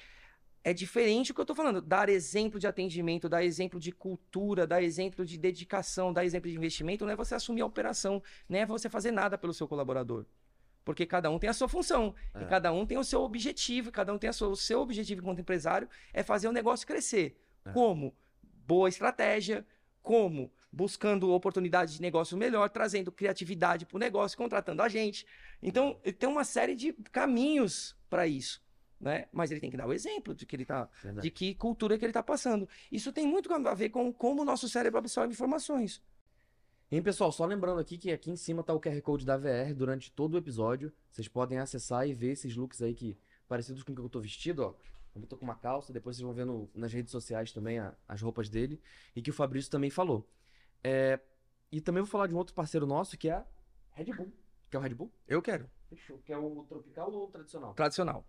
[0.64, 1.82] É diferente o que eu tô falando.
[1.82, 6.56] Dar exemplo de atendimento, dar exemplo de cultura, dar exemplo de dedicação, dar exemplo de
[6.56, 10.26] investimento, não é você assumir a operação, não é você fazer nada pelo seu colaborador.
[10.86, 12.44] Porque cada um tem a sua função, É.
[12.44, 15.40] e cada um tem o seu objetivo, cada um tem sua- o seu objetivo enquanto
[15.40, 17.40] empresário é fazer o negócio crescer.
[17.66, 17.72] É.
[17.72, 18.16] Como?
[18.68, 19.66] Boa estratégia,
[20.02, 20.52] como?
[20.72, 25.26] Buscando oportunidade de negócio melhor, trazendo criatividade para o negócio, contratando a gente.
[25.62, 28.62] Então, tem uma série de caminhos para isso,
[29.02, 29.28] né?
[29.32, 31.28] Mas ele tem que dar o exemplo de que ele tá, Verdade.
[31.28, 32.70] de que cultura que ele está passando.
[32.92, 36.02] Isso tem muito a ver com como o nosso cérebro absorve informações.
[36.92, 39.74] Hein, pessoal, só lembrando aqui que aqui em cima tá o QR Code da VR
[39.76, 40.92] durante todo o episódio.
[41.10, 44.20] Vocês podem acessar e ver esses looks aí que parecidos com o que eu tô
[44.20, 44.76] vestido, ó.
[45.16, 47.94] Eu tô com uma calça, depois vocês vão ver no- nas redes sociais também a-
[48.08, 48.80] as roupas dele
[49.16, 50.26] e que o Fabrício também falou.
[50.84, 51.20] É,
[51.72, 53.46] e também vou falar de um outro parceiro nosso que é a
[53.94, 54.32] Red Bull.
[54.70, 55.12] Que é o Red Bull?
[55.28, 55.70] Eu quero.
[55.90, 56.18] Fechou.
[56.20, 57.74] Que é o tropical ou o tradicional?
[57.74, 58.26] Tradicional.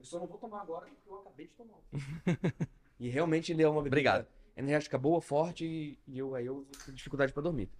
[0.00, 1.78] Eu só não vou tomar agora porque eu acabei de tomar.
[2.98, 4.26] e realmente ele é uma bebida Obrigado.
[4.56, 7.70] energética boa, forte e, e eu aí eu ter dificuldade pra dormir.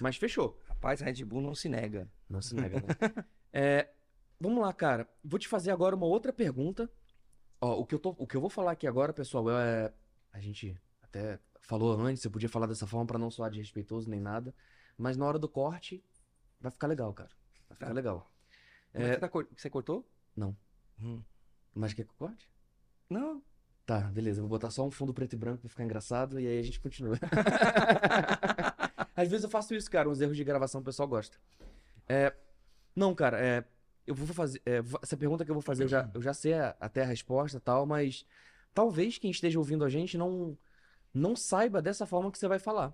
[0.00, 0.60] Mas fechou.
[0.68, 2.10] Rapaz, Red Bull não se nega.
[2.28, 2.86] Não se nega, né?
[3.50, 3.88] É,
[4.38, 5.08] vamos lá, cara.
[5.24, 6.90] Vou te fazer agora uma outra pergunta.
[7.60, 9.92] Ó, o que eu tô, o que eu vou falar aqui agora, pessoal, é
[10.32, 14.20] a gente até falou antes, eu podia falar dessa forma pra não soar desrespeitoso nem
[14.20, 14.54] nada,
[14.98, 16.04] mas na hora do corte
[16.60, 17.30] vai ficar legal, cara.
[17.68, 17.92] Vai ficar Tá.
[17.92, 18.30] legal.
[18.92, 20.06] É Você, tá você cortou?
[20.36, 20.56] Não.
[21.00, 21.22] Hum.
[21.78, 22.48] Mas quer que eu corte?
[23.08, 23.42] Não.
[23.86, 24.40] Tá, beleza.
[24.40, 26.62] Eu vou botar só um fundo preto e branco pra ficar engraçado e aí a
[26.62, 27.16] gente continua.
[29.16, 30.08] Às vezes eu faço isso, cara.
[30.08, 31.38] Uns erros de gravação o pessoal gosta.
[32.08, 32.32] É,
[32.94, 33.64] não, cara, é,
[34.06, 34.60] eu vou fazer.
[34.66, 37.06] é, essa pergunta que eu vou fazer, eu já, eu já sei a- até a
[37.06, 38.26] resposta e tal, mas
[38.74, 40.56] talvez quem esteja ouvindo a gente não,
[41.14, 42.92] não saiba dessa forma que você vai falar.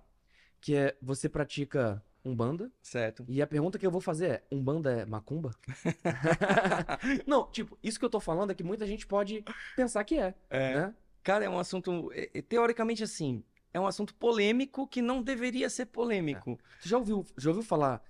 [0.61, 2.71] Que é você pratica Umbanda.
[2.81, 3.23] Certo.
[3.27, 5.51] E a pergunta que eu vou fazer é: Umbanda é macumba?
[7.25, 9.43] não, tipo, isso que eu tô falando é que muita gente pode
[9.75, 10.93] pensar que é, né?
[11.23, 15.69] Cara, é um assunto, é- é, teoricamente assim, é um assunto polêmico que não deveria
[15.69, 16.59] ser polêmico.
[16.79, 18.01] Você já ouviu, já ouviu falar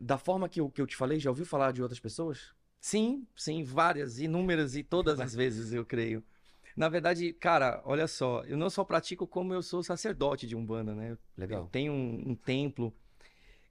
[0.00, 1.18] da forma que eu, que eu te falei?
[1.18, 2.52] Já ouviu falar de outras pessoas?
[2.80, 6.22] Sim, sim, várias, inúmeras e todas as vezes, eu creio.
[6.76, 10.94] Na verdade, cara, olha só, eu não só pratico como eu sou sacerdote de Umbanda,
[10.94, 11.10] né?
[11.12, 11.68] Eu Legal.
[11.72, 12.94] tenho um, um templo.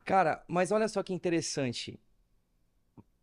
[0.08, 2.00] Cara, mas olha só que interessante.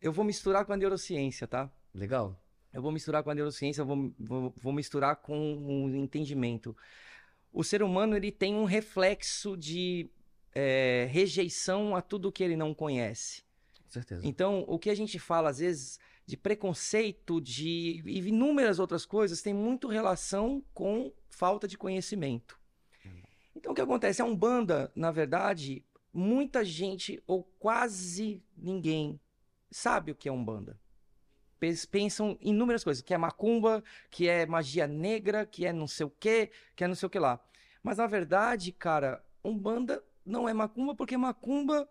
[0.03, 1.73] Eu vou misturar com a neurociência, tá?
[1.95, 2.39] Legal.
[2.71, 6.77] Eu vou misturar com a neurociência, eu vou, vou, vou misturar com o entendimento.
[7.51, 10.11] O ser humano ele tem um reflexo de
[10.55, 13.43] é, rejeição a tudo que ele não conhece.
[13.83, 14.21] Com certeza.
[14.23, 19.41] Então, o que a gente fala às vezes de preconceito, de e inúmeras outras coisas,
[19.41, 22.61] tem muito relação com falta de conhecimento.
[23.57, 24.21] Então, o que acontece?
[24.21, 25.83] A Umbanda, na verdade,
[26.15, 29.21] muita gente, ou quase ninguém,
[29.71, 30.79] sabe o que é Umbanda.
[31.91, 36.07] pensam em inúmeras coisas, que é macumba, que é magia negra, que é não sei
[36.07, 37.41] o quê, que é não sei o que lá.
[37.83, 41.89] Mas na verdade, cara, Umbanda não é macumba, porque macumba,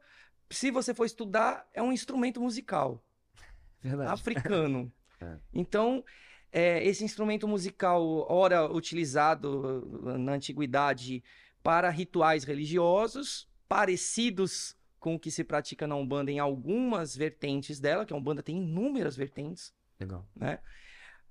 [0.50, 3.04] se você for estudar, é um instrumento musical
[3.82, 4.12] Verdade.
[4.12, 4.92] africano.
[5.22, 5.38] É.
[5.54, 6.04] Então,
[6.52, 9.88] é, esse instrumento musical, ora utilizado
[10.20, 11.24] na antiguidade
[11.64, 18.06] para rituais religiosos, parecidos com o que se pratica na Umbanda em algumas vertentes dela,
[18.06, 20.26] que a Umbanda tem inúmeras vertentes, Legal.
[20.36, 20.60] né?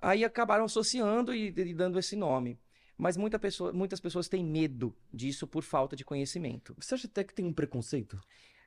[0.00, 2.58] Aí acabaram associando e, e dando esse nome.
[2.98, 6.74] Mas muita pessoa, muitas pessoas têm medo disso por falta de conhecimento.
[6.78, 8.20] Você acha até que tem um preconceito?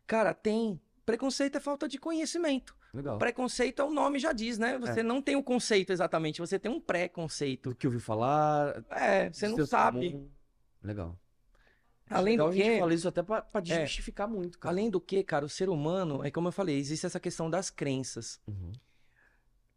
[0.07, 0.79] Cara, tem.
[1.05, 2.75] Preconceito é falta de conhecimento.
[2.93, 3.17] Legal.
[3.19, 4.79] Preconceito é o nome já diz, né?
[4.79, 7.75] Você não tem o conceito exatamente, você tem um Do pré-conceito.
[7.75, 8.83] que ouviu falar.
[8.89, 10.11] É, você não sabe.
[10.11, 10.29] comum.
[10.81, 11.19] Legal.
[12.09, 14.73] Além Legal do a gente que, fala isso até pra, pra desmistificar muito, cara.
[14.73, 17.69] além do que, cara, o ser humano, é como eu falei, existe essa questão das
[17.69, 18.39] crenças.
[18.47, 18.71] Uhum.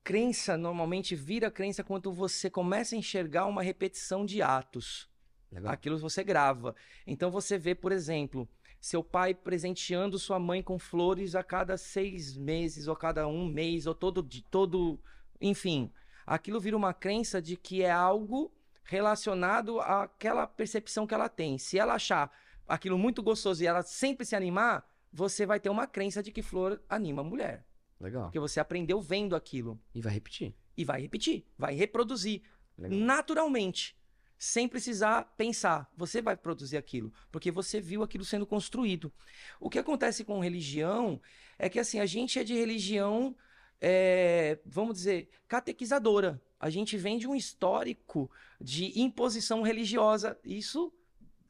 [0.04, 5.08] Crença normalmente vira crença quando você começa a enxergar uma repetição de atos.
[5.50, 5.72] Legal.
[5.72, 6.74] Aquilo você grava.
[7.06, 8.46] Então você vê, por exemplo,
[8.80, 13.46] seu pai presenteando sua mãe com flores a cada seis meses, ou a cada um
[13.46, 15.00] mês, ou todo, de todo.
[15.40, 15.90] Enfim,
[16.26, 18.52] aquilo vira uma crença de que é algo
[18.88, 21.58] relacionado àquela percepção que ela tem.
[21.58, 22.32] Se ela achar
[22.66, 26.42] aquilo muito gostoso e ela sempre se animar, você vai ter uma crença de que
[26.42, 27.66] flor anima a mulher.
[28.00, 28.24] Legal.
[28.24, 29.78] Porque você aprendeu vendo aquilo.
[29.94, 30.54] E vai repetir.
[30.76, 32.42] E vai repetir, vai reproduzir
[32.78, 32.98] Legal.
[32.98, 33.96] naturalmente,
[34.38, 35.90] sem precisar pensar.
[35.94, 39.12] Você vai produzir aquilo, porque você viu aquilo sendo construído.
[39.60, 41.20] O que acontece com religião
[41.58, 43.36] é que assim a gente é de religião,
[43.80, 46.40] é, vamos dizer, catequizadora.
[46.58, 48.30] A gente vem de um histórico
[48.60, 50.92] de imposição religiosa, isso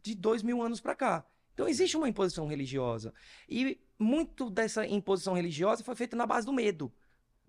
[0.03, 1.25] de dois mil anos para cá.
[1.55, 3.13] Então existe uma imposição religiosa
[3.49, 6.93] e muito dessa imposição religiosa foi feita na base do medo.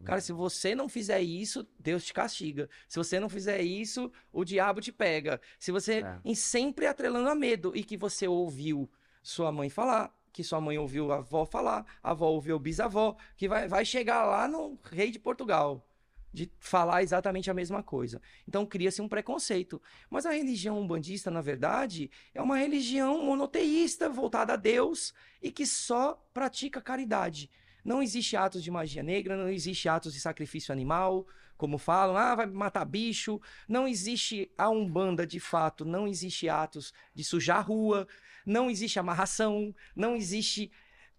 [0.03, 2.69] Cara, se você não fizer isso, Deus te castiga.
[2.87, 5.41] Se você não fizer isso, o diabo te pega.
[5.59, 5.99] Se você.
[5.99, 6.19] É.
[6.23, 7.73] E sempre atrelando a medo.
[7.75, 8.89] E que você ouviu
[9.21, 13.17] sua mãe falar, que sua mãe ouviu a avó falar, a avó ouviu o bisavó,
[13.35, 15.85] que vai, vai chegar lá no rei de Portugal.
[16.31, 18.21] De falar exatamente a mesma coisa.
[18.47, 19.81] Então cria-se um preconceito.
[20.09, 25.65] Mas a religião umbandista, na verdade, é uma religião monoteísta, voltada a Deus e que
[25.65, 27.49] só pratica caridade.
[27.83, 31.25] Não existe atos de magia negra, não existe atos de sacrifício animal,
[31.57, 33.39] como falam, ah, vai matar bicho.
[33.67, 38.07] Não existe a Umbanda de fato, não existe atos de sujar a rua,
[38.45, 40.71] não existe amarração, não existe.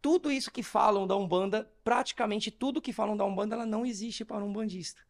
[0.02, 4.24] Tudo isso que falam da Umbanda, praticamente tudo que falam da Umbanda, ela não existe
[4.24, 5.02] para um umbandista.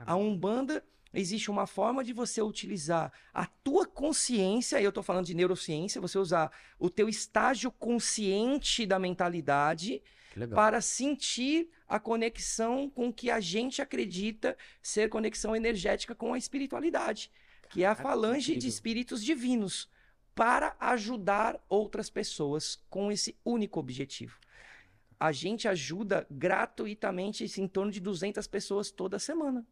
[0.00, 0.84] A Umbanda
[1.14, 6.00] existe uma forma de você utilizar a tua consciência, e eu estou falando de neurociência,
[6.00, 10.02] você usar o teu estágio consciente da mentalidade
[10.54, 16.38] para sentir a conexão com o que a gente acredita ser conexão energética com a
[16.38, 17.30] espiritualidade,
[17.68, 19.88] que é a falange de espíritos divinos,
[20.34, 24.38] para ajudar outras pessoas com esse único objetivo.
[25.20, 29.64] A gente ajuda gratuitamente em torno de 200 pessoas toda semana.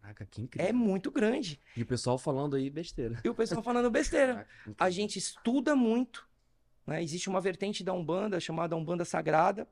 [0.00, 0.68] Caraca, que incrível.
[0.68, 1.58] É muito grande.
[1.76, 3.18] E o pessoal falando aí besteira.
[3.24, 4.34] E o pessoal falando besteira.
[4.34, 6.28] Caraca, A gente estuda muito.
[6.86, 7.02] né?
[7.02, 9.66] Existe uma vertente da Umbanda chamada Umbanda Sagrada,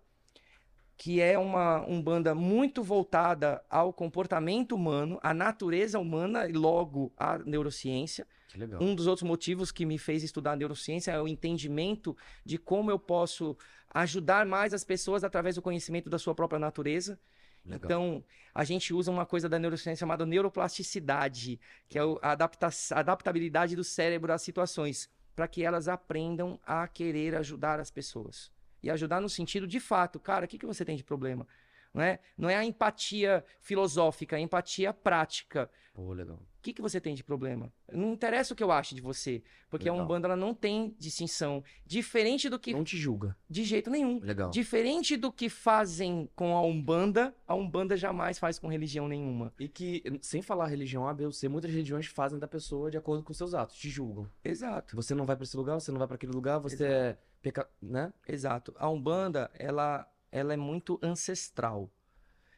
[0.96, 7.38] que é uma Umbanda muito voltada ao comportamento humano, à natureza humana e logo à
[7.38, 8.26] neurociência.
[8.52, 8.82] Que legal.
[8.82, 12.98] Um dos outros motivos que me fez estudar neurociência é o entendimento de como eu
[12.98, 13.56] posso
[13.94, 17.18] ajudar mais as pessoas através do conhecimento da sua própria natureza.
[17.64, 17.78] legal.
[17.82, 18.24] Então,
[18.54, 23.74] a gente usa uma coisa da neurociência chamada neuroplasticidade, que é a adapta- a adaptabilidade
[23.74, 28.52] do cérebro às situações, para que elas aprendam a querer ajudar as pessoas.
[28.82, 31.46] E ajudar no sentido de fato, cara, o que, que você tem de problema?
[31.94, 35.70] Não é, não é a empatia filosófica, é a empatia prática.
[35.92, 36.36] Pô, legal.
[36.36, 37.72] O que, que você tem de problema?
[37.92, 40.04] Não interessa o que eu acho de você, porque a Legal.
[40.06, 41.62] Umbanda ela não tem distinção.
[41.84, 42.72] Diferente do que.
[42.72, 43.36] Não te julga.
[43.50, 44.20] De jeito nenhum.
[44.20, 44.48] Legal.
[44.48, 49.52] Diferente do que fazem com a Umbanda, a Umbanda jamais faz com religião nenhuma.
[49.58, 52.96] E que, sem falar religião A, B ou C, muitas religiões fazem da pessoa de
[52.96, 54.30] acordo com seus atos, te julgam.
[54.44, 56.92] Exato, Você não vai pra esse lugar, você não vai pra aquele lugar, você Exato.
[56.92, 57.68] é peca...
[57.82, 58.12] né?
[58.26, 58.72] exato.
[58.78, 61.90] A Umbanda, ela, ela é muito ancestral.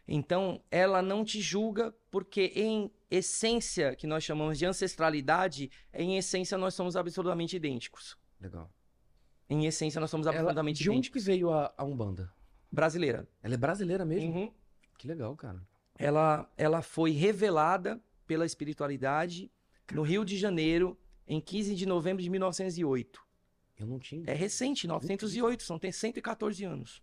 [0.07, 6.57] Então, ela não te julga porque em essência, que nós chamamos de ancestralidade, em essência
[6.57, 8.17] nós somos absolutamente idênticos.
[8.41, 8.71] Legal.
[9.49, 11.23] Em essência nós somos Ela, absolutamente de onde idênticos.
[11.23, 12.33] que veio a, a Umbanda?
[12.71, 13.29] Brasileira.
[13.43, 14.33] Ela é brasileira mesmo?
[14.33, 14.53] Uhum.
[14.97, 15.61] Que legal, cara.
[15.99, 19.51] ela, ela foi revelada pela espiritualidade
[19.93, 23.23] no Rio de Janeiro, em 15 de novembro de 1908.
[23.79, 24.25] Eu não tinha.
[24.27, 27.03] É recente, 908, são tem 114 anos.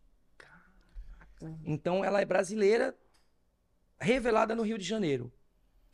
[1.63, 2.95] Então ela é brasileira
[3.99, 5.31] revelada no Rio de Janeiro.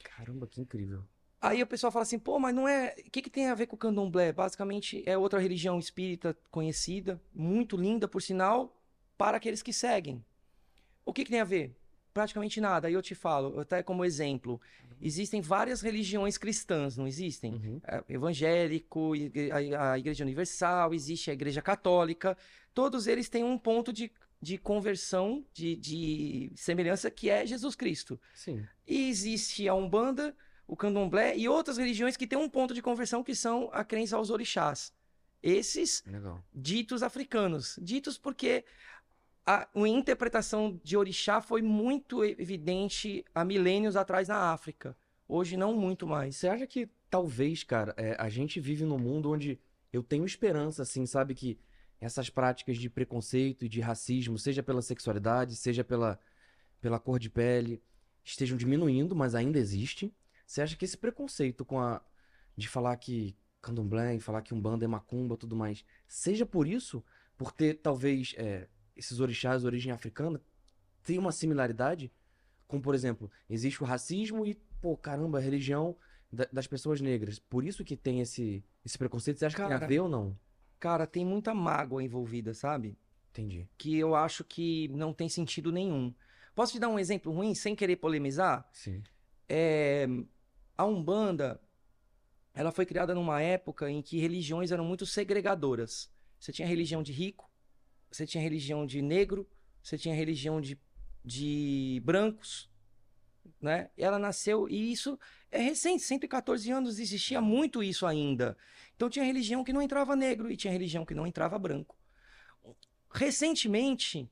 [0.04, 1.04] Caramba, que incrível.
[1.40, 2.96] Aí o pessoal fala assim, pô, mas não é.
[3.06, 4.32] O que, que tem a ver com o candomblé?
[4.32, 8.76] Basicamente é outra religião espírita conhecida, muito linda, por sinal,
[9.18, 10.24] para aqueles que seguem.
[11.06, 11.76] O que, que tem a ver?
[12.14, 12.88] Praticamente nada.
[12.88, 14.60] Aí eu te falo, até como exemplo,
[15.00, 17.54] existem várias religiões cristãs, não existem?
[17.54, 17.82] Uhum.
[17.84, 19.14] É, evangélico,
[19.80, 22.36] a Igreja Universal, existe a Igreja Católica.
[22.74, 24.12] Todos eles têm um ponto de,
[24.42, 28.20] de conversão, de, de semelhança, que é Jesus Cristo.
[28.34, 28.66] Sim.
[28.86, 30.36] E existe a Umbanda,
[30.68, 34.16] o Candomblé e outras religiões que têm um ponto de conversão que são a crença
[34.16, 34.94] aos orixás.
[35.42, 36.44] Esses Legal.
[36.54, 37.80] ditos africanos.
[37.82, 38.66] Ditos porque
[39.46, 44.96] a, a interpretação de orixá foi muito evidente há milênios atrás na África.
[45.28, 46.36] Hoje não muito mais.
[46.36, 49.60] Você acha que talvez, cara, é, a gente vive num mundo onde
[49.92, 51.58] eu tenho esperança, assim, sabe, que
[52.00, 56.20] essas práticas de preconceito e de racismo, seja pela sexualidade, seja pela,
[56.80, 57.82] pela cor de pele,
[58.24, 60.14] estejam diminuindo, mas ainda existe?
[60.46, 62.02] Você acha que esse preconceito com a
[62.56, 67.04] de falar que candomblé, falar que umbanda é macumba tudo mais, seja por isso,
[67.38, 70.42] por ter talvez é, esses orixás de origem africana,
[71.04, 72.12] tem uma similaridade
[72.68, 75.96] com, por exemplo, existe o racismo e, pô, caramba, a religião
[76.32, 77.40] da- das pessoas negras.
[77.40, 79.38] Por isso que tem esse, esse preconceito.
[79.40, 80.38] Você acha que tem a Cara, ver ou não?
[80.80, 82.98] Cara, tem muita mágoa envolvida, sabe?
[83.32, 83.68] Entendi.
[83.78, 86.14] Que eu acho que não tem sentido nenhum.
[86.56, 88.68] Posso te dar um exemplo ruim, sem querer polemizar?
[88.72, 89.04] Sim.
[89.48, 90.08] É,
[90.78, 91.62] a Umbanda,
[92.54, 96.12] ela foi criada numa época em que religiões eram muito segregadoras.
[96.40, 97.50] Você tinha religião de rico,
[98.12, 99.48] você tinha religião de negro,
[99.82, 100.80] você tinha religião de,
[101.24, 102.70] de brancos,
[103.62, 103.90] né?
[103.98, 105.20] Ela nasceu, e isso
[105.52, 108.58] é recente, 114 anos, existia muito isso ainda.
[108.96, 111.96] Então tinha religião que não entrava negro e tinha religião que não entrava branco.
[113.14, 114.30] Recentemente,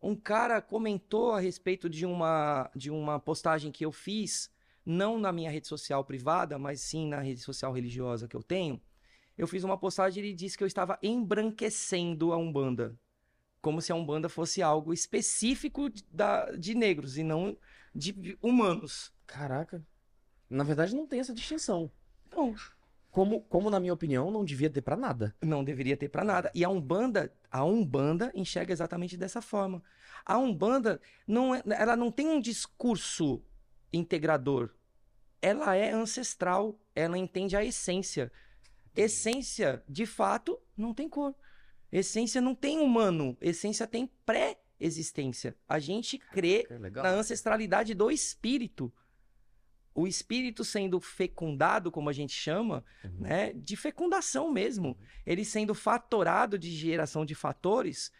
[0.00, 4.50] um cara comentou a respeito de uma, de uma postagem que eu fiz,
[4.84, 8.80] não na minha rede social privada, mas sim na rede social religiosa que eu tenho.
[9.36, 12.98] Eu fiz uma postagem e ele disse que eu estava embranquecendo a Umbanda.
[13.60, 17.56] Como se a Umbanda fosse algo específico da, de negros e não
[17.94, 19.12] de humanos.
[19.26, 19.84] Caraca.
[20.48, 21.90] Na verdade, não tem essa distinção.
[22.34, 22.54] Não,
[23.10, 25.34] Como, como na minha opinião, não devia ter pra nada.
[25.42, 26.50] não deveria ter para nada.
[26.54, 29.82] E a Umbanda, a Umbanda enxerga exatamente dessa forma.
[30.24, 33.42] A Umbanda não é- ela não tem um discurso
[33.92, 34.70] integrador.
[35.40, 38.30] Ela é ancestral, ela entende a essência.
[38.94, 41.34] Essência, de fato, não tem cor.
[41.90, 44.06] Essência não tem humano, essência tem
[44.78, 45.56] pré-existência.
[45.68, 47.04] A gente crê É legal.
[47.04, 48.92] na ancestralidade do espírito.
[49.94, 53.10] O espírito sendo fecundado, como a gente chama, Uhum.
[53.20, 54.96] né, de fecundação mesmo.
[55.26, 58.12] Ele sendo fatorado de geração de fatores,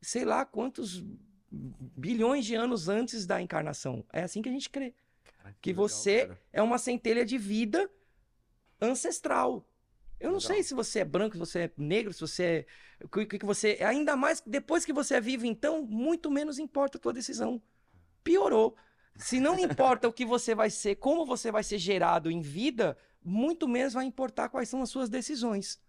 [0.00, 1.04] sei lá quantos
[1.50, 4.04] bilhões de anos antes da encarnação.
[4.12, 4.94] É assim que a gente crê.
[5.24, 6.40] Caraca, que legal, você cara.
[6.52, 7.90] é uma centelha de vida
[8.80, 9.67] ancestral.
[10.20, 10.54] Eu não Legal.
[10.54, 13.06] sei se você é branco, se você é negro, se você é.
[13.08, 13.78] Que, que você.
[13.80, 17.62] Ainda mais depois que você é vivo, então, muito menos importa a tua decisão.
[18.24, 18.76] Piorou.
[19.16, 22.96] Se não importa o que você vai ser, como você vai ser gerado em vida,
[23.24, 25.80] muito menos vai importar quais são as suas decisões.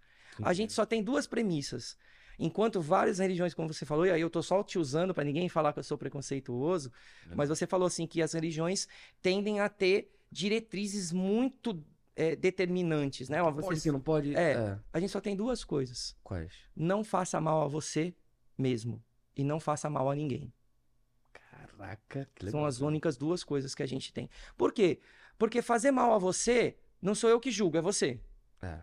[0.41, 1.97] A gente só tem duas premissas.
[2.39, 5.49] Enquanto várias religiões, como você falou, e aí eu tô só te usando para ninguém
[5.49, 6.91] falar que eu sou preconceituoso,
[7.35, 8.87] mas você falou assim que as religiões
[9.21, 11.83] tendem a ter diretrizes muito
[12.19, 13.41] é, determinantes, né?
[13.41, 14.35] Ó, Pode, Você, que não pode.
[14.35, 14.77] É.
[14.91, 16.17] a gente só tem duas coisas.
[16.21, 16.51] Quais?
[16.75, 18.13] Não faça mal a você
[18.57, 19.01] mesmo
[19.37, 20.51] e não faça mal a ninguém.
[21.31, 22.59] Caraca, que legal.
[22.59, 24.29] São as únicas duas coisas que a gente tem.
[24.57, 24.99] Por quê?
[25.37, 28.19] Porque fazer mal a você não sou eu que julgo, é você.
[28.61, 28.79] É.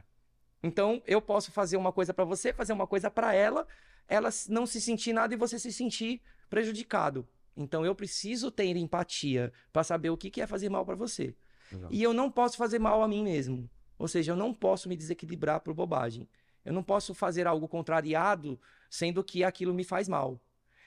[0.63, 3.67] Então, eu posso fazer uma coisa pra você, fazer uma coisa pra ela,
[4.09, 7.29] ela não se sentir nada e você se sentir prejudicado.
[7.55, 11.35] Então, eu preciso ter empatia pra saber o que que é fazer mal pra você.
[11.73, 11.89] Legal.
[11.93, 13.69] E eu não posso fazer mal a mim mesmo.
[13.99, 16.29] Ou seja, eu não posso me desequilibrar por bobagem.
[16.65, 18.61] Eu não posso fazer algo contrariado,
[18.91, 20.41] sendo que aquilo me faz mal.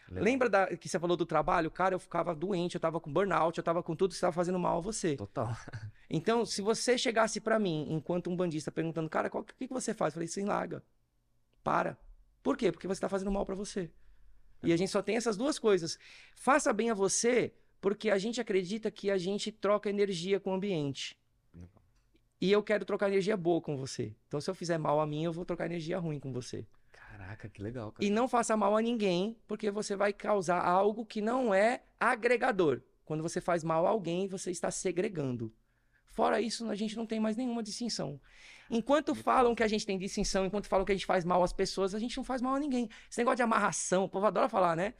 [0.09, 0.23] Legal.
[0.23, 1.69] Lembra da, que você falou do trabalho?
[1.69, 4.59] Cara, eu ficava doente, eu tava com burnout, eu tava com tudo que estava fazendo
[4.59, 5.15] mal a você.
[5.15, 5.49] Total.
[6.11, 9.93] Então, se você chegasse pra mim, enquanto um bandista, perguntando, cara, o que, que você
[9.93, 10.11] faz?
[10.11, 10.83] Eu falei, sem larga.
[11.63, 11.99] Para.
[12.41, 12.71] Por quê?
[12.71, 13.91] Porque você tá fazendo mal pra você.
[14.63, 15.99] E a gente só tem essas duas coisas.
[16.35, 20.53] Faça bem a você, porque a gente acredita que a gente troca energia com o
[20.53, 21.17] ambiente.
[22.41, 24.15] E eu quero trocar energia boa com você.
[24.27, 26.65] Então, se eu fizer mal a mim, eu vou trocar energia ruim com você.
[26.91, 28.05] Caraca, que legal, cara.
[28.05, 32.81] E não faça mal a ninguém, porque você vai causar algo que não é agregador.
[33.03, 35.53] Quando você faz mal a alguém, você está segregando.
[36.11, 38.19] Fora isso, a gente não tem mais nenhuma distinção.
[38.69, 41.51] Enquanto falam que a gente tem distinção, enquanto falam que a gente faz mal às
[41.51, 42.87] pessoas, a gente não faz mal a ninguém.
[43.09, 44.93] Esse negócio de amarração, o povo adora falar, né?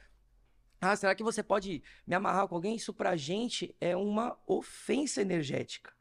[0.80, 2.74] Ah, será que você pode me amarrar com alguém?
[2.76, 5.92] Isso pra gente é uma ofensa energética.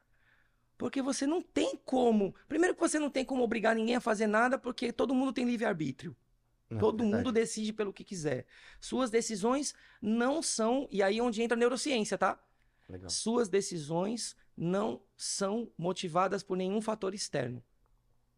[0.78, 2.34] Porque você não tem como.
[2.48, 5.46] Primeiro que você não tem como obrigar ninguém a fazer nada, porque todo mundo tem
[5.46, 6.16] livre-arbítrio.
[6.70, 7.24] Não, Todo verdade.
[7.24, 8.46] mundo decide pelo que quiser.
[8.80, 10.88] Suas decisões não são.
[10.90, 12.42] E aí é onde entra a neurociência, tá?
[12.88, 13.10] Legal.
[13.10, 17.62] Suas decisões não são motivadas por nenhum fator externo.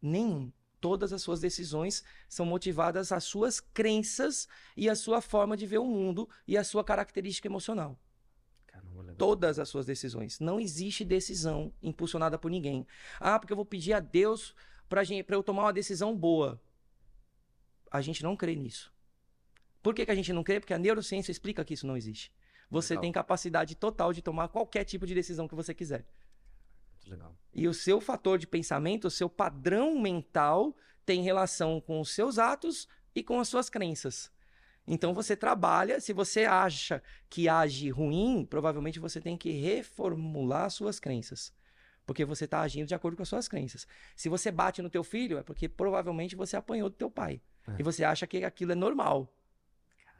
[0.00, 0.50] Nenhum.
[0.82, 5.78] Todas as suas decisões são motivadas às suas crenças e à sua forma de ver
[5.78, 7.96] o mundo e à sua característica emocional.
[8.66, 9.14] Caramba.
[9.16, 10.40] Todas as suas decisões.
[10.40, 12.84] Não existe decisão impulsionada por ninguém.
[13.20, 14.56] Ah, porque eu vou pedir a Deus
[14.88, 16.60] para eu tomar uma decisão boa.
[17.88, 18.92] A gente não crê nisso.
[19.84, 20.58] Por que, que a gente não crê?
[20.58, 22.32] Porque a neurociência explica que isso não existe.
[22.68, 23.02] Você Legal.
[23.02, 26.04] tem capacidade total de tomar qualquer tipo de decisão que você quiser.
[27.06, 27.36] Legal.
[27.52, 30.74] E o seu fator de pensamento, o seu padrão mental
[31.04, 34.30] tem relação com os seus atos e com as suas crenças.
[34.86, 40.98] Então você trabalha, se você acha que age ruim, provavelmente você tem que reformular suas
[40.98, 41.52] crenças.
[42.04, 43.86] Porque você está agindo de acordo com as suas crenças.
[44.16, 47.40] Se você bate no teu filho, é porque provavelmente você apanhou do teu pai.
[47.68, 47.76] É.
[47.78, 49.32] E você acha que aquilo é normal.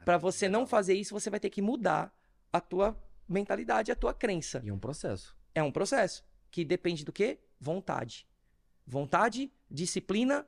[0.05, 2.13] Para você não fazer isso, você vai ter que mudar
[2.51, 2.97] a tua
[3.27, 4.61] mentalidade, a tua crença.
[4.63, 5.35] E é um processo.
[5.53, 6.23] É um processo
[6.53, 7.39] que depende do quê?
[7.59, 8.27] Vontade.
[8.85, 10.47] Vontade, disciplina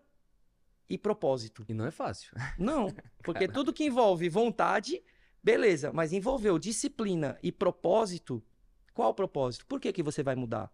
[0.88, 1.66] e propósito.
[1.68, 2.32] E não é fácil.
[2.60, 5.02] Não, porque tudo que envolve vontade,
[5.42, 8.44] beleza, mas envolveu disciplina e propósito,
[8.94, 9.66] qual o propósito?
[9.66, 10.72] Por que, que você vai mudar?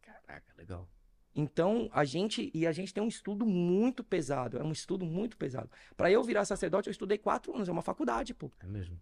[0.00, 0.88] Caraca, legal.
[1.34, 5.36] Então, a gente, e a gente tem um estudo muito pesado, é um estudo muito
[5.36, 5.70] pesado.
[5.94, 8.98] Para eu virar sacerdote, eu estudei quatro anos, é uma faculdade, pô, É mesmo.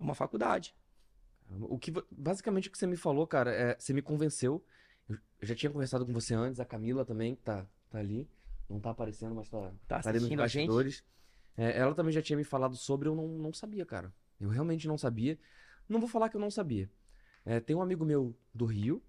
[0.00, 0.74] é uma faculdade.
[1.50, 4.64] O que, basicamente o que você me falou, cara, é, você me convenceu.
[5.08, 8.28] Eu já tinha conversado com você antes, a Camila também, que tá, tá ali.
[8.68, 11.04] Não tá aparecendo, mas tá, Tá tá ali nos bastidores.
[11.56, 14.12] É, ela também já tinha me falado sobre, eu não, não sabia, cara.
[14.40, 15.38] Eu realmente não sabia.
[15.88, 16.90] Não vou falar que eu não sabia.
[17.44, 19.02] É, tem um amigo meu do Rio,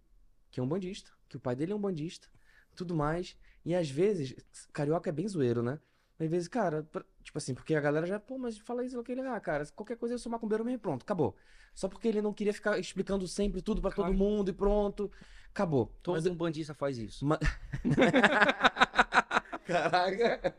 [0.52, 2.28] que é um bandista, que o pai dele é um bandista,
[2.76, 3.38] tudo mais.
[3.64, 4.36] E às vezes,
[4.72, 5.80] carioca é bem zoeiro, né?
[6.20, 9.22] Às vezes, cara, pra- tipo assim, porque a galera já, pô, mas fala isso, aquele,
[9.22, 11.36] ah, cara, qualquer coisa eu sou macumbeiro mesmo e pronto, acabou.
[11.74, 15.12] Só porque ele não queria ficar explicando sempre tudo pra todo mundo e pronto,
[15.50, 15.94] acabou.
[16.02, 17.26] Todo Mas- um bandista faz isso.
[17.26, 17.38] Ma-
[19.66, 20.56] Caraca.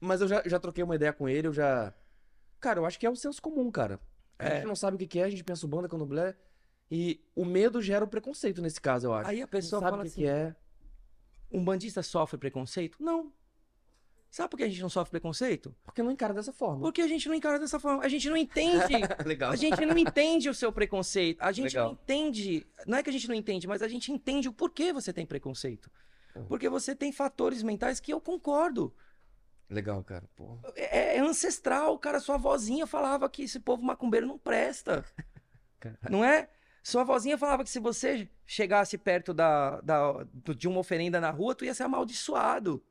[0.00, 1.92] Mas eu já, já troquei uma ideia com ele, eu já.
[2.60, 4.00] Cara, eu acho que é o senso comum, cara.
[4.38, 4.56] A É.
[4.56, 6.34] gente não sabe o que é, a gente pensa o banda candomblé.
[6.90, 9.28] E o medo gera o preconceito nesse caso, eu acho.
[9.28, 10.56] Aí a Não pessoa sabe fala o que assim, que é.
[11.52, 12.96] um bandista sofre preconceito?
[13.00, 13.30] Não.
[14.30, 15.74] Sabe por que a gente não sofre preconceito?
[15.84, 16.80] Porque não encara dessa forma.
[16.82, 18.04] Porque a gente não encara dessa forma.
[18.04, 18.94] A gente não entende.
[19.24, 19.50] Legal.
[19.52, 21.40] A gente não entende o seu preconceito.
[21.40, 21.98] A gente não Legal.
[22.02, 22.66] entende.
[22.86, 25.24] Não é que a gente não entende, mas a gente entende o porquê você tem
[25.24, 25.90] preconceito.
[26.36, 26.44] Uhum.
[26.44, 28.94] Porque você tem fatores mentais que eu concordo.
[29.70, 30.28] Legal, cara.
[30.36, 30.58] Pô.
[30.76, 32.20] É, é ancestral, cara.
[32.20, 35.04] Sua vozinha falava que esse povo macumbeiro não presta.
[35.80, 35.96] Cara.
[36.10, 36.48] Não é?
[36.82, 40.26] Sua vozinha falava que se você chegasse perto da, da-
[40.56, 42.82] de uma oferenda na rua, tu ia ser amaldiçoado.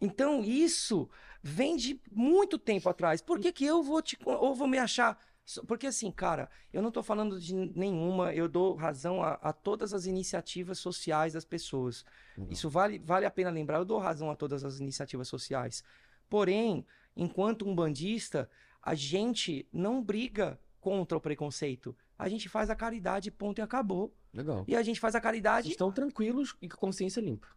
[0.00, 1.08] Então, isso
[1.42, 3.22] vem de muito tempo atrás.
[3.22, 5.18] Por que, que eu vou te ou vou me achar?
[5.66, 9.94] Porque assim, cara, eu não tô falando de nenhuma, eu dou razão a, a todas
[9.94, 12.04] as iniciativas sociais das pessoas.
[12.36, 12.52] Legal.
[12.52, 15.84] Isso vale, vale a pena lembrar, eu dou razão a todas as iniciativas sociais.
[16.28, 16.84] Porém,
[17.16, 18.50] enquanto um bandista,
[18.82, 21.96] a gente não briga contra o preconceito.
[22.18, 24.12] A gente faz a caridade, ponto e acabou.
[24.34, 24.64] Legal.
[24.66, 25.70] E a gente faz a Vocês caridade.
[25.70, 27.48] estão tranquilos e com consciência limpa.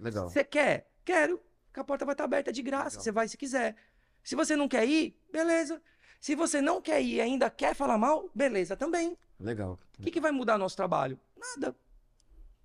[0.00, 0.28] Legal.
[0.28, 0.90] Você quer?
[1.04, 1.40] Quero.
[1.74, 2.90] Que a porta vai estar aberta de graça.
[2.90, 3.02] Legal.
[3.02, 3.74] Você vai se quiser.
[4.22, 5.82] Se você não quer ir, beleza.
[6.20, 9.18] Se você não quer ir e ainda quer falar mal, beleza também.
[9.40, 9.78] Legal.
[9.98, 11.18] O que, que vai mudar nosso trabalho?
[11.36, 11.76] Nada.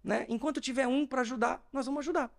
[0.03, 0.27] Né?
[0.30, 2.31] Enquanto tiver um para ajudar, nós vamos ajudar.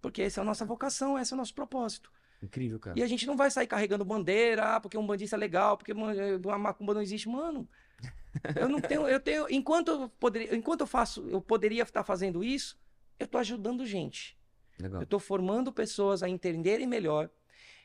[0.00, 2.10] Porque essa é a nossa vocação, esse é o nosso propósito.
[2.42, 2.98] Incrível, cara.
[2.98, 5.92] E a gente não vai sair carregando bandeira, ah, porque um bandista é legal, porque
[5.92, 6.12] uma
[6.44, 7.28] uma macumba não existe.
[7.28, 7.68] Mano,
[8.56, 9.06] eu não tenho.
[9.06, 9.46] Eu tenho.
[9.50, 12.78] Enquanto eu, poderia, enquanto eu faço, eu poderia estar fazendo isso,
[13.18, 14.36] eu estou ajudando gente.
[14.78, 15.00] Legal.
[15.00, 17.30] Eu estou formando pessoas a entenderem melhor.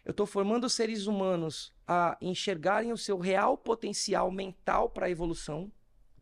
[0.04, 5.72] Eu estou formando seres humanos a enxergarem o seu real potencial mental para a evolução.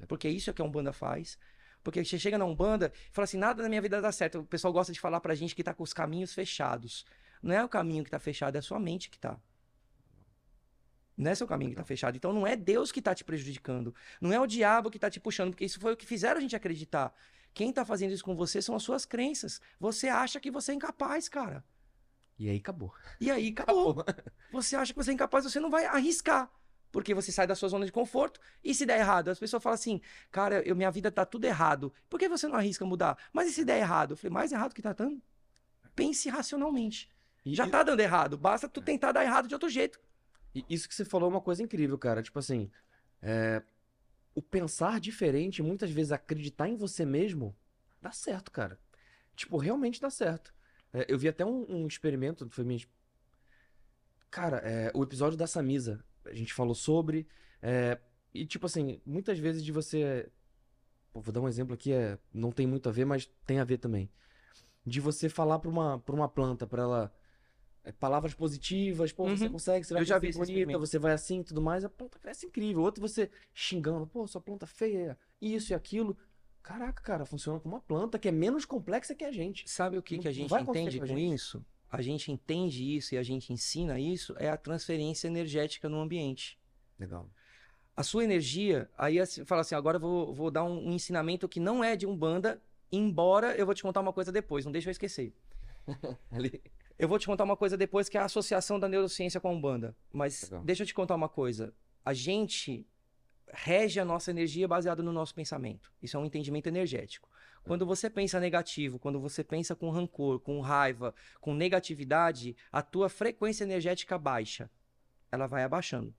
[0.07, 1.37] Porque isso é que a Umbanda faz.
[1.83, 4.39] Porque você chega na Umbanda e fala assim: nada na minha vida dá certo.
[4.39, 7.05] O pessoal gosta de falar pra gente que tá com os caminhos fechados.
[7.41, 9.39] Não é o caminho que tá fechado, é a sua mente que tá.
[11.15, 12.15] Não é seu caminho que tá fechado.
[12.15, 13.95] Então não é Deus que tá te prejudicando.
[14.21, 16.41] Não é o diabo que tá te puxando, porque isso foi o que fizeram a
[16.41, 17.13] gente acreditar.
[17.57, 19.59] Quem tá fazendo isso com você são as suas crenças.
[19.79, 21.65] Você acha que você é incapaz, cara.
[22.37, 22.93] E aí acabou.
[23.19, 24.05] E aí acabou.
[24.51, 26.51] Você acha que você é incapaz, você não vai arriscar.
[26.91, 29.73] Porque você sai da sua zona de conforto e se der errado, as pessoas falam
[29.73, 29.99] assim:
[30.31, 31.91] "Cara, eu, minha vida tá tudo errado.
[32.07, 34.11] Por que você não arrisca mudar?" Mas e se der errado?
[34.11, 35.19] Eu falei: "Mais errado que tá dando?"
[35.95, 37.09] Pense racionalmente.
[37.43, 39.99] E, Já e- tá dando errado, basta tu tentar dar errado de outro jeito.
[40.53, 42.21] E isso que você falou é uma coisa incrível, cara.
[42.21, 42.69] Tipo assim,
[43.19, 43.63] é,
[44.37, 47.57] o pensar diferente, muitas vezes acreditar em você mesmo,
[47.99, 48.79] dá certo, cara.
[49.35, 50.53] Tipo, realmente dá certo.
[50.93, 52.79] É, eu vi até um, um experimento, foi minha.
[54.29, 57.27] Cara, é, o episódio da Samisa, a gente falou sobre.
[57.63, 57.99] é,
[58.31, 60.29] e, tipo assim, muitas vezes de você.
[61.11, 63.63] Pô, vou dar um exemplo aqui, é, não tem muito a ver, mas tem a
[63.63, 64.07] ver também.
[64.85, 67.13] De você falar pra uma, pra uma planta, pra ela.
[67.87, 69.51] É, palavras positivas, pô, você Uhum.
[69.53, 72.81] consegue, você vai esse bonita, você vai assim e tudo mais, a planta cresce incrível.
[72.83, 76.17] Outro você xingando, pô, sua planta feia, isso e aquilo.
[76.61, 79.69] Caraca, cara, funciona como uma planta que é menos complexa que a gente.
[79.69, 81.33] Sabe o que, Não- que a gente entende com com gente.
[81.33, 81.65] isso?
[81.89, 86.59] A gente entende isso e a gente ensina isso é a transferência energética no ambiente.
[86.99, 87.29] Legal.
[87.95, 91.47] A sua energia, aí assim, fala assim, agora eu vou, vou dar um, um ensinamento
[91.47, 92.61] que não é de Umbanda,
[92.91, 95.33] embora eu vou te contar uma coisa depois, não deixa eu esquecer.
[96.29, 96.61] Ali.
[96.97, 99.51] Eu vou te contar uma coisa depois que é a associação da neurociência com a
[99.51, 99.95] Umbanda.
[100.11, 100.63] Mas Legal.
[100.63, 101.73] deixa eu te contar uma coisa.
[102.03, 102.87] A gente
[103.53, 105.91] rege a nossa energia baseado no nosso pensamento.
[106.01, 107.29] Isso é um entendimento energético.
[107.63, 113.09] Quando você pensa negativo, quando você pensa com rancor, com raiva, com negatividade, a tua
[113.09, 114.69] frequência energética baixa.
[115.31, 116.15] Ela vai abaixando.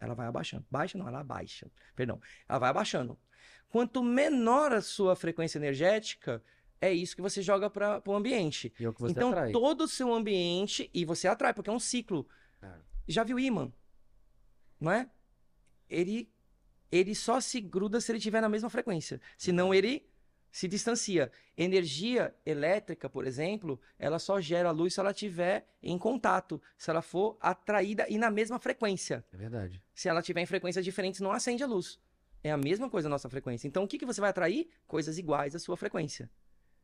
[0.00, 0.66] Ela vai abaixando.
[0.70, 1.70] Baixa não, ela abaixa.
[1.94, 2.20] Perdão.
[2.48, 3.18] Ela vai abaixando.
[3.68, 6.42] Quanto menor a sua frequência energética,
[6.80, 8.72] é isso que você joga para o ambiente.
[8.78, 9.52] E é o que você então, atrai.
[9.52, 12.26] todo o seu ambiente, e você atrai, porque é um ciclo.
[12.62, 12.70] É.
[13.08, 13.72] Já viu imã?
[14.80, 15.08] Não é?
[15.88, 16.30] Ele,
[16.90, 19.20] ele só se gruda se ele estiver na mesma frequência.
[19.38, 20.06] Senão ele
[20.50, 21.30] se distancia.
[21.56, 27.02] Energia elétrica, por exemplo, ela só gera luz se ela estiver em contato, se ela
[27.02, 29.24] for atraída e na mesma frequência.
[29.32, 29.82] É verdade.
[29.94, 32.00] Se ela estiver em frequências diferentes, não acende a luz.
[32.42, 33.66] É a mesma coisa a nossa frequência.
[33.66, 34.68] Então, o que, que você vai atrair?
[34.86, 36.30] Coisas iguais à sua frequência.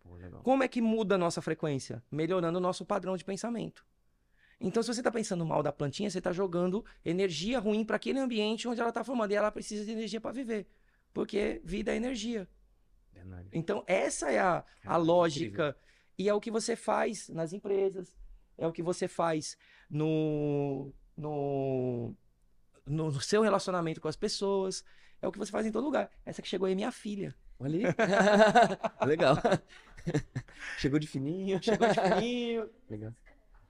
[0.03, 0.19] Pô.
[0.43, 2.03] Como é que muda a nossa frequência?
[2.11, 3.85] Melhorando o nosso padrão de pensamento.
[4.61, 8.19] Então, se você está pensando mal da plantinha, você está jogando energia ruim para aquele
[8.21, 9.33] ambiente onde ela está formando.
[9.33, 10.67] E ela precisa de energia para viver.
[11.13, 12.49] Porque vida é energia.
[13.13, 13.49] Verdade.
[13.53, 15.77] Então, essa é a, a lógica.
[16.17, 18.17] E é o que você faz nas empresas.
[18.57, 19.57] É o que você faz
[19.91, 22.15] no, no,
[22.87, 24.85] no, no seu relacionamento com as pessoas.
[25.21, 26.09] É o que você faz em todo lugar.
[26.25, 27.35] Essa que chegou aí é minha filha.
[27.59, 29.07] Olha aí.
[29.07, 29.37] legal.
[30.79, 31.63] Chegou de fininho.
[31.63, 32.71] Chegou de fininho.
[32.89, 33.15] Legal.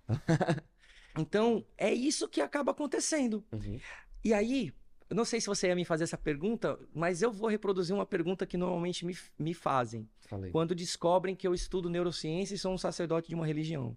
[1.18, 3.44] Então, é isso que acaba acontecendo.
[3.52, 3.78] Uhum.
[4.24, 4.72] E aí,
[5.10, 8.06] eu não sei se você ia me fazer essa pergunta, mas eu vou reproduzir uma
[8.06, 10.50] pergunta que normalmente me, me fazem Falei.
[10.50, 13.94] quando descobrem que eu estudo neurociência e sou um sacerdote de uma religião.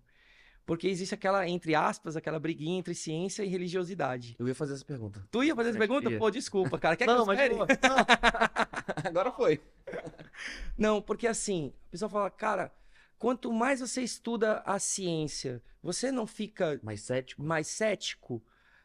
[0.66, 4.36] Porque existe aquela, entre aspas, aquela briguinha entre ciência e religiosidade.
[4.40, 5.26] Eu ia fazer essa pergunta.
[5.32, 6.18] Tu ia fazer essa que pergunta?
[6.18, 6.98] Pô, desculpa, cara.
[6.98, 7.68] Quer que não, eu mas pô, não.
[9.04, 9.62] Agora foi.
[10.78, 12.74] Não, porque assim, a pessoa fala, cara,
[13.18, 17.44] quanto mais você estuda a ciência, você não fica Mais cético.
[17.44, 18.44] mais cético,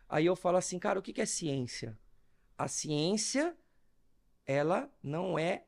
[0.09, 1.99] aí eu falo assim, cara, o que que é ciência?
[2.57, 3.57] A ciência,
[4.47, 5.65] ela não é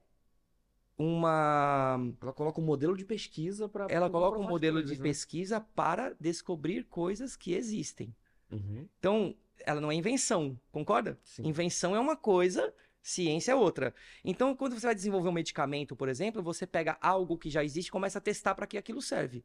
[0.98, 1.98] uma.
[2.20, 3.86] Ela coloca um modelo de pesquisa para.
[3.88, 8.14] Ela coloca um modelo de pesquisa para descobrir coisas que existem.
[8.50, 8.86] Uhum.
[8.98, 9.34] Então,
[9.64, 11.18] ela não é invenção, concorda?
[11.24, 11.46] Sim.
[11.46, 12.72] Invenção é uma coisa,
[13.02, 13.94] ciência é outra.
[14.24, 17.88] Então, quando você vai desenvolver um medicamento, por exemplo, você pega algo que já existe
[17.88, 19.44] e começa a testar para que aquilo serve.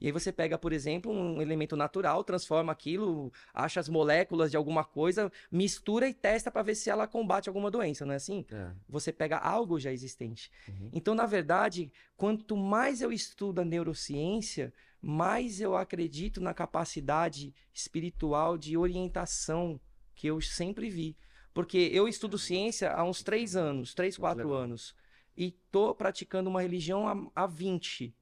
[0.00, 4.56] E aí você pega, por exemplo, um elemento natural, transforma aquilo, acha as moléculas de
[4.56, 8.44] alguma coisa, mistura e testa para ver se ela combate alguma doença, não é assim?
[8.50, 8.70] É.
[8.88, 10.50] Você pega algo já existente.
[10.68, 10.90] Uhum.
[10.92, 18.58] Então, na verdade, quanto mais eu estudo a neurociência, mais eu acredito na capacidade espiritual
[18.58, 19.80] de orientação
[20.14, 21.16] que eu sempre vi.
[21.54, 24.62] Porque eu estudo ciência há uns três anos, três, quatro legal.
[24.64, 24.94] anos,
[25.36, 28.12] e tô praticando uma religião há, há 20.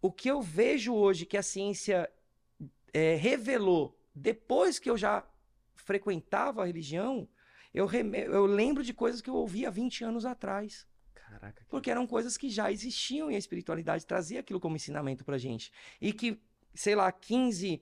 [0.00, 2.08] O que eu vejo hoje que a ciência
[2.94, 5.24] eh, revelou depois que eu já
[5.74, 7.28] frequentava a religião,
[7.74, 10.86] eu, eu lembro de coisas que eu ouvi há 20 anos atrás.
[11.14, 11.62] Caraca.
[11.64, 15.38] que- Porque eram coisas que já existiam e a espiritualidade trazia aquilo como ensinamento pra
[15.38, 15.72] gente.
[16.00, 16.40] E que,
[16.74, 17.80] sei lá, 15,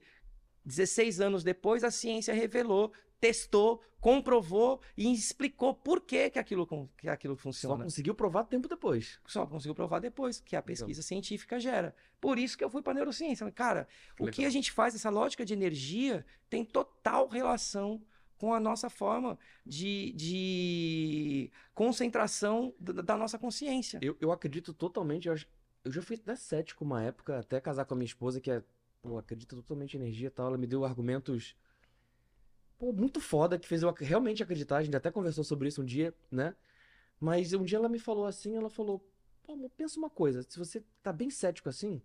[0.69, 6.65] 16 anos depois, a ciência revelou, testou, comprovou e explicou por que, que, aquilo,
[6.97, 7.83] que aquilo Só funciona.
[7.83, 9.19] conseguiu provar tempo depois.
[9.27, 11.93] Só conseguiu provar depois, que a pesquisa científica gera.
[12.21, 13.49] Por isso que eu fui para neurociência.
[13.51, 13.87] Cara,
[14.19, 14.47] o que Legal.
[14.47, 18.01] a gente faz, essa lógica de energia, tem total relação
[18.37, 23.99] com a nossa forma de, de concentração da, da nossa consciência.
[24.01, 25.27] Eu, eu acredito totalmente.
[25.27, 25.47] Eu, acho-
[25.83, 28.63] eu já fui até cético uma época, até casar com a minha esposa, que é,
[29.01, 30.47] pô, acredita totalmente em energia e tal.
[30.47, 31.55] Ela me deu argumentos,
[32.77, 34.77] pô, muito foda, que fez eu realmente acreditar.
[34.77, 36.55] A gente até conversou sobre isso um dia, né?
[37.19, 39.05] Mas um dia ela me falou assim, ela falou,
[39.43, 42.01] pô, amor, pensa uma coisa, se você tá bem cético assim,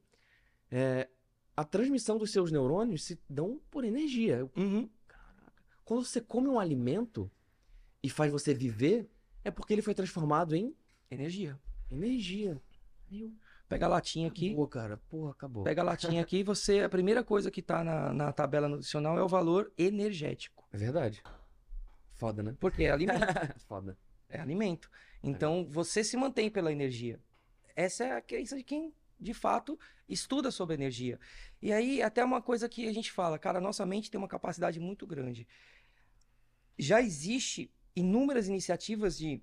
[0.71, 1.09] é,
[1.57, 4.39] a transmissão dos seus neurônios se dão por energia.
[4.39, 4.89] Eu, Uhum.
[5.85, 7.31] Quando você come um alimento
[8.03, 9.09] e faz você viver,
[9.45, 10.75] é porque ele foi transformado em
[11.11, 11.61] Energia.
[11.91, 12.61] energia.
[13.11, 13.31] Meu,
[13.69, 14.49] Pega a latinha aqui.
[14.49, 14.97] acabou, cara.
[15.09, 15.65] Porra, acabou.
[15.65, 16.81] Pega a latinha aqui e você.
[16.81, 20.69] A primeira coisa que tá na, na tabela nutricional é o valor energético.
[20.73, 21.23] É verdade.
[22.15, 22.57] Foda, né?
[22.61, 23.21] Porque é alimento.
[23.67, 23.97] Foda.
[24.29, 24.91] é alimento.
[25.23, 27.21] Então você se mantém pela energia.
[27.75, 29.79] Essa é a crença de quem de fato
[30.09, 31.19] estuda sobre energia.
[31.61, 34.79] E aí, até uma coisa que a gente fala, cara, nossa mente tem uma capacidade
[34.79, 35.49] muito grande.
[36.79, 39.43] Já existe inúmeras iniciativas de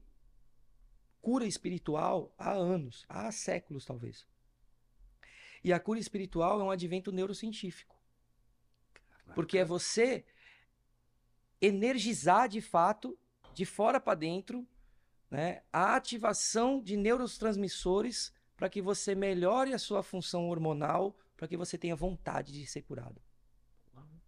[1.22, 4.27] cura espiritual há anos, há séculos talvez.
[5.64, 7.95] E a cura espiritual é um advento neurocientífico.
[9.34, 10.26] Porque é você
[11.61, 13.18] energizar de fato,
[13.53, 14.68] de fora para dentro,
[15.30, 21.56] né, a ativação de neurotransmissores para que você melhore a sua função hormonal, para que
[21.56, 23.22] você tenha vontade de ser curado.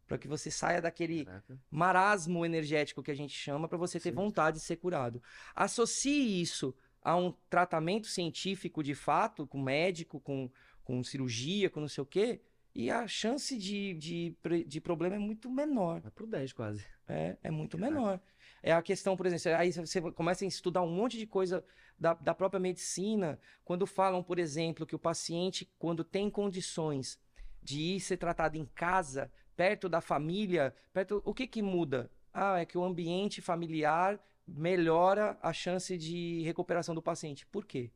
[0.07, 1.59] Para que você saia daquele Caraca.
[1.71, 4.15] marasmo energético que a gente chama para você ter Sim.
[4.15, 5.21] vontade de ser curado.
[5.55, 10.49] Associe isso a um tratamento científico de fato, com médico, com,
[10.83, 12.41] com cirurgia, com não sei o quê,
[12.73, 14.35] e a chance de, de,
[14.65, 16.01] de problema é muito menor.
[16.01, 16.85] Vai pro 10 quase.
[17.07, 18.19] É, é muito menor.
[18.63, 21.63] É a questão, por exemplo, aí você começa a estudar um monte de coisa
[21.99, 27.19] da, da própria medicina, quando falam, por exemplo, que o paciente, quando tem condições
[27.61, 32.09] de ir ser tratado em casa, perto da família, perto, o que que muda?
[32.33, 37.45] Ah, é que o ambiente familiar melhora a chance de recuperação do paciente.
[37.45, 37.91] Por quê?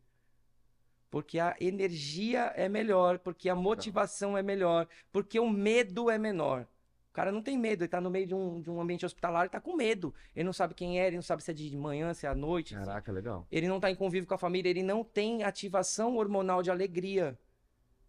[1.09, 6.67] Porque a energia é melhor, porque a motivação é melhor, porque o medo é menor.
[7.09, 9.43] O cara não tem medo, ele tá no meio de um, de um ambiente hospitalar,
[9.43, 10.13] ele tá com medo.
[10.35, 12.35] Ele não sabe quem é, ele não sabe se é de manhã, se é à
[12.35, 12.75] noite.
[12.75, 13.47] Caraca, legal.
[13.51, 17.37] Ele não tá em convívio com a família, ele não tem ativação hormonal de alegria.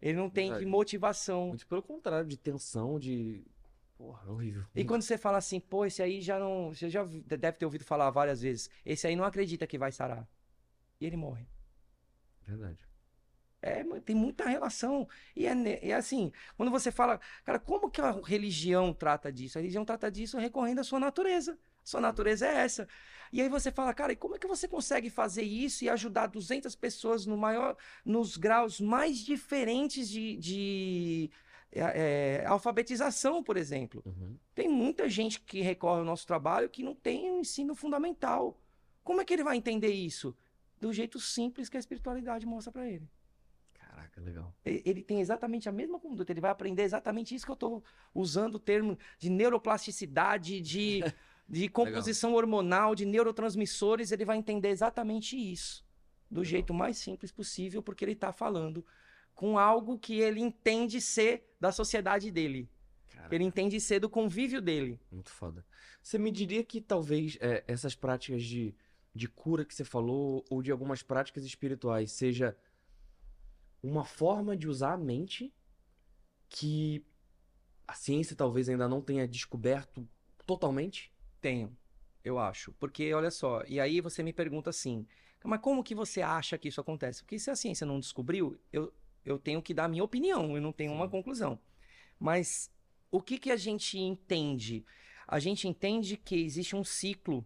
[0.01, 1.47] Ele não tem motivação.
[1.47, 3.43] Muito pelo contrário, de tensão, de.
[3.99, 4.65] Porra, é horrível.
[4.73, 6.73] E quando você fala assim, pô, esse aí já não.
[6.73, 8.69] Você já deve ter ouvido falar várias vezes.
[8.85, 10.25] Esse aí não acredita que vai sarar.
[11.01, 11.45] E ele morre.
[12.47, 12.79] Verdade.
[13.61, 15.05] É, tem muita relação.
[15.35, 19.57] E é, é assim, quando você fala, cara, como que a religião trata disso?
[19.57, 21.59] A religião trata disso recorrendo à sua natureza.
[21.83, 22.87] A sua natureza é essa.
[23.33, 26.27] E aí você fala, cara, e como é que você consegue fazer isso e ajudar
[26.27, 31.31] 200 pessoas no maior, nos graus mais diferentes de, de
[31.71, 34.01] é, é, alfabetização, por exemplo?
[34.05, 34.37] Uhum.
[34.55, 38.59] Tem muita gente que recorre ao nosso trabalho que não tem um ensino fundamental.
[39.03, 40.35] Como é que ele vai entender isso?
[40.79, 43.07] Do jeito simples que a espiritualidade mostra para ele.
[43.73, 44.55] Caraca, legal.
[44.65, 47.83] Ele tem exatamente a mesma conduta, ele vai aprender exatamente isso que eu estou
[48.13, 51.01] usando o termo de neuroplasticidade, de,
[51.47, 55.85] de composição hormonal, de neurotransmissores, ele vai entender exatamente isso,
[56.29, 56.51] do Legal.
[56.51, 58.85] jeito mais simples possível, porque ele está falando
[59.39, 62.69] com algo que ele entende ser da sociedade dele,
[63.07, 64.99] Caraca, ele entende ser do convívio dele.
[65.09, 65.65] muito foda.
[66.03, 68.75] Você me diria que talvez é, essas práticas de,
[69.15, 72.53] de cura que você falou, ou de algumas práticas espirituais, seja
[73.81, 75.53] uma forma de usar a mente
[76.49, 77.01] que
[77.87, 80.05] a ciência talvez ainda não tenha descoberto
[80.45, 81.13] totalmente?
[81.39, 81.77] Tenho,
[82.25, 82.73] eu acho.
[82.73, 85.07] Porque, olha só, e aí você me pergunta assim,
[85.45, 87.23] mas como que você acha que isso acontece?
[87.23, 88.93] Porque se a ciência não descobriu, eu,
[89.25, 91.11] eu tenho que dar a minha opinião, eu não tenho uma Sim.
[91.11, 91.59] conclusão.
[92.19, 92.71] Mas
[93.11, 94.85] o que que a gente entende?
[95.27, 97.45] A gente entende que existe um ciclo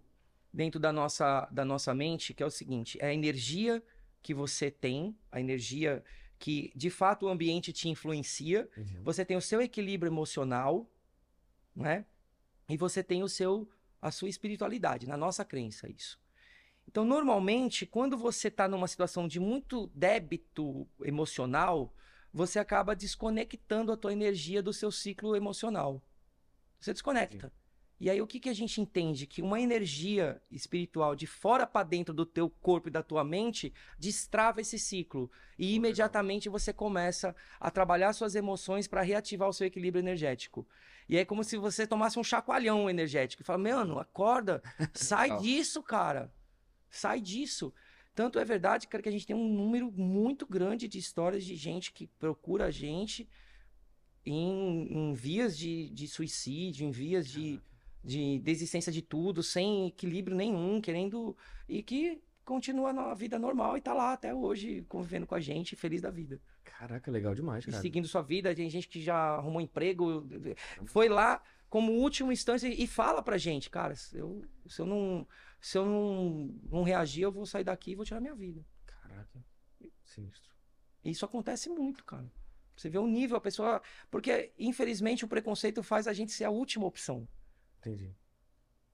[0.52, 3.84] dentro da nossa, da nossa mente, que é o seguinte, é a energia
[4.22, 6.04] que você tem, a energia
[6.40, 8.70] que de fato o ambiente te influencia,
[9.02, 10.90] você tem o seu equilíbrio emocional,
[11.76, 12.06] né?
[12.70, 13.70] E você tem o seu
[14.02, 16.20] a sua espiritualidade, na nossa crença isso.
[16.88, 21.94] Então, normalmente, quando você está numa situação de muito débito emocional,
[22.32, 26.02] você acaba desconectando a tua energia do seu ciclo emocional.
[26.80, 27.52] Você desconecta.
[28.04, 29.26] E aí o que, que a gente entende?
[29.26, 33.74] Que uma energia espiritual de fora para dentro do teu corpo e da tua mente
[33.98, 35.32] destrava esse ciclo.
[35.58, 35.78] E legal.
[35.78, 40.68] imediatamente você começa a trabalhar suas emoções para reativar o seu equilíbrio energético.
[41.08, 44.62] E é como se você tomasse um chacoalhão energético e fala: Mano, acorda,
[44.94, 46.30] sai disso, cara.
[46.94, 47.74] Sai disso.
[48.14, 51.56] Tanto é verdade, cara, que a gente tem um número muito grande de histórias de
[51.56, 53.28] gente que procura a gente
[54.24, 57.60] em, em vias de, de suicídio, em vias de,
[58.04, 61.36] de desistência de tudo, sem equilíbrio nenhum, querendo.
[61.68, 65.76] E que continua na vida normal e tá lá até hoje, convivendo com a gente,
[65.76, 66.40] feliz da vida.
[66.64, 67.82] Caraca, legal demais, E cara.
[67.82, 70.28] seguindo sua vida, tem gente que já arrumou emprego,
[70.86, 75.28] foi lá como última instância e fala pra gente, cara, eu, se eu não.
[75.64, 78.66] Se eu não, não reagir, eu vou sair daqui e vou tirar minha vida.
[78.86, 79.42] Caraca,
[80.04, 80.54] sinistro.
[81.06, 82.30] Isso acontece muito, cara.
[82.76, 83.82] Você vê o nível, a pessoa.
[84.12, 87.26] Porque, infelizmente, o preconceito faz a gente ser a última opção.
[87.80, 88.14] Entendi.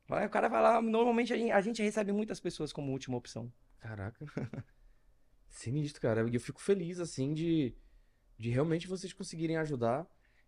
[0.09, 3.17] Aí O cara vai lá, normalmente a gente, a gente recebe muitas pessoas como última
[3.17, 3.51] opção.
[3.79, 4.23] Caraca.
[5.49, 6.21] Sinistro, cara.
[6.21, 7.75] Eu fico feliz, assim, de,
[8.37, 10.05] de realmente vocês conseguirem ajudar.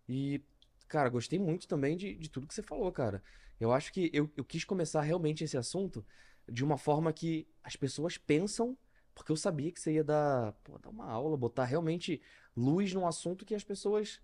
[0.08, 0.40] E,
[0.86, 3.20] cara, gostei muito também de, de tudo que você falou, cara.
[3.62, 6.04] Eu acho que eu, eu quis começar realmente esse assunto
[6.48, 8.76] de uma forma que as pessoas pensam,
[9.14, 12.20] porque eu sabia que você ia dar, pô, dar uma aula, botar realmente
[12.56, 14.20] luz num assunto que as pessoas,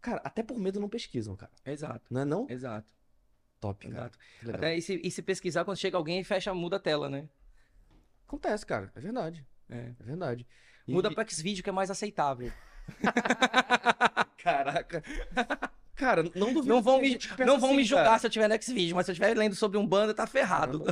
[0.00, 1.52] cara, até por medo não pesquisam, cara.
[1.62, 2.46] Exato, Não é não?
[2.48, 2.90] exato,
[3.60, 4.18] Top, exato.
[4.50, 7.28] Até, e, se, e se pesquisar, quando chega alguém, fecha, muda a tela, né?
[8.26, 8.90] Acontece, cara.
[8.94, 9.46] É verdade.
[9.68, 9.92] É.
[10.00, 10.46] É verdade.
[10.88, 12.50] E- Muda pro Xvideo, que é mais aceitável.
[14.38, 15.02] Caraca.
[16.00, 16.66] Cara, não duvido.
[16.66, 18.18] Não vão me, não vão me assim, julgar cara.
[18.18, 20.82] se eu tiver no Xvideo, mas se eu estiver lendo sobre um banda, tá ferrado.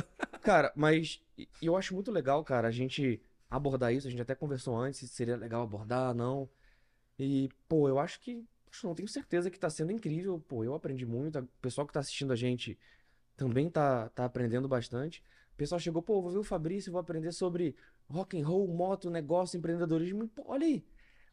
[0.43, 1.19] Cara, mas
[1.59, 3.19] eu acho muito legal, cara, a gente
[3.49, 4.07] abordar isso.
[4.07, 6.47] A gente até conversou antes se seria legal abordar, não.
[7.17, 8.45] E, pô, eu acho que.
[8.71, 10.39] Acho não, tenho certeza que tá sendo incrível.
[10.47, 11.39] Pô, eu aprendi muito.
[11.39, 12.77] O pessoal que tá assistindo a gente
[13.35, 15.23] também tá, tá aprendendo bastante.
[15.53, 17.75] O pessoal chegou, pô, vou ver o Fabrício, vou aprender sobre
[18.07, 20.27] rock and roll, moto, negócio, empreendedorismo.
[20.27, 20.83] Pô, olha aí.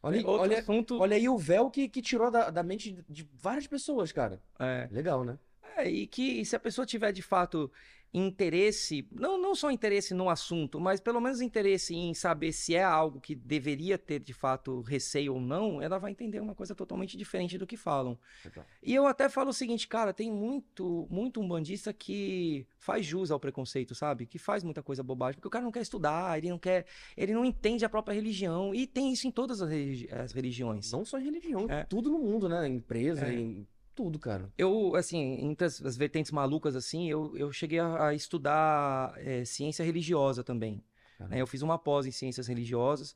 [0.01, 0.99] Olha aí, Outro olha, assunto.
[0.99, 4.41] olha aí o véu que, que tirou da, da mente de, de várias pessoas, cara.
[4.59, 4.87] É.
[4.91, 5.37] Legal, né?
[5.75, 7.71] É, e que se a pessoa tiver de fato
[8.13, 12.83] interesse, não, não só interesse no assunto, mas pelo menos interesse em saber se é
[12.83, 17.15] algo que deveria ter de fato receio ou não, ela vai entender uma coisa totalmente
[17.17, 18.17] diferente do que falam.
[18.43, 18.65] Legal.
[18.81, 23.39] E eu até falo o seguinte, cara, tem muito, muito umbandista que faz jus ao
[23.39, 24.25] preconceito, sabe?
[24.25, 26.85] Que faz muita coisa bobagem, porque o cara não quer estudar, ele não quer,
[27.15, 30.91] ele não entende a própria religião, e tem isso em todas as, religi- as religiões.
[30.91, 31.83] Não só em religião, É.
[31.83, 32.67] tudo no mundo, né?
[32.67, 33.33] Empresa, É.
[33.33, 33.67] em
[33.97, 34.53] tudo, cara.
[34.55, 39.43] Eu, assim, entre as, as vertentes malucas, assim, eu, eu cheguei a, a estudar é,
[39.43, 40.83] ciência religiosa também.
[41.19, 41.41] Né?
[41.41, 43.15] Eu fiz uma pós em ciências religiosas.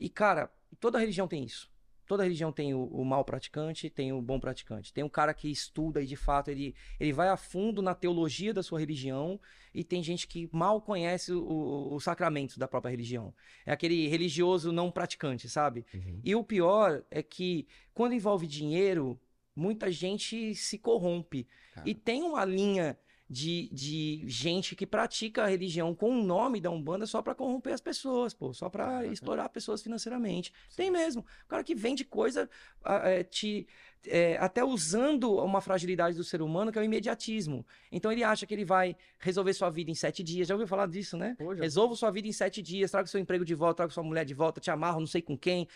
[0.00, 0.50] E, cara,
[0.80, 1.70] toda religião tem isso.
[2.06, 4.90] Toda religião tem o, o mal praticante, tem o bom praticante.
[4.90, 8.54] Tem um cara que estuda e, de fato, ele, ele vai a fundo na teologia
[8.54, 9.38] da sua religião.
[9.74, 13.34] E tem gente que mal conhece os sacramentos da própria religião.
[13.66, 15.84] É aquele religioso não praticante, sabe?
[15.92, 16.20] Uhum.
[16.24, 19.20] E o pior é que, quando envolve dinheiro,
[19.54, 21.46] muita gente se corrompe.
[21.74, 21.88] Cara.
[21.88, 22.98] E tem uma linha
[23.32, 27.72] de, de gente que pratica a religião com o nome da Umbanda só pra corromper
[27.72, 29.06] as pessoas, pô, só pra Caraca.
[29.06, 30.52] explorar pessoas financeiramente.
[30.76, 31.24] Tem mesmo.
[31.44, 32.48] O cara que vende coisa
[32.84, 33.66] é, te,
[34.06, 37.64] é, até usando uma fragilidade do ser humano, que é o imediatismo.
[37.90, 40.48] Então ele acha que ele vai resolver sua vida em sete dias.
[40.48, 41.34] Já ouviu falar disso, né?
[41.38, 44.24] Pô, Resolva sua vida em sete dias, traga seu emprego de volta, traga sua mulher
[44.24, 45.68] de volta, te amarro, não sei com quem.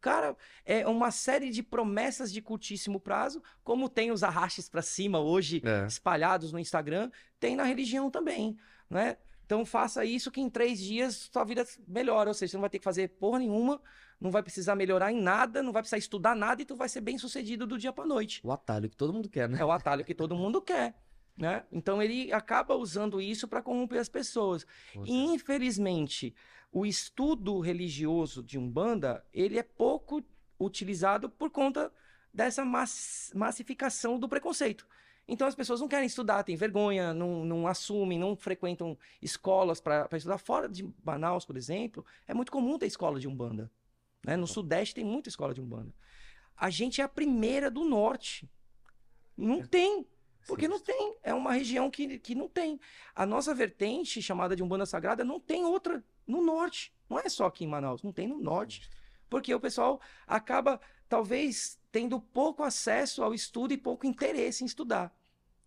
[0.00, 5.18] Cara, é uma série de promessas de curtíssimo prazo, como tem os arrastes pra cima
[5.20, 5.86] hoje, É.
[5.86, 8.56] espalhados no Instagram, tem na religião também,
[8.88, 9.16] né?
[9.46, 12.70] Então faça isso que em três dias sua vida melhora, ou seja, você não vai
[12.70, 13.80] ter que fazer porra nenhuma,
[14.24, 17.02] não vai precisar melhorar em nada, não vai precisar estudar nada e tu vai ser
[17.02, 18.40] bem sucedido do dia pra noite.
[18.42, 19.58] O atalho que todo mundo quer, né?
[19.60, 20.94] É o atalho que todo mundo quer,
[21.36, 21.62] né?
[21.70, 24.66] Então ele acaba usando isso para corromper as pessoas.
[25.04, 26.34] E infelizmente,
[26.72, 30.24] o estudo religioso de Umbanda, ele é pouco
[30.58, 31.92] utilizado por conta
[32.32, 34.86] dessa mass- massificação do preconceito.
[35.28, 40.08] Então as pessoas não querem estudar, têm vergonha, não, não assumem, não frequentam escolas para
[40.16, 40.38] estudar.
[40.38, 43.70] Fora de Manaus, por exemplo, é muito comum ter escola de Umbanda.
[44.24, 44.36] Né?
[44.36, 45.92] No Sudeste tem muita escola de Umbanda.
[46.56, 48.48] A gente é a primeira do Norte.
[49.36, 50.06] Não tem.
[50.46, 51.16] Porque não tem.
[51.22, 52.78] É uma região que, que não tem.
[53.14, 56.92] A nossa vertente, chamada de Umbanda Sagrada, não tem outra no norte.
[57.08, 58.88] Não é só aqui em Manaus, não tem no norte.
[59.28, 65.14] Porque o pessoal acaba, talvez, tendo pouco acesso ao estudo e pouco interesse em estudar.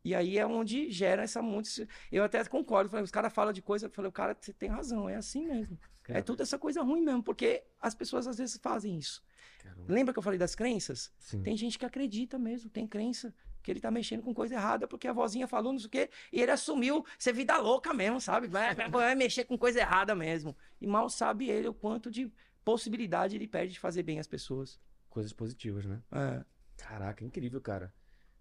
[0.03, 1.87] E aí é onde gera essa monte.
[2.11, 2.89] Eu até concordo.
[2.89, 3.87] Falei, os caras falam de coisa.
[3.87, 5.77] Eu falei, o cara, você tem razão, é assim mesmo.
[6.07, 9.23] É Cara, tudo essa coisa ruim mesmo, porque as pessoas às vezes fazem isso.
[9.59, 9.93] caramba.
[9.93, 11.11] Lembra que eu falei das crenças?
[11.19, 11.41] Sim.
[11.43, 15.07] Tem gente que acredita mesmo, tem crença que ele tá mexendo com coisa errada porque
[15.07, 18.47] a vozinha falou não sei o quê e ele assumiu ser vida louca mesmo, sabe?
[18.47, 20.55] Vai, vai- mexer com coisa errada mesmo.
[20.79, 22.31] E mal sabe ele o quanto de
[22.63, 24.79] possibilidade ele perde de fazer bem às pessoas.
[25.09, 26.01] Coisas positivas, né?
[26.11, 26.45] É.
[26.77, 27.93] Caraca, incrível, cara.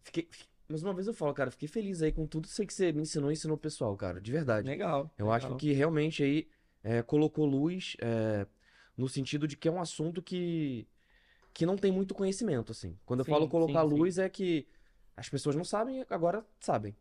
[0.03, 0.29] Fiquei.
[0.31, 3.03] fi- Mais uma vez eu falo, cara, fiquei feliz aí com tudo que você me
[3.03, 4.21] ensinou e ensinou o pessoal, cara.
[4.21, 4.67] De verdade.
[4.69, 5.11] Legal.
[5.17, 5.37] Eu legal.
[5.37, 6.49] acho que realmente aí
[6.87, 8.47] é, colocou luz é,
[8.97, 10.87] no sentido de que é um assunto que,
[11.53, 12.97] que não tem muito conhecimento, assim.
[13.05, 13.97] Quando eu Sim, falo colocar sim, sim.
[13.97, 14.69] luz é que
[15.17, 16.97] as pessoas não sabem, agora sabem.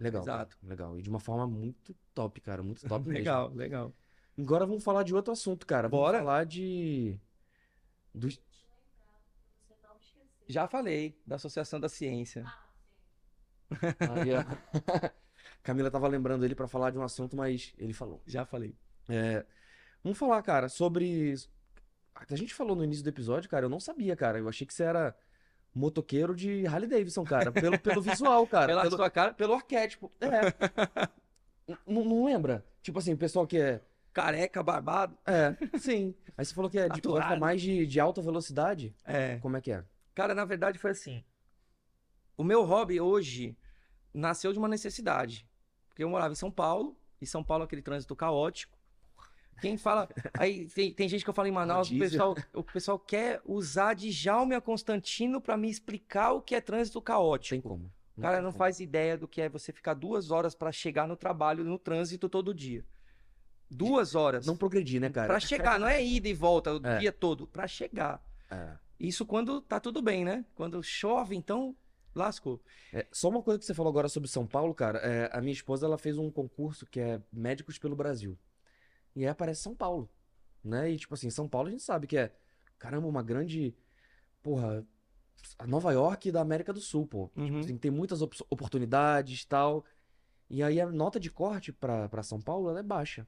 [0.00, 0.24] Legal.
[0.24, 0.58] cara, Exato.
[0.62, 0.98] Legal.
[0.98, 2.62] E de uma forma muito top, cara.
[2.62, 3.18] Muito top mesmo.
[3.18, 3.92] Legal, legal.
[4.36, 5.88] Agora vamos falar de outro assunto, cara.
[5.88, 6.18] Vamos Bora.
[6.18, 7.16] falar de.
[8.14, 8.28] Do...
[10.48, 12.44] Já falei da Associação da Ciência.
[14.00, 14.44] Aí, a-
[15.62, 18.20] Camila tava lembrando ele pra falar de um assunto, mas ele falou.
[18.26, 18.74] Já falei.
[19.08, 19.44] É,
[20.02, 21.34] Vamos falar, cara, sobre.
[22.28, 24.38] A gente falou no início do episódio, cara, eu não sabia, cara.
[24.38, 25.16] Eu achei que você era
[25.74, 27.52] motoqueiro de Harley Davidson, cara.
[27.52, 28.66] Pelo, pelo visual, cara.
[28.66, 30.10] Pela pelo, sua cara, pelo arquétipo.
[30.20, 31.08] É.
[31.86, 32.64] N- não lembra?
[32.82, 33.80] Tipo assim, o pessoal que é.
[34.12, 35.16] Careca, barbado.
[35.24, 36.14] É, sim.
[36.36, 38.94] Aí você falou que é de, gosta mais de, de alta velocidade.
[39.04, 39.38] É.
[39.38, 39.84] Como é que é?
[40.14, 41.24] Cara, na verdade foi assim.
[42.36, 43.56] O meu hobby hoje
[44.12, 45.48] nasceu de uma necessidade.
[45.88, 48.76] Porque eu morava em São Paulo, e São Paulo é aquele trânsito caótico.
[49.62, 50.08] Quem fala.
[50.38, 53.94] Aí tem, tem gente que eu falo em Manaus, o pessoal, o pessoal quer usar
[53.94, 57.54] de Jaume a Constantino pra me explicar o que é trânsito caótico.
[57.54, 57.90] Tem como.
[58.16, 61.16] O cara não faz ideia do que é você ficar duas horas pra chegar no
[61.16, 62.84] trabalho, no trânsito todo dia.
[63.70, 64.46] Duas horas.
[64.46, 65.28] Não progredir, né, cara?
[65.28, 66.98] Pra chegar, não é ida e volta o É.
[66.98, 68.22] dia todo, Pra chegar.
[68.50, 68.76] É.
[69.00, 70.44] Isso quando tá tudo bem, né?
[70.54, 71.74] Quando chove, então
[72.14, 72.60] lascou.
[72.92, 74.98] É, só uma coisa que você falou agora sobre São Paulo, cara.
[74.98, 78.38] é, a minha esposa ela fez um concurso que é Médicos pelo Brasil.
[79.14, 80.08] E aí aparece São Paulo,
[80.64, 80.90] né?
[80.90, 82.32] E tipo assim, São Paulo a gente sabe que é,
[82.78, 83.74] caramba, uma grande,
[84.42, 84.86] porra,
[85.58, 87.30] a Nova York da América do Sul, pô.
[87.36, 87.60] Uhum.
[87.60, 89.84] Assim, tem muitas op- oportunidades, tal.
[90.50, 93.26] E aí a nota de corte pra, pra São Paulo, ela é baixa.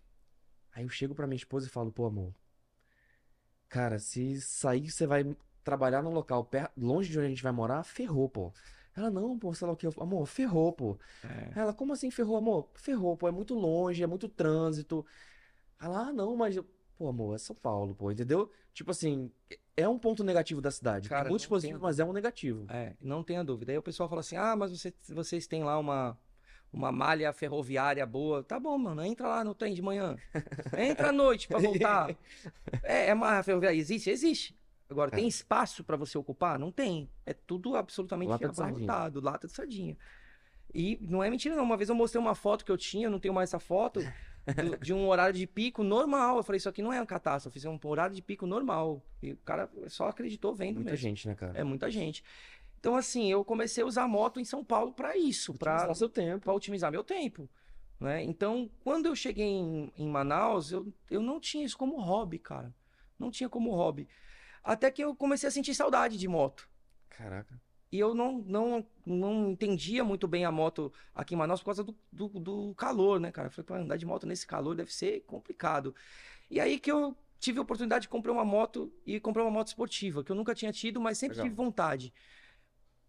[0.73, 2.35] Aí eu chego pra minha esposa e falo, pô, amor,
[3.69, 5.25] cara, se sair você vai
[5.63, 8.53] trabalhar num local per- longe de onde a gente vai morar, ferrou, pô.
[8.97, 9.87] Ela, não, pô, sei lá o que.
[9.87, 10.99] Eu, amor, ferrou, pô.
[11.25, 11.59] É.
[11.61, 12.71] Ela, como assim ferrou, amor?
[12.75, 15.05] Ferrou, pô, é muito longe, é muito trânsito.
[15.81, 16.59] Ela, ah, não, mas,
[16.97, 18.51] pô, amor, é São Paulo, pô, entendeu?
[18.73, 19.31] Tipo assim,
[19.77, 21.09] é um ponto negativo da cidade.
[21.09, 22.67] Cara, Tem muitos não positivos, tem- mas é um negativo.
[22.71, 23.73] É, não tenha dúvida.
[23.73, 26.19] Aí o pessoal fala assim: ah, mas você- vocês têm lá uma,
[26.73, 28.43] uma malha ferroviária boa.
[28.43, 30.17] Tá bom, mano, entra lá no trem de manhã.
[30.77, 32.15] Entra à noite pra voltar.
[32.83, 33.77] É, é malha ferroviária.
[33.79, 34.11] Existe?
[34.11, 34.57] Existe.
[34.91, 35.17] Agora, É.
[35.17, 36.59] tem espaço pra você ocupar?
[36.59, 37.09] Não tem.
[37.25, 39.97] É tudo absolutamente Lata abarrotado, lata de sardinha.
[40.75, 41.65] E não é mentira, não.
[41.65, 44.01] Uma vez eu mostrei uma foto que eu tinha, não tenho mais essa foto,
[44.53, 46.37] do- de um horário de pico normal.
[46.37, 49.03] Eu falei, isso aqui não é uma catástrofe, isso é um horário de pico normal.
[49.23, 51.03] E o cara só acreditou vendo Muita mesmo.
[51.03, 51.59] gente, né, cara?
[51.59, 52.23] É muita gente.
[52.79, 56.53] Então, assim, eu comecei a usar moto em São Paulo para isso, para seu tempo.
[56.53, 57.49] otimizar meu tempo.
[57.99, 58.23] Né?
[58.23, 62.75] Então, quando eu cheguei em, em Manaus, eu, eu não tinha isso como hobby, cara.
[63.19, 64.07] Não tinha como hobby.
[64.63, 66.69] Até que eu comecei a sentir saudade de moto.
[67.09, 67.59] Caraca.
[67.95, 71.85] E eu não, não, não entendia muito bem a moto aqui em Manaus por causa
[71.85, 73.47] do, do, do calor, né, cara?
[73.47, 75.95] Eu falei, pra andar de moto nesse calor deve ser complicado.
[76.51, 79.69] E aí que eu tive a oportunidade de comprar uma moto e comprar uma moto
[79.69, 81.45] esportiva, que eu nunca tinha tido, mas sempre Legal.
[81.45, 82.13] tive vontade.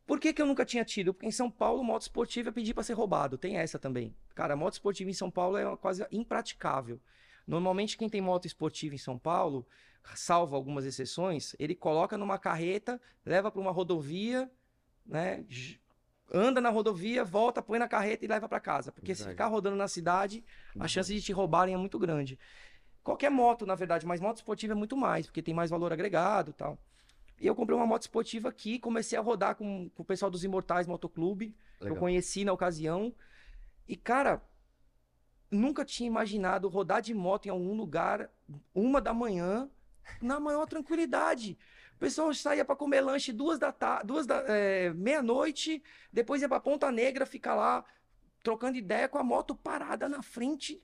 [0.06, 1.16] Por que, que eu nunca tinha tido?
[1.16, 3.40] Porque em São Paulo, moto esportiva é pedir para ser roubado.
[3.40, 4.16] Tem essa também.
[4.36, 7.02] Cara, moto esportiva em São Paulo é coisa impraticável.
[7.48, 9.66] Normalmente, quem tem moto esportiva em São Paulo,
[10.14, 14.48] salvo algumas exceções, ele coloca numa carreta, leva para uma rodovia,
[15.06, 15.45] né?
[16.34, 18.91] Anda na rodovia, volta, põe na carreta e leva para casa.
[18.91, 19.36] Porque se Verdade.
[19.36, 20.44] ficar rodando na cidade,
[20.80, 22.40] a chance de te roubarem é muito grande.
[23.03, 26.49] Qualquer moto, na verdade, mas moto esportiva é muito mais, porque tem mais valor agregado
[26.49, 26.80] e tal.
[27.40, 30.44] E eu comprei uma moto esportiva aqui, comecei a rodar com, com o pessoal dos
[30.44, 33.14] Imortais Motoclube, que eu conheci na ocasião.
[33.88, 34.41] E, cara,
[35.52, 38.30] nunca tinha imaginado rodar de moto em algum lugar,
[38.73, 39.69] uma da manhã,
[40.22, 41.57] na maior tranquilidade.
[41.95, 45.81] O pessoal saía para comer lanche duas da tarde, duas da é, meia-noite,
[46.11, 47.85] depois ia para Ponta Negra, ficar lá
[48.43, 50.81] trocando ideia com a moto parada na frente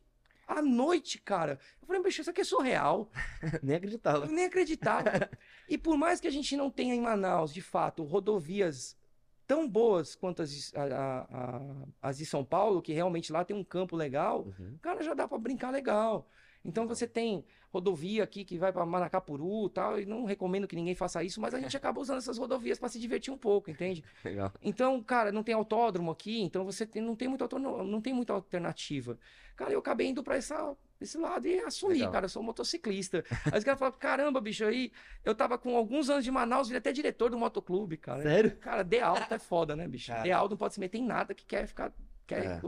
[0.47, 1.59] à noite, cara.
[1.81, 3.09] Eu falei, bicho, isso aqui é surreal.
[3.61, 4.25] Nem acreditava.
[4.25, 5.29] Eu nem acreditava.
[5.69, 8.97] e por mais que a gente não tenha em Manaus, de fato, rodovias
[9.45, 13.43] tão boas quanto as, de- a- a- a- as de São Paulo, que realmente lá
[13.43, 14.77] tem um campo legal, Uhum.
[14.81, 16.27] cara, já dá pra brincar legal.
[16.63, 20.75] Então você tem rodovia aqui que vai pra Manacapuru e tal, e não recomendo que
[20.75, 23.71] ninguém faça isso, mas a gente acaba usando essas rodovias pra se divertir um pouco,
[23.71, 24.03] entende?
[24.23, 24.51] Legal.
[24.61, 28.33] Então, cara, não tem autódromo aqui, então você tem- não, tem muita, não tem muita
[28.33, 29.17] alternativa.
[29.55, 32.11] Cara, eu acabei indo essa, esse lado e assumi, Legal.
[32.11, 33.23] cara, eu sou motociclista.
[33.51, 34.91] Aí os caras falam, caramba, bicho, aí
[35.23, 38.21] eu tava com alguns anos de Manaus, virei até diretor do motoclube, cara.
[38.21, 38.57] Sério?
[38.57, 40.11] Cara, de alto é foda, né, bicho?
[40.11, 40.23] Cara.
[40.23, 41.93] De alto não pode se meter em nada que quer ficar,
[42.27, 42.61] quer É.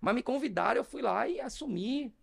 [0.00, 2.14] Mas me convidaram, eu fui lá e assumi.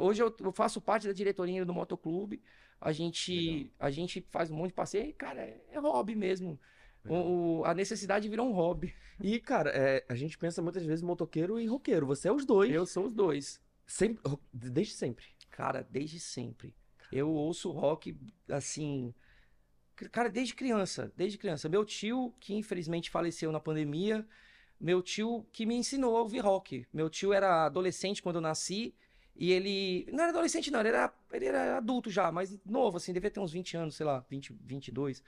[0.00, 2.42] Hoje eu faço parte da diretoria do motoclube.
[2.80, 3.70] A gente, Legal.
[3.80, 6.60] a gente faz um monte de passeio e, cara, é, hobby mesmo.
[7.08, 8.92] O- a necessidade virou um hobby.
[9.22, 12.06] E, cara, é, a gente pensa muitas vezes motoqueiro e roqueiro.
[12.06, 12.70] Você é os dois.
[12.72, 13.60] Eu sou os dois.
[13.86, 14.22] Sempre,
[14.52, 15.24] desde sempre.
[15.50, 16.74] Cara, desde sempre.
[17.12, 18.16] Eu ouço rock,
[18.48, 19.14] assim.
[20.10, 21.12] Cara, desde criança.
[21.16, 21.68] Desde criança.
[21.68, 24.26] Meu tio, que infelizmente faleceu na pandemia,
[24.78, 26.84] meu tio que me ensinou a ouvir rock.
[26.92, 28.94] Meu tio era adolescente quando eu nasci.
[29.38, 30.06] E ele.
[30.12, 33.40] Não era adolescente, não, ele era, ele era adulto já, mas novo, assim, devia ter
[33.40, 35.22] uns 20 anos, sei lá, 20, 22.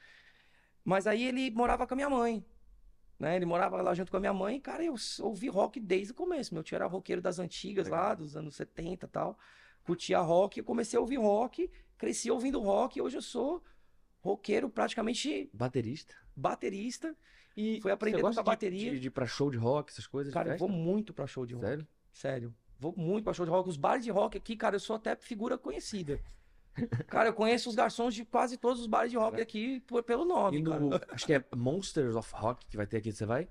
[0.85, 2.45] Mas aí ele morava com a minha mãe.
[3.19, 3.37] Né?
[3.37, 6.15] Ele morava lá junto com a minha mãe, e, cara, eu ouvi rock desde o
[6.15, 6.55] começo.
[6.55, 9.39] Meu tio era roqueiro das antigas lá, dos anos 70 e tal.
[9.83, 13.63] Curtia rock, eu comecei a ouvir rock, cresci ouvindo rock, e hoje eu sou
[14.21, 16.15] roqueiro praticamente Baterista.
[16.37, 17.17] baterista,
[17.57, 18.91] E fui aprender você a gosta tocar de, bateria.
[18.93, 20.33] de, de ir pra show de rock, essas coisas?
[20.33, 21.67] Cara, eu vou muito pra show de rock.
[21.67, 21.89] Sério?
[22.13, 22.55] Sério.
[22.79, 23.69] Vou muito pra show de rock.
[23.69, 26.21] Os bares de rock aqui, cara, eu sou até figura conhecida.
[27.09, 30.25] Cara, eu conheço os garçons de quase todos os bares de rock aqui por- pelo
[30.25, 33.49] nome, E no, acho que é Monsters of Rock que vai ter aqui, você vai?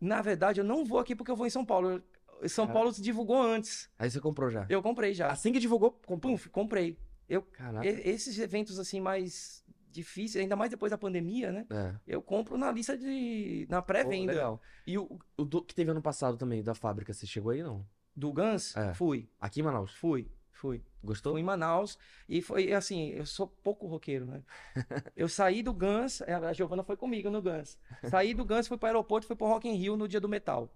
[0.00, 2.02] Na verdade, eu não vou aqui porque eu vou em São Paulo.
[2.48, 2.74] São Cara.
[2.78, 3.88] Paulo se divulgou antes.
[3.96, 4.66] Aí você comprou já.
[4.68, 5.28] Eu comprei já.
[5.28, 6.36] Assim que divulgou, comprou.
[6.36, 6.98] Pum, comprei.
[7.28, 7.86] Eu, Caraca.
[7.86, 11.64] e- esses eventos assim mais difíceis, ainda mais depois da pandemia, né?
[11.70, 11.94] É.
[12.08, 13.66] Eu compro na lista de.
[13.70, 14.32] na pré-venda.
[14.32, 14.60] legal.
[14.84, 17.86] E o, o do- que teve ano passado também, da fábrica, você chegou aí não?
[18.16, 18.76] Do Guns?
[18.76, 18.94] É.
[18.94, 19.92] Fui, Aqui em Manaus.
[19.92, 20.82] fui, fui.
[21.02, 21.32] Gostou?
[21.32, 24.42] Fui em Manaus e foi assim, eu sou pouco roqueiro, né?
[25.14, 27.78] Eu saí do Guns, é, a Giovana foi comigo no Guns.
[28.08, 30.28] Saí do Guns, fui para o aeroporto, fui pro Rock in Rio no dia do
[30.28, 30.70] metal.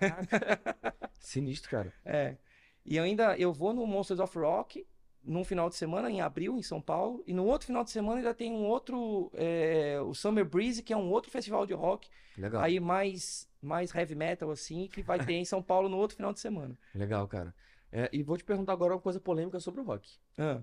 [1.20, 1.92] Sinistro, cara.
[2.04, 2.36] É.
[2.84, 4.86] E ainda eu vou no Monsters of Rock
[5.22, 8.18] num final de semana em abril em São Paulo e no outro final de semana
[8.18, 12.08] ainda tem um outro é, o Summer Breeze que é um outro festival de rock
[12.36, 12.60] Legal.
[12.60, 16.32] aí mais mais heavy metal assim que vai ter em São Paulo no outro final
[16.32, 16.76] de semana.
[16.94, 17.54] Legal, cara.
[17.90, 20.18] É, e vou te perguntar agora uma coisa polêmica sobre o rock.
[20.38, 20.60] Ah,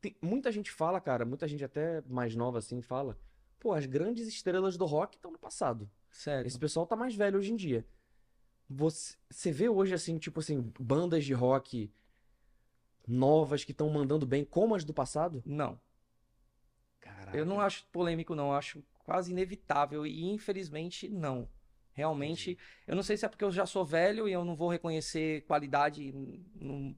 [0.00, 3.18] Tem- muita gente fala, cara, muita gente até mais nova assim fala,
[3.58, 5.90] pô, as grandes estrelas do rock estão no passado.
[6.10, 6.46] sério.
[6.46, 7.86] Esse pessoal tá mais velho hoje em dia.
[8.68, 11.92] Você, você vê hoje, assim, tipo assim, bandas de rock
[13.06, 15.42] novas que estão mandando bem como as do passado?
[15.46, 15.80] Não.
[17.00, 17.36] Caraca.
[17.36, 18.48] Eu não acho polêmico, não.
[18.48, 20.04] Eu acho quase inevitável.
[20.06, 21.48] E infelizmente, não.
[21.92, 24.68] Realmente, eu não sei se é porque eu já sou velho e eu não vou
[24.68, 26.12] reconhecer qualidade,
[26.60, 26.94] não,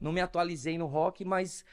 [0.00, 1.64] não me atualizei no rock, mas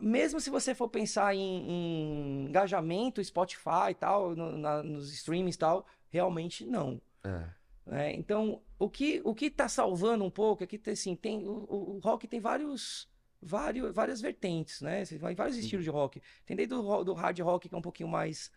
[0.00, 5.56] mesmo se você for pensar em, em engajamento, Spotify e tal, no- na- nos streamings
[5.56, 6.98] e tal, realmente não.
[7.24, 7.44] É.
[7.84, 8.14] né?
[8.14, 12.00] Então, o que o que está salvando um pouco é que assim, tem o, o-
[12.02, 13.06] rock tem vários,
[13.40, 15.04] vários várias vertentes, né?
[15.36, 16.22] Vários estilos de rock.
[16.46, 18.50] Tem desde o do hard rock que é um pouquinho mais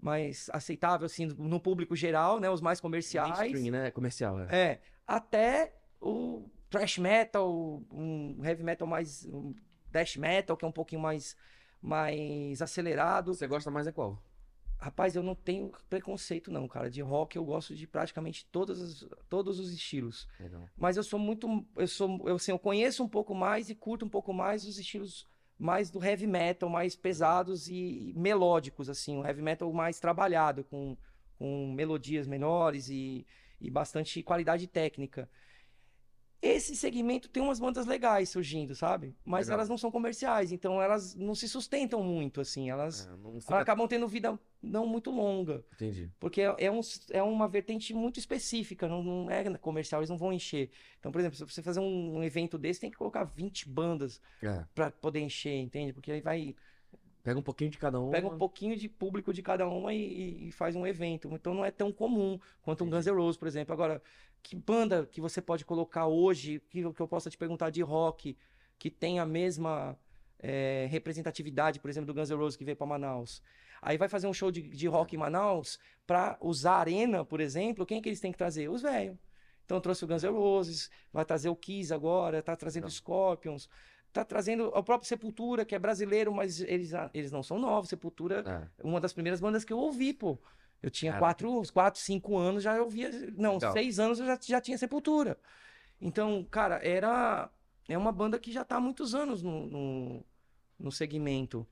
[0.00, 2.48] mais aceitável assim no público geral, né?
[2.50, 3.38] Os mais comerciais.
[3.38, 3.90] Mainstream, né?
[3.90, 4.46] Comercial, é.
[4.56, 9.54] É, até o thrash metal, um heavy metal mais um
[9.90, 11.36] death metal que é um pouquinho mais
[11.80, 13.34] mais acelerado.
[13.34, 14.22] Você gosta mais é qual?
[14.80, 16.88] Rapaz, eu não tenho preconceito não, cara.
[16.88, 20.28] De rock eu gosto de praticamente todas as- todos os estilos.
[20.38, 20.68] Legal.
[20.76, 24.04] Mas eu sou muito, eu sou, eu, assim, eu conheço um pouco mais e curto
[24.06, 25.26] um pouco mais os estilos
[25.58, 30.96] mais do heavy metal, mais pesados e melódicos, assim, o heavy metal mais trabalhado, com,
[31.38, 33.26] com melodias menores e,
[33.60, 35.28] e bastante qualidade técnica.
[36.40, 39.12] Esse segmento tem umas bandas legais surgindo, sabe?
[39.24, 39.58] Mas Legal.
[39.58, 43.44] elas não são comerciais, então elas não se sustentam muito, assim, elas É, não elas
[43.44, 43.58] fica...
[43.58, 45.64] acabam tendo vida não muito longa.
[45.74, 46.08] Entendi.
[46.20, 50.16] Porque é, é um, é uma vertente muito específica, não, não é comercial, eles não
[50.16, 50.70] vão encher.
[51.00, 54.20] Então, por exemplo, se você fazer um, um evento desse, tem que colocar 20 bandas
[54.40, 54.64] É.
[54.76, 55.92] pra poder encher, entende?
[55.92, 56.54] Porque aí vai,
[57.24, 58.10] Pega um pouquinho de cada um.
[58.10, 61.28] pega um pouquinho de público de cada uma e, e- e faz um evento.
[61.32, 63.72] Então não é tão comum quanto um Guns N' Roses, por exemplo.
[63.74, 64.00] Agora,
[64.42, 67.82] que banda que você pode colocar hoje, que, eu- que eu possa te perguntar de
[67.82, 68.36] rock,
[68.78, 69.98] que tem a mesma
[70.40, 73.42] é, representatividade, por exemplo, do Guns N' Roses que veio pra Manaus?
[73.82, 77.40] Aí vai fazer um show de, de rock em Manaus, pra usar a arena, por
[77.40, 78.68] exemplo, quem que eles têm que trazer?
[78.68, 79.16] Os velhos.
[79.64, 82.90] Então trouxe o Guns N' Roses, vai trazer o Kiss agora, tá trazendo Não.
[82.90, 83.68] Scorpions,
[84.12, 87.90] tá trazendo o próprio Sepultura, que é brasileiro, mas eles, eles não são novos.
[87.90, 88.82] Sepultura, É.
[88.86, 90.38] uma das primeiras bandas que eu ouvi, pô.
[90.82, 91.20] Eu tinha Cara.
[91.20, 93.10] quatro, quatro, cinco anos, já ouvia.
[93.36, 93.72] Não, Legal.
[93.72, 95.38] seis anos eu já, já tinha Sepultura.
[96.00, 97.50] Então, cara, era.
[97.88, 100.24] É uma banda que já tá há muitos anos no, no,
[100.78, 101.66] no segmento.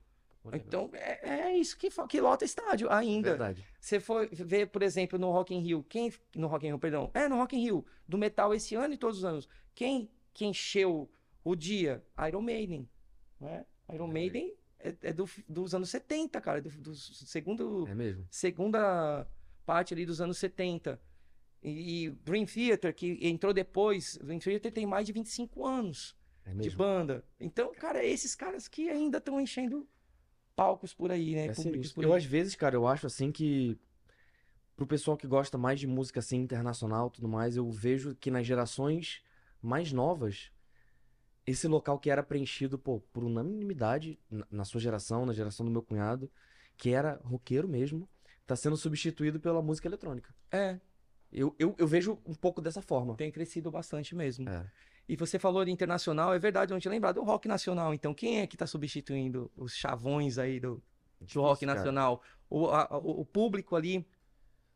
[0.53, 3.31] Então, é, é isso que, que lota estádio ainda.
[3.31, 3.65] Verdade.
[3.79, 7.11] Você foi ver, por exemplo, no Rock in Rio, quem no Rock in Rio, perdão,
[7.13, 10.45] é no Rock in Rio, do metal esse ano e todos os anos, quem que
[10.45, 11.09] encheu
[11.43, 12.03] o dia?
[12.27, 12.89] Iron Maiden,
[13.39, 13.65] né?
[13.93, 14.07] Iron.
[14.07, 18.25] Maiden é, é do- dos anos 70, cara, do, do segundo É mesmo?
[18.29, 19.27] segunda
[19.65, 20.99] parte ali dos anos 70.
[21.63, 26.53] E, e Dream Theater, que entrou depois, Dream Theater tem mais de 25 anos É
[26.53, 27.25] de banda.
[27.39, 29.87] Então, cara, esses caras que ainda estão enchendo
[30.55, 31.45] palcos por aí, né?
[31.47, 32.17] É Públicos por Eu, aí.
[32.17, 33.77] às vezes, cara, eu acho assim que.
[34.75, 38.29] Pro pessoal que gosta mais de música assim, internacional e tudo mais, eu vejo que
[38.29, 39.23] nas gerações
[39.59, 40.51] mais novas,
[41.47, 44.19] esse local que era preenchido, pô, por unanimidade,
[44.51, 46.29] na, sua geração, na geração do meu cunhado,
[46.75, 48.07] que era roqueiro mesmo,
[48.45, 50.35] tá sendo substituído pela música eletrônica.
[50.51, 50.77] É,
[51.31, 53.15] Eu, eu, eu vejo um pouco dessa forma.
[53.15, 54.47] tem crescido bastante mesmo.
[54.49, 54.69] É.
[55.09, 57.93] E você falou de internacional, é verdade, eu não tinha lembrado do rock nacional.
[57.93, 60.83] Então, quem é que tá substituindo os chavões aí do,
[61.33, 61.77] do rock cara.
[61.77, 62.21] nacional?
[62.49, 64.05] O, a- o, o público ali,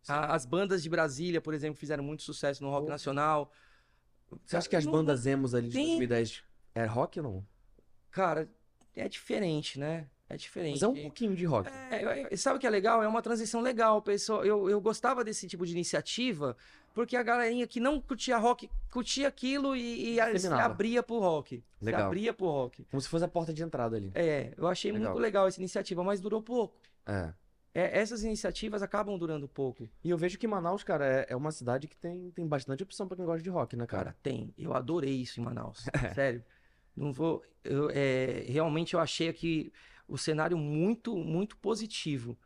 [0.07, 3.51] a- as bandas de Brasília, por exemplo, fizeram muito sucesso no rock nacional.
[4.45, 6.43] Você acha que as Não- bandas emos ali de Tem- 2010
[6.73, 7.45] é rock ou não?
[8.09, 8.49] Cara,
[8.95, 10.07] é diferente, né?
[10.29, 10.73] É diferente.
[10.73, 11.69] Mas é um pouquinho de rock.
[11.89, 13.03] É, sabe o que é legal?
[13.03, 14.45] É uma transição legal, pessoal.
[14.45, 16.55] Eu, eu gostava desse tipo de iniciativa,
[16.93, 21.61] porque a galerinha que não curtia rock, curtia aquilo e, e se abria pro rock.
[21.81, 22.01] Legal.
[22.01, 22.85] Se abria pro rock.
[22.89, 24.11] Como se fosse a porta de entrada ali.
[24.15, 25.11] É, eu achei legal.
[25.11, 26.79] muito legal essa iniciativa, mas durou pouco.
[27.05, 27.33] É.
[27.73, 29.89] É, essas iniciativas acabam durando pouco.
[30.03, 33.07] E eu vejo que Manaus, cara, é, é uma cidade que tem, tem bastante opção
[33.07, 34.05] para quem gosta de rock, né, cara?
[34.05, 34.53] Cara, tem.
[34.57, 35.85] Eu adorei isso em Manaus.
[36.13, 36.43] Sério.
[36.95, 37.43] Não vou.
[37.63, 39.71] Eu, é, realmente eu achei aqui
[40.07, 42.37] o cenário muito, muito positivo.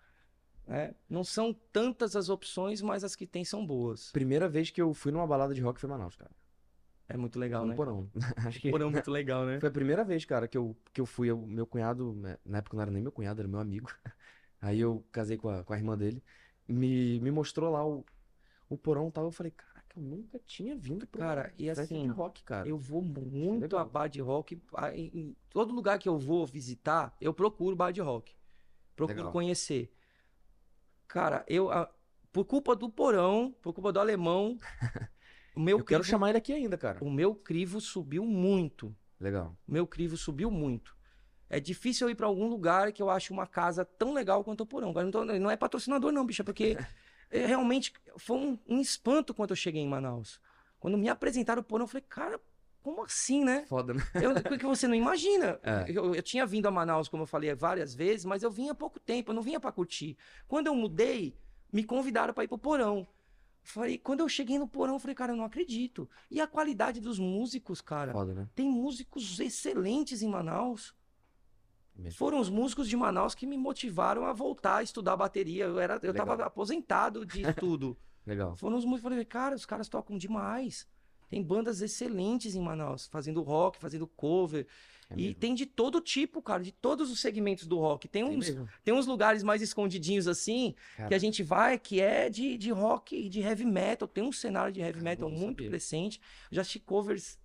[0.67, 0.95] Né?
[1.09, 4.11] Não são tantas as opções, mas as que tem são boas.
[4.11, 6.31] Primeira vez que eu fui numa balada de rock foi em Manaus, cara.
[7.07, 7.75] É muito legal, um né?
[7.75, 8.09] Porão.
[8.47, 8.71] Acho que...
[8.71, 9.59] Porão muito legal, né?
[9.59, 11.29] Foi a primeira vez, cara, que eu, que eu fui.
[11.29, 13.91] Eu, meu cunhado, né, na época não era nem meu cunhado, era meu amigo.
[14.59, 16.23] Aí eu casei com a, com a irmã dele.
[16.67, 18.03] Me, me mostrou lá o,
[18.67, 19.25] o porão e tal.
[19.25, 22.67] Eu falei, cara, eu nunca tinha vindo pro Cara, e assim, rock, cara.
[22.67, 24.61] Eu vou muito a bar de rock.
[24.93, 28.35] Em todo lugar que eu vou visitar, eu procuro bar de rock.
[28.95, 29.31] Procuro Legal.
[29.31, 29.93] conhecer.
[31.07, 31.71] Cara, eu.
[31.71, 31.89] A,
[32.31, 34.57] por culpa do porão, por culpa do alemão.
[35.55, 37.01] o meu eu crivo, quero chamar ele aqui ainda, cara.
[37.01, 38.93] O meu crivo subiu muito.
[39.19, 39.55] Legal.
[39.65, 40.95] O meu crivo subiu muito.
[41.49, 44.61] É difícil eu ir para algum lugar que eu ache uma casa tão legal quanto
[44.61, 44.91] o porão.
[44.91, 46.87] Não, tô, não é patrocinador, não, bicha, porque É,
[47.29, 50.39] realmente foi um, um, espanto quando eu cheguei em Manaus.
[50.79, 52.39] Quando me apresentaram o porão, eu falei, cara,
[52.81, 53.65] como assim, né?
[53.65, 54.03] Foda, né?
[54.13, 55.59] Eu, porque você não imagina.
[55.63, 55.85] É.
[55.87, 58.75] Eu, eu, tinha vindo a Manaus, como eu falei, várias vezes, mas eu vinha há
[58.75, 60.15] pouco tempo, eu não vinha para curtir.
[60.47, 61.35] Quando eu mudei,
[61.73, 63.07] me convidaram para ir pro porão.
[63.63, 66.07] Falei, quando eu cheguei no porão, eu falei, cara, eu não acredito.
[66.29, 68.11] E a qualidade dos músicos, cara.
[68.11, 68.47] Foda, né?
[68.53, 70.93] Tem músicos excelentes em Manaus.
[72.11, 75.65] Foram os músicos de Manaus que me motivaram a voltar a estudar bateria.
[75.65, 77.97] Eu, era, eu tava aposentado de tudo.
[78.25, 78.55] Legal.
[78.55, 79.09] Foram os músicos.
[79.09, 80.87] Falei, cara, os caras tocam demais.
[81.29, 84.67] Tem bandas excelentes em Manaus, fazendo rock, fazendo cover.
[85.09, 85.35] É e mesmo.
[85.35, 88.07] tem de todo tipo, cara, de todos os segmentos do rock.
[88.07, 91.09] Tem uns, tem, tem uns lugares mais escondidinhos assim, cara.
[91.09, 94.07] que a gente vai, que é de, de rock, de heavy metal.
[94.07, 95.69] Tem um cenário de heavy metal muito saber.
[95.69, 96.21] crescente.
[96.51, 97.39] Já assisti covers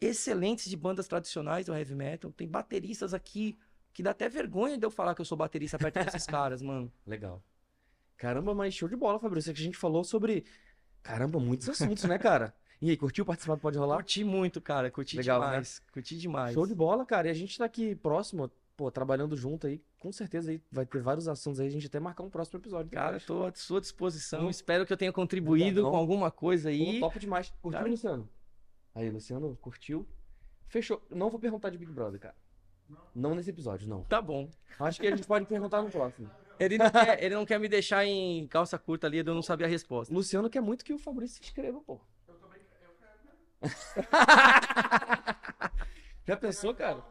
[0.00, 2.32] excelentes de bandas tradicionais do heavy metal.
[2.32, 3.56] Tem bateristas aqui
[3.92, 6.92] que dá até vergonha de eu falar que eu sou baterista perto desses caras, mano.
[7.06, 7.42] Legal.
[8.16, 9.50] Caramba, mas show de bola, Fabrício.
[9.50, 10.44] É que a gente falou sobre.
[11.02, 12.54] Caramba, muitos assuntos, né, cara?
[12.80, 13.96] E aí, curtiu participar do Pode Rolar?
[13.96, 14.90] Curti muito, cara.
[14.90, 15.46] Curti Legal, né?
[15.46, 15.80] demais.
[15.84, 15.92] Né?
[15.92, 16.54] Curti demais.
[16.54, 17.28] Show de bola, cara.
[17.28, 19.80] E a gente tá aqui próximo, pô, trabalhando junto aí.
[20.00, 21.68] Com certeza aí vai ter vários assuntos aí.
[21.68, 22.90] A gente até marcar um próximo episódio.
[22.90, 23.24] Cara, depois.
[23.24, 24.46] tô à sua disposição.
[24.46, 24.50] Hum.
[24.50, 26.98] Espero que eu tenha contribuído com alguma coisa aí.
[26.98, 27.52] Pô, top demais.
[27.62, 27.88] Curtiu, cara.
[27.88, 28.28] Luciano?
[28.94, 30.06] Aí, Luciano, curtiu?
[30.66, 31.00] Fechou.
[31.08, 32.34] Não vou perguntar de Big Brother, cara.
[33.14, 34.02] Não nesse episódio, não.
[34.04, 34.48] Tá bom.
[34.78, 36.30] Acho que a gente pode perguntar no próximo.
[36.58, 39.66] Ele não, quer, ele não quer me deixar em calça curta ali, eu não sabia
[39.66, 40.14] a resposta.
[40.14, 42.00] Luciano quer muito que o Fabrício se inscreva, pô.
[42.28, 43.18] Eu também eu quero.
[46.26, 47.02] Já pensou, cara?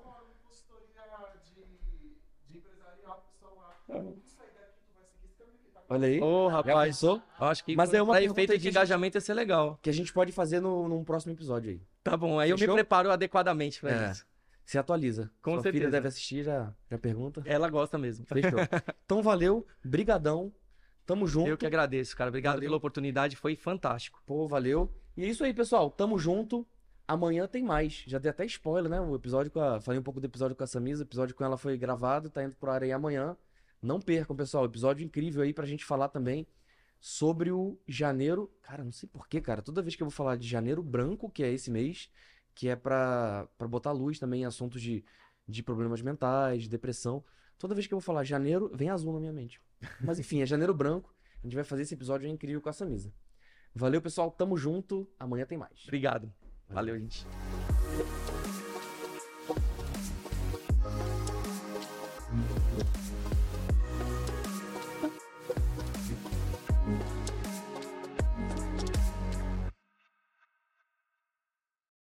[5.89, 6.21] Olha aí.
[6.21, 6.95] Ô, oh, rapaz.
[6.95, 7.21] pensou?
[7.37, 9.77] Acho que Mas é uma efeito de engajamento ia ser legal.
[9.81, 11.81] Que a gente pode fazer no, num próximo episódio aí.
[12.01, 12.67] Tá bom, aí Fechou?
[12.67, 14.11] eu me preparo adequadamente pra é.
[14.11, 14.30] isso
[14.71, 15.29] se atualiza.
[15.41, 15.81] Com Sua certeza.
[15.81, 17.43] filha deve assistir, já, já pergunta.
[17.45, 18.25] Ela gosta mesmo.
[18.25, 18.57] Fechou.
[19.03, 20.49] então valeu, brigadão.
[21.05, 21.49] Tamo junto.
[21.49, 22.29] Eu que agradeço, cara.
[22.29, 22.69] Obrigado valeu.
[22.69, 24.23] pela oportunidade, foi fantástico.
[24.25, 24.89] Pô, valeu.
[25.17, 25.91] E é isso aí, pessoal.
[25.91, 26.65] Tamo junto.
[27.05, 28.05] Amanhã tem mais.
[28.07, 29.01] Já dei até spoiler, né?
[29.01, 29.81] O episódio com a.
[29.81, 31.03] Falei um pouco do episódio com a Samisa.
[31.03, 33.35] O episódio com ela foi gravado, tá indo pro ar aí amanhã.
[33.81, 34.63] Não percam, pessoal.
[34.63, 36.47] Episódio incrível aí pra gente falar também
[36.97, 38.49] sobre o janeiro.
[38.61, 39.61] Cara, não sei porquê, cara.
[39.61, 42.09] Toda vez que eu vou falar de janeiro branco, que é esse mês,
[42.53, 45.03] que é para botar luz também em assuntos de,
[45.47, 47.23] de problemas mentais, de depressão.
[47.57, 49.61] Toda vez que eu vou falar janeiro, vem azul na minha mente.
[50.01, 51.13] Mas enfim, é janeiro branco.
[51.43, 53.13] A gente vai fazer esse episódio incrível com essa mesa.
[53.73, 54.29] Valeu, pessoal.
[54.29, 55.09] Tamo junto.
[55.19, 55.83] Amanhã tem mais.
[55.83, 56.31] Obrigado.
[56.69, 57.25] Valeu, Valeu gente.